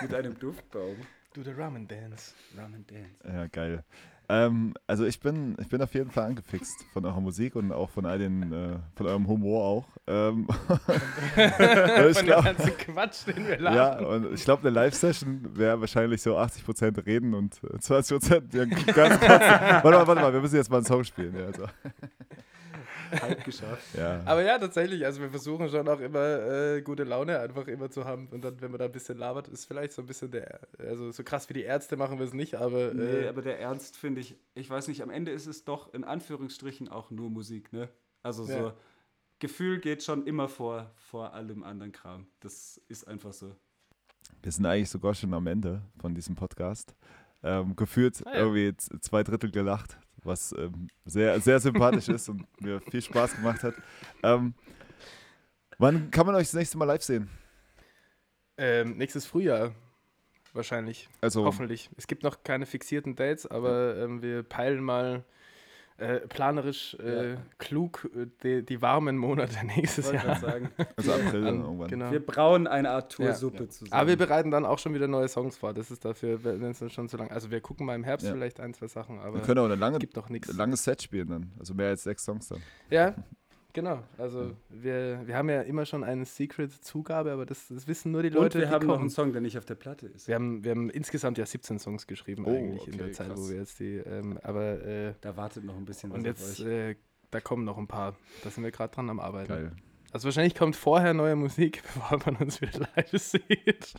mit 0.00 0.14
einem 0.14 0.38
Duftbaum. 0.38 0.96
Do 1.34 1.42
the 1.42 1.50
Ramen 1.50 1.86
Dance. 1.86 2.34
Ramen 2.56 2.86
Dance. 2.86 3.10
Ja, 3.24 3.46
geil. 3.46 3.84
Ähm, 4.28 4.74
also 4.86 5.04
ich 5.04 5.20
bin, 5.20 5.56
ich 5.60 5.68
bin 5.68 5.82
auf 5.82 5.92
jeden 5.94 6.10
Fall 6.10 6.26
angefixt 6.26 6.84
von 6.92 7.04
eurer 7.04 7.20
Musik 7.20 7.56
und 7.56 7.72
auch 7.72 7.90
von 7.90 8.06
all 8.06 8.18
den, 8.18 8.52
äh, 8.52 8.78
von 8.94 9.06
eurem 9.06 9.26
Humor 9.26 9.64
auch. 9.64 9.88
Ähm, 10.06 10.46
von 10.66 12.26
dem 12.26 12.26
ganzen 12.26 12.76
Quatsch, 12.78 13.26
den 13.26 13.46
wir 13.46 13.58
lachen. 13.58 13.76
Ja, 13.76 13.98
und 13.98 14.32
ich 14.32 14.44
glaube, 14.44 14.62
eine 14.62 14.70
Live-Session 14.70 15.56
wäre 15.56 15.80
wahrscheinlich 15.80 16.22
so 16.22 16.38
80% 16.38 17.04
reden 17.04 17.34
und 17.34 17.56
20% 17.56 18.56
ja, 18.56 18.64
ganz 18.92 19.20
kurz. 19.20 19.28
warte 19.28 19.90
mal, 19.90 20.06
warte 20.06 20.20
mal, 20.20 20.32
wir 20.32 20.40
müssen 20.40 20.56
jetzt 20.56 20.70
mal 20.70 20.78
einen 20.78 20.86
Song 20.86 21.04
spielen. 21.04 21.36
Ja, 21.36 21.46
also. 21.46 21.64
Halb 23.20 23.44
geschafft. 23.44 23.94
Ja. 23.96 24.22
Aber 24.24 24.42
ja, 24.42 24.58
tatsächlich, 24.58 25.04
also 25.04 25.20
wir 25.20 25.30
versuchen 25.30 25.68
schon 25.68 25.88
auch 25.88 26.00
immer 26.00 26.20
äh, 26.20 26.82
gute 26.82 27.04
Laune 27.04 27.38
einfach 27.38 27.66
immer 27.66 27.90
zu 27.90 28.04
haben. 28.04 28.28
Und 28.28 28.42
dann, 28.42 28.60
wenn 28.60 28.70
man 28.70 28.78
da 28.78 28.86
ein 28.86 28.92
bisschen 28.92 29.18
labert, 29.18 29.48
ist 29.48 29.66
vielleicht 29.66 29.92
so 29.92 30.02
ein 30.02 30.06
bisschen 30.06 30.30
der, 30.30 30.60
also 30.78 31.10
so 31.10 31.22
krass 31.22 31.48
wie 31.48 31.54
die 31.54 31.62
Ärzte 31.62 31.96
machen 31.96 32.18
wir 32.18 32.26
es 32.26 32.32
nicht, 32.32 32.54
aber. 32.54 32.90
Äh, 32.90 32.94
nee, 32.94 33.28
aber 33.28 33.42
der 33.42 33.60
Ernst 33.60 33.96
finde 33.96 34.20
ich, 34.20 34.36
ich 34.54 34.68
weiß 34.68 34.88
nicht, 34.88 35.02
am 35.02 35.10
Ende 35.10 35.32
ist 35.32 35.46
es 35.46 35.64
doch 35.64 35.92
in 35.92 36.04
Anführungsstrichen 36.04 36.88
auch 36.88 37.10
nur 37.10 37.30
Musik, 37.30 37.72
ne? 37.72 37.88
Also 38.22 38.44
so. 38.44 38.52
Ja. 38.52 38.74
Gefühl 39.42 39.80
geht 39.80 40.04
schon 40.04 40.24
immer 40.24 40.48
vor, 40.48 40.92
vor 40.94 41.34
allem 41.34 41.64
anderen 41.64 41.90
Kram. 41.90 42.28
Das 42.38 42.80
ist 42.86 43.08
einfach 43.08 43.32
so. 43.32 43.56
Wir 44.40 44.52
sind 44.52 44.64
eigentlich 44.66 44.88
sogar 44.88 45.14
schon 45.14 45.34
am 45.34 45.48
Ende 45.48 45.82
von 46.00 46.14
diesem 46.14 46.36
Podcast. 46.36 46.94
Ähm, 47.42 47.74
gefühlt 47.74 48.24
ah, 48.24 48.30
ja. 48.32 48.38
irgendwie 48.38 48.76
zwei 48.76 49.24
Drittel 49.24 49.50
gelacht 49.50 49.98
was 50.24 50.54
ähm, 50.58 50.88
sehr, 51.04 51.40
sehr 51.40 51.60
sympathisch 51.60 52.08
ist 52.08 52.28
und 52.28 52.46
mir 52.60 52.80
viel 52.80 53.02
Spaß 53.02 53.36
gemacht 53.36 53.62
hat. 53.62 53.74
Ähm, 54.22 54.54
wann 55.78 56.10
kann 56.10 56.26
man 56.26 56.34
euch 56.34 56.48
das 56.48 56.54
nächste 56.54 56.78
Mal 56.78 56.84
live 56.84 57.02
sehen? 57.02 57.30
Ähm, 58.56 58.96
nächstes 58.96 59.26
Frühjahr 59.26 59.74
wahrscheinlich. 60.52 61.08
Also, 61.20 61.44
Hoffentlich. 61.44 61.90
Es 61.96 62.06
gibt 62.06 62.22
noch 62.22 62.42
keine 62.44 62.66
fixierten 62.66 63.16
Dates, 63.16 63.46
aber 63.46 63.96
ähm, 63.96 64.22
wir 64.22 64.42
peilen 64.42 64.82
mal 64.82 65.24
äh, 65.98 66.20
planerisch 66.20 66.96
äh, 67.00 67.32
ja. 67.32 67.36
klug 67.58 68.08
äh, 68.14 68.26
die, 68.42 68.64
die, 68.64 68.82
warmen 68.82 69.16
Monate 69.16 69.64
nächstes 69.76 70.10
Jahr. 70.10 70.36
Sagen. 70.36 70.70
Also 70.96 71.12
April 71.12 71.42
dann 71.42 71.60
irgendwann. 71.60 71.88
Genau. 71.88 72.10
Wir 72.10 72.24
brauen 72.24 72.66
eine 72.66 72.90
Art 72.90 73.12
Toursuppe 73.12 73.64
ja. 73.64 73.68
zusammen. 73.68 73.92
Aber 73.92 74.08
wir 74.08 74.16
bereiten 74.16 74.50
dann 74.50 74.64
auch 74.64 74.78
schon 74.78 74.94
wieder 74.94 75.08
neue 75.08 75.28
Songs 75.28 75.56
vor. 75.56 75.74
Das 75.74 75.90
ist 75.90 76.04
dafür, 76.04 76.42
wenn 76.42 76.62
es 76.62 76.92
schon 76.92 77.08
zu 77.08 77.16
lang. 77.16 77.30
Also 77.30 77.50
wir 77.50 77.60
gucken 77.60 77.86
mal 77.86 77.94
im 77.94 78.04
Herbst 78.04 78.26
ja. 78.26 78.32
vielleicht 78.32 78.60
ein, 78.60 78.74
zwei 78.74 78.88
Sachen, 78.88 79.18
aber 79.18 79.34
wir 79.34 79.42
können 79.42 79.60
auch 79.60 79.66
eine 79.66 79.76
lange, 79.76 79.98
gibt 79.98 80.16
doch 80.16 80.28
nichts. 80.28 80.52
langes 80.52 80.84
Set 80.84 81.02
spielen 81.02 81.28
dann. 81.28 81.52
Also 81.58 81.74
mehr 81.74 81.88
als 81.88 82.02
sechs 82.02 82.24
Songs 82.24 82.48
dann. 82.48 82.62
Ja, 82.90 83.14
Genau, 83.74 84.02
also 84.18 84.54
wir, 84.68 85.22
wir 85.24 85.34
haben 85.34 85.48
ja 85.48 85.62
immer 85.62 85.86
schon 85.86 86.04
eine 86.04 86.26
Secret-Zugabe, 86.26 87.32
aber 87.32 87.46
das, 87.46 87.68
das, 87.68 87.86
wissen 87.86 88.12
nur 88.12 88.22
die 88.22 88.28
Leute, 88.28 88.58
Und 88.58 88.64
wir 88.64 88.70
haben 88.70 88.80
kommen. 88.80 88.88
noch 88.88 89.00
einen 89.00 89.10
Song, 89.10 89.32
der 89.32 89.40
nicht 89.40 89.56
auf 89.56 89.64
der 89.64 89.76
Platte 89.76 90.06
ist. 90.08 90.28
Wir 90.28 90.34
haben, 90.34 90.62
wir 90.62 90.72
haben 90.72 90.90
insgesamt 90.90 91.38
ja 91.38 91.46
17 91.46 91.78
Songs 91.78 92.06
geschrieben 92.06 92.44
oh, 92.46 92.50
eigentlich 92.50 92.82
okay, 92.82 92.90
in 92.90 92.98
der 92.98 93.12
Zeit, 93.12 93.28
krass. 93.28 93.40
wo 93.40 93.48
wir 93.48 93.56
jetzt 93.56 93.80
die, 93.80 93.96
ähm, 93.96 94.38
aber 94.42 94.84
äh, 94.84 95.14
da 95.22 95.36
wartet 95.38 95.64
noch 95.64 95.76
ein 95.76 95.86
bisschen 95.86 96.10
was 96.10 96.18
Und 96.18 96.26
jetzt, 96.26 96.60
äh, 96.60 96.96
da 97.30 97.40
kommen 97.40 97.64
noch 97.64 97.78
ein 97.78 97.88
paar, 97.88 98.14
da 98.44 98.50
sind 98.50 98.62
wir 98.62 98.70
gerade 98.70 98.94
dran 98.94 99.08
am 99.08 99.20
Arbeiten. 99.20 99.48
Geil. 99.48 99.72
Also 100.12 100.26
wahrscheinlich 100.26 100.54
kommt 100.54 100.76
vorher 100.76 101.14
neue 101.14 101.36
Musik, 101.36 101.82
bevor 101.94 102.20
man 102.26 102.36
uns 102.36 102.60
wieder 102.60 102.80
live 102.94 103.10
sieht. 103.12 103.94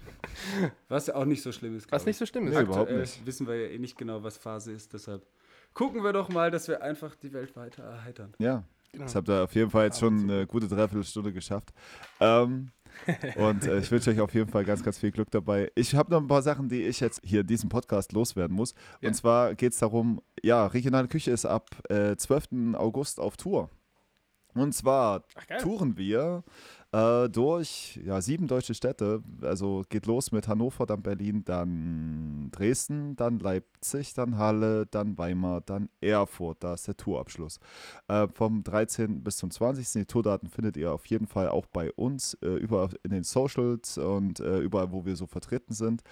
Was 0.87 1.07
ja 1.07 1.15
auch 1.15 1.25
nicht 1.25 1.41
so 1.41 1.51
schlimm 1.51 1.75
ist. 1.75 1.91
Was 1.91 2.05
nicht 2.05 2.17
so 2.17 2.27
schlimm 2.27 2.47
ist. 2.47 2.53
Nee, 2.53 2.61
überhaupt 2.61 2.91
nicht. 2.91 3.25
wissen 3.25 3.47
wir 3.47 3.55
ja 3.55 3.67
eh 3.69 3.79
nicht 3.79 3.97
genau, 3.97 4.21
was 4.21 4.37
Phase 4.37 4.71
ist, 4.71 4.93
deshalb 4.93 5.25
gucken 5.73 6.03
wir 6.03 6.13
doch 6.13 6.29
mal, 6.29 6.51
dass 6.51 6.67
wir 6.67 6.83
einfach 6.83 7.15
die 7.15 7.33
Welt 7.33 7.55
weiter 7.55 7.83
erheitern. 7.83 8.35
Ja, 8.37 8.63
Genau. 8.93 9.05
Das 9.05 9.15
habt 9.15 9.27
ihr 9.27 9.43
auf 9.43 9.55
jeden 9.55 9.71
Fall 9.71 9.85
jetzt 9.85 9.99
schon 9.99 10.29
eine 10.29 10.45
gute 10.45 10.67
Dreiviertelstunde 10.67 11.33
geschafft. 11.33 11.73
Ähm, 12.19 12.71
und 13.37 13.65
äh, 13.65 13.79
ich 13.79 13.91
wünsche 13.91 14.11
euch 14.11 14.19
auf 14.19 14.33
jeden 14.35 14.49
Fall 14.49 14.63
ganz, 14.65 14.83
ganz 14.83 14.99
viel 14.99 15.11
Glück 15.11 15.31
dabei. 15.31 15.71
Ich 15.73 15.95
habe 15.95 16.11
noch 16.11 16.21
ein 16.21 16.27
paar 16.27 16.43
Sachen, 16.43 16.69
die 16.69 16.83
ich 16.83 16.99
jetzt 16.99 17.19
hier 17.23 17.41
in 17.41 17.47
diesem 17.47 17.69
Podcast 17.69 18.13
loswerden 18.13 18.55
muss. 18.55 18.75
Ja. 19.01 19.09
Und 19.09 19.15
zwar 19.15 19.55
geht 19.55 19.73
es 19.73 19.79
darum, 19.79 20.21
ja, 20.43 20.67
regionale 20.67 21.07
Küche 21.07 21.31
ist 21.31 21.45
ab 21.45 21.69
äh, 21.89 22.15
12. 22.15 22.75
August 22.75 23.19
auf 23.19 23.35
Tour. 23.35 23.71
Und 24.53 24.73
zwar 24.73 25.23
Ach, 25.35 25.57
touren 25.57 25.97
wir 25.97 26.43
äh, 26.93 27.27
durch 27.27 27.99
ja, 28.05 28.21
sieben 28.21 28.47
deutsche 28.47 28.75
Städte. 28.75 29.23
Also 29.41 29.83
geht 29.89 30.05
los 30.05 30.31
mit 30.31 30.47
Hannover, 30.47 30.85
dann 30.85 31.01
Berlin, 31.01 31.43
dann 31.43 32.49
Dresden, 32.51 33.15
dann 33.15 33.39
Leipzig, 33.39 34.13
dann 34.13 34.37
Halle, 34.37 34.85
dann 34.85 35.17
Weimar, 35.17 35.61
dann 35.61 35.89
Erfurt. 36.01 36.63
Da 36.63 36.75
ist 36.75 36.87
der 36.87 36.95
Tourabschluss. 36.95 37.59
Äh, 38.07 38.27
vom 38.33 38.63
13. 38.63 39.23
bis 39.23 39.37
zum 39.37 39.49
20. 39.49 39.91
Die 39.93 40.05
Tourdaten 40.05 40.47
findet 40.49 40.77
ihr 40.77 40.93
auf 40.93 41.07
jeden 41.07 41.25
Fall 41.25 41.49
auch 41.49 41.65
bei 41.65 41.91
uns, 41.93 42.35
äh, 42.43 42.47
überall 42.47 42.89
in 43.03 43.09
den 43.09 43.23
Socials 43.23 43.97
und 43.97 44.39
äh, 44.39 44.59
überall, 44.59 44.91
wo 44.91 45.03
wir 45.03 45.15
so 45.15 45.25
vertreten 45.25 45.73
sind. 45.73 46.03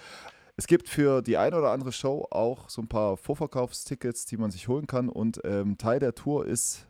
Es 0.56 0.66
gibt 0.66 0.88
für 0.88 1.22
die 1.22 1.36
eine 1.36 1.56
oder 1.56 1.70
andere 1.70 1.92
Show 1.92 2.26
auch 2.30 2.68
so 2.68 2.82
ein 2.82 2.88
paar 2.88 3.16
Vorverkaufstickets, 3.16 4.26
die 4.26 4.36
man 4.36 4.50
sich 4.50 4.66
holen 4.66 4.88
kann. 4.88 5.08
Und 5.08 5.40
ähm, 5.44 5.78
Teil 5.78 6.00
der 6.00 6.14
Tour 6.14 6.44
ist 6.44 6.86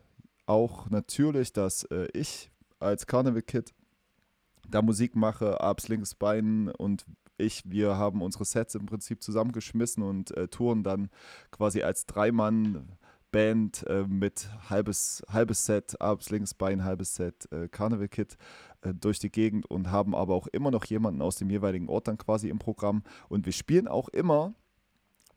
auch 0.47 0.89
natürlich, 0.89 1.53
dass 1.53 1.83
äh, 1.85 2.07
ich 2.13 2.49
als 2.79 3.07
Carnival 3.07 3.43
Kid 3.43 3.73
da 4.67 4.81
Musik 4.81 5.15
mache, 5.15 5.61
Abs 5.61 5.87
linkes 5.87 6.15
Bein 6.15 6.69
und 6.69 7.05
ich, 7.37 7.63
wir 7.65 7.97
haben 7.97 8.21
unsere 8.21 8.45
Sets 8.45 8.75
im 8.75 8.85
Prinzip 8.85 9.23
zusammengeschmissen 9.23 10.03
und 10.03 10.35
äh, 10.37 10.47
touren 10.47 10.83
dann 10.83 11.09
quasi 11.51 11.81
als 11.81 12.05
Dreimann 12.05 12.97
Band 13.31 13.85
äh, 13.87 14.05
mit 14.07 14.47
halbes, 14.69 15.23
halbes 15.27 15.65
Set, 15.65 15.99
Abs 15.99 16.29
linkes 16.29 16.53
Bein, 16.53 16.85
halbes 16.85 17.15
Set, 17.15 17.51
äh, 17.51 17.67
Carnival 17.67 18.07
Kit 18.07 18.37
äh, 18.81 18.93
durch 18.93 19.19
die 19.19 19.31
Gegend 19.31 19.65
und 19.65 19.91
haben 19.91 20.15
aber 20.15 20.35
auch 20.35 20.47
immer 20.47 20.71
noch 20.71 20.85
jemanden 20.85 21.21
aus 21.21 21.37
dem 21.37 21.49
jeweiligen 21.49 21.89
Ort 21.89 22.07
dann 22.07 22.17
quasi 22.17 22.49
im 22.49 22.59
Programm. 22.59 23.03
Und 23.29 23.45
wir 23.45 23.53
spielen 23.53 23.87
auch 23.87 24.07
immer 24.09 24.53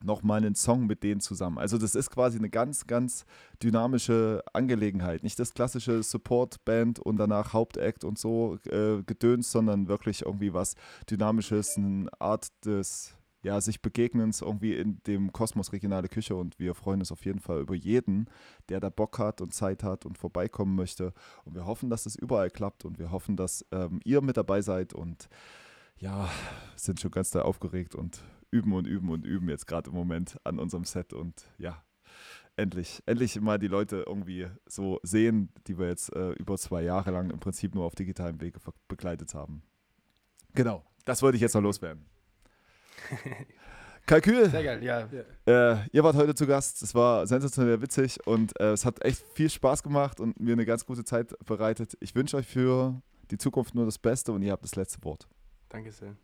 nochmal 0.07 0.39
einen 0.39 0.55
Song 0.55 0.87
mit 0.87 1.03
denen 1.03 1.21
zusammen. 1.21 1.59
Also 1.59 1.77
das 1.77 1.95
ist 1.95 2.11
quasi 2.11 2.39
eine 2.39 2.49
ganz, 2.49 2.87
ganz 2.87 3.27
dynamische 3.63 4.43
Angelegenheit. 4.53 5.23
Nicht 5.23 5.39
das 5.39 5.53
klassische 5.53 6.03
Support-Band 6.03 6.99
und 6.99 7.17
danach 7.19 7.53
Hauptact 7.53 8.05
und 8.05 8.19
so 8.19 8.59
äh, 8.71 9.03
gedöns, 9.03 9.53
sondern 9.53 9.89
wirklich 9.89 10.25
irgendwie 10.25 10.55
was 10.55 10.75
Dynamisches, 11.11 11.77
eine 11.77 12.09
Art 12.19 12.49
des 12.65 13.17
ja, 13.43 13.61
sich 13.61 13.81
Begegnens 13.81 14.41
irgendwie 14.41 14.75
in 14.75 15.01
dem 15.07 15.33
Kosmos 15.33 15.73
Regionale 15.73 16.09
Küche 16.09 16.35
und 16.35 16.59
wir 16.59 16.75
freuen 16.75 16.99
uns 17.01 17.13
auf 17.13 17.25
jeden 17.25 17.39
Fall 17.39 17.61
über 17.61 17.77
jeden, 17.77 18.29
der 18.69 18.81
da 18.81 18.89
Bock 18.89 19.21
hat 19.21 19.41
und 19.41 19.55
Zeit 19.55 19.85
hat 19.85 20.05
und 20.05 20.19
vorbeikommen 20.19 20.75
möchte. 20.75 21.13
Und 21.45 21.55
wir 21.55 21.65
hoffen, 21.65 21.89
dass 21.89 22.07
es 22.07 22.17
überall 22.17 22.51
klappt 22.51 22.85
und 22.85 22.99
wir 22.99 23.13
hoffen, 23.13 23.37
dass 23.37 23.65
ähm, 23.71 24.01
ihr 24.05 24.21
mit 24.21 24.37
dabei 24.37 24.63
seid 24.63 24.95
und 24.95 25.29
ja, 25.99 26.29
sind 26.75 27.01
schon 27.01 27.13
ganz 27.13 27.31
da 27.31 27.43
aufgeregt 27.43 27.95
und 27.95 28.21
üben 28.51 28.73
und 28.73 28.87
üben 28.87 29.11
und 29.11 29.25
üben 29.25 29.49
jetzt 29.49 29.67
gerade 29.67 29.91
im 29.91 29.97
Moment 29.97 30.39
an 30.45 30.59
unserem 30.59 30.85
Set 30.85 31.13
und 31.13 31.45
ja, 31.59 31.83
endlich, 32.57 33.03
endlich 33.07 33.41
mal 33.41 33.59
die 33.59 33.69
Leute 33.69 34.05
irgendwie 34.07 34.49
so 34.67 34.99
sehen, 35.03 35.51
die 35.67 35.79
wir 35.79 35.89
jetzt 35.89 36.15
äh, 36.15 36.33
über 36.33 36.57
zwei 36.57 36.83
Jahre 36.83 37.11
lang 37.11 37.31
im 37.31 37.39
Prinzip 37.39 37.75
nur 37.75 37.85
auf 37.85 37.95
digitalem 37.95 38.41
Wege 38.41 38.59
begleitet 38.89 39.35
haben. 39.35 39.63
Genau, 40.55 40.85
das 41.05 41.23
wollte 41.23 41.37
ich 41.37 41.43
jetzt 41.43 41.55
noch 41.55 41.63
loswerden. 41.63 42.07
Kalkül. 44.07 44.49
Sehr 44.49 44.63
geil, 44.63 44.85
ja. 44.85 45.09
Äh, 45.47 45.89
ihr 45.93 46.05
wart 46.05 46.15
heute 46.15 46.35
zu 46.35 46.47
Gast. 46.47 46.81
Es 46.83 46.95
war 46.95 47.27
sensationell 47.27 47.83
witzig 47.83 48.25
und 48.25 48.59
äh, 48.61 48.71
es 48.71 48.85
hat 48.85 49.05
echt 49.05 49.23
viel 49.35 49.51
Spaß 49.51 49.83
gemacht 49.83 50.21
und 50.21 50.39
mir 50.41 50.53
eine 50.53 50.65
ganz 50.65 50.87
gute 50.87 51.05
Zeit 51.05 51.35
bereitet. 51.45 51.97
Ich 52.01 52.15
wünsche 52.15 52.37
euch 52.37 52.47
für 52.47 53.03
die 53.31 53.39
Zukunft 53.39 53.75
nur 53.75 53.85
das 53.85 53.99
Beste 53.99 54.33
und 54.33 54.43
ihr 54.43 54.53
habt 54.53 54.63
das 54.63 54.77
letzte 54.77 55.03
Wort. 55.05 55.27
Danke 55.69 55.91
sehr. 55.91 56.17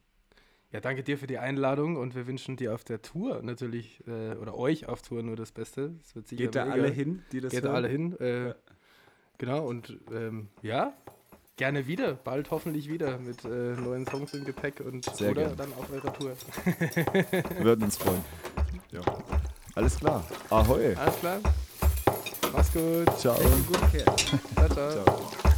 Ja, 0.72 0.80
danke 0.80 1.02
dir 1.02 1.18
für 1.18 1.26
die 1.26 1.36
Einladung 1.36 1.96
und 1.96 2.14
wir 2.14 2.26
wünschen 2.26 2.56
dir 2.56 2.74
auf 2.74 2.82
der 2.82 3.02
Tour 3.02 3.42
natürlich 3.42 4.02
äh, 4.06 4.34
oder 4.36 4.56
euch 4.56 4.88
auf 4.88 5.02
Tour 5.02 5.22
nur 5.22 5.36
das 5.36 5.52
Beste. 5.52 5.92
Das 6.14 6.24
Geht 6.30 6.54
da 6.54 6.64
alle 6.64 6.88
hin, 6.88 7.22
die 7.30 7.40
das 7.40 7.52
Geht 7.52 7.64
da 7.64 7.74
alle 7.74 7.88
hin. 7.88 8.16
Äh, 8.18 8.48
ja. 8.48 8.54
Genau 9.36 9.66
und 9.66 9.98
ähm, 10.10 10.48
ja, 10.62 10.94
gerne 11.56 11.86
wieder, 11.86 12.14
bald 12.14 12.50
hoffentlich 12.50 12.88
wieder 12.88 13.18
mit 13.18 13.44
äh, 13.44 13.48
neuen 13.48 14.06
Songs 14.06 14.32
im 14.32 14.46
Gepäck 14.46 14.80
und 14.80 15.04
Sehr 15.14 15.32
oder 15.32 15.48
gern. 15.48 15.56
dann 15.56 15.72
auf 15.74 15.90
eurer 15.92 16.12
Tour. 16.14 16.32
wir 16.64 17.64
würden 17.64 17.84
uns 17.84 17.98
freuen. 17.98 18.24
Ja. 18.92 19.00
Alles 19.74 19.98
klar. 19.98 20.24
Ahoi. 20.48 20.94
Alles 20.94 21.18
klar. 21.20 21.40
Mach's 22.52 22.72
gut. 22.72 23.18
Ciao. 23.18 23.36
Gut, 23.36 23.78
ciao, 24.54 24.68
ciao. 24.68 25.04
ciao. 25.04 25.51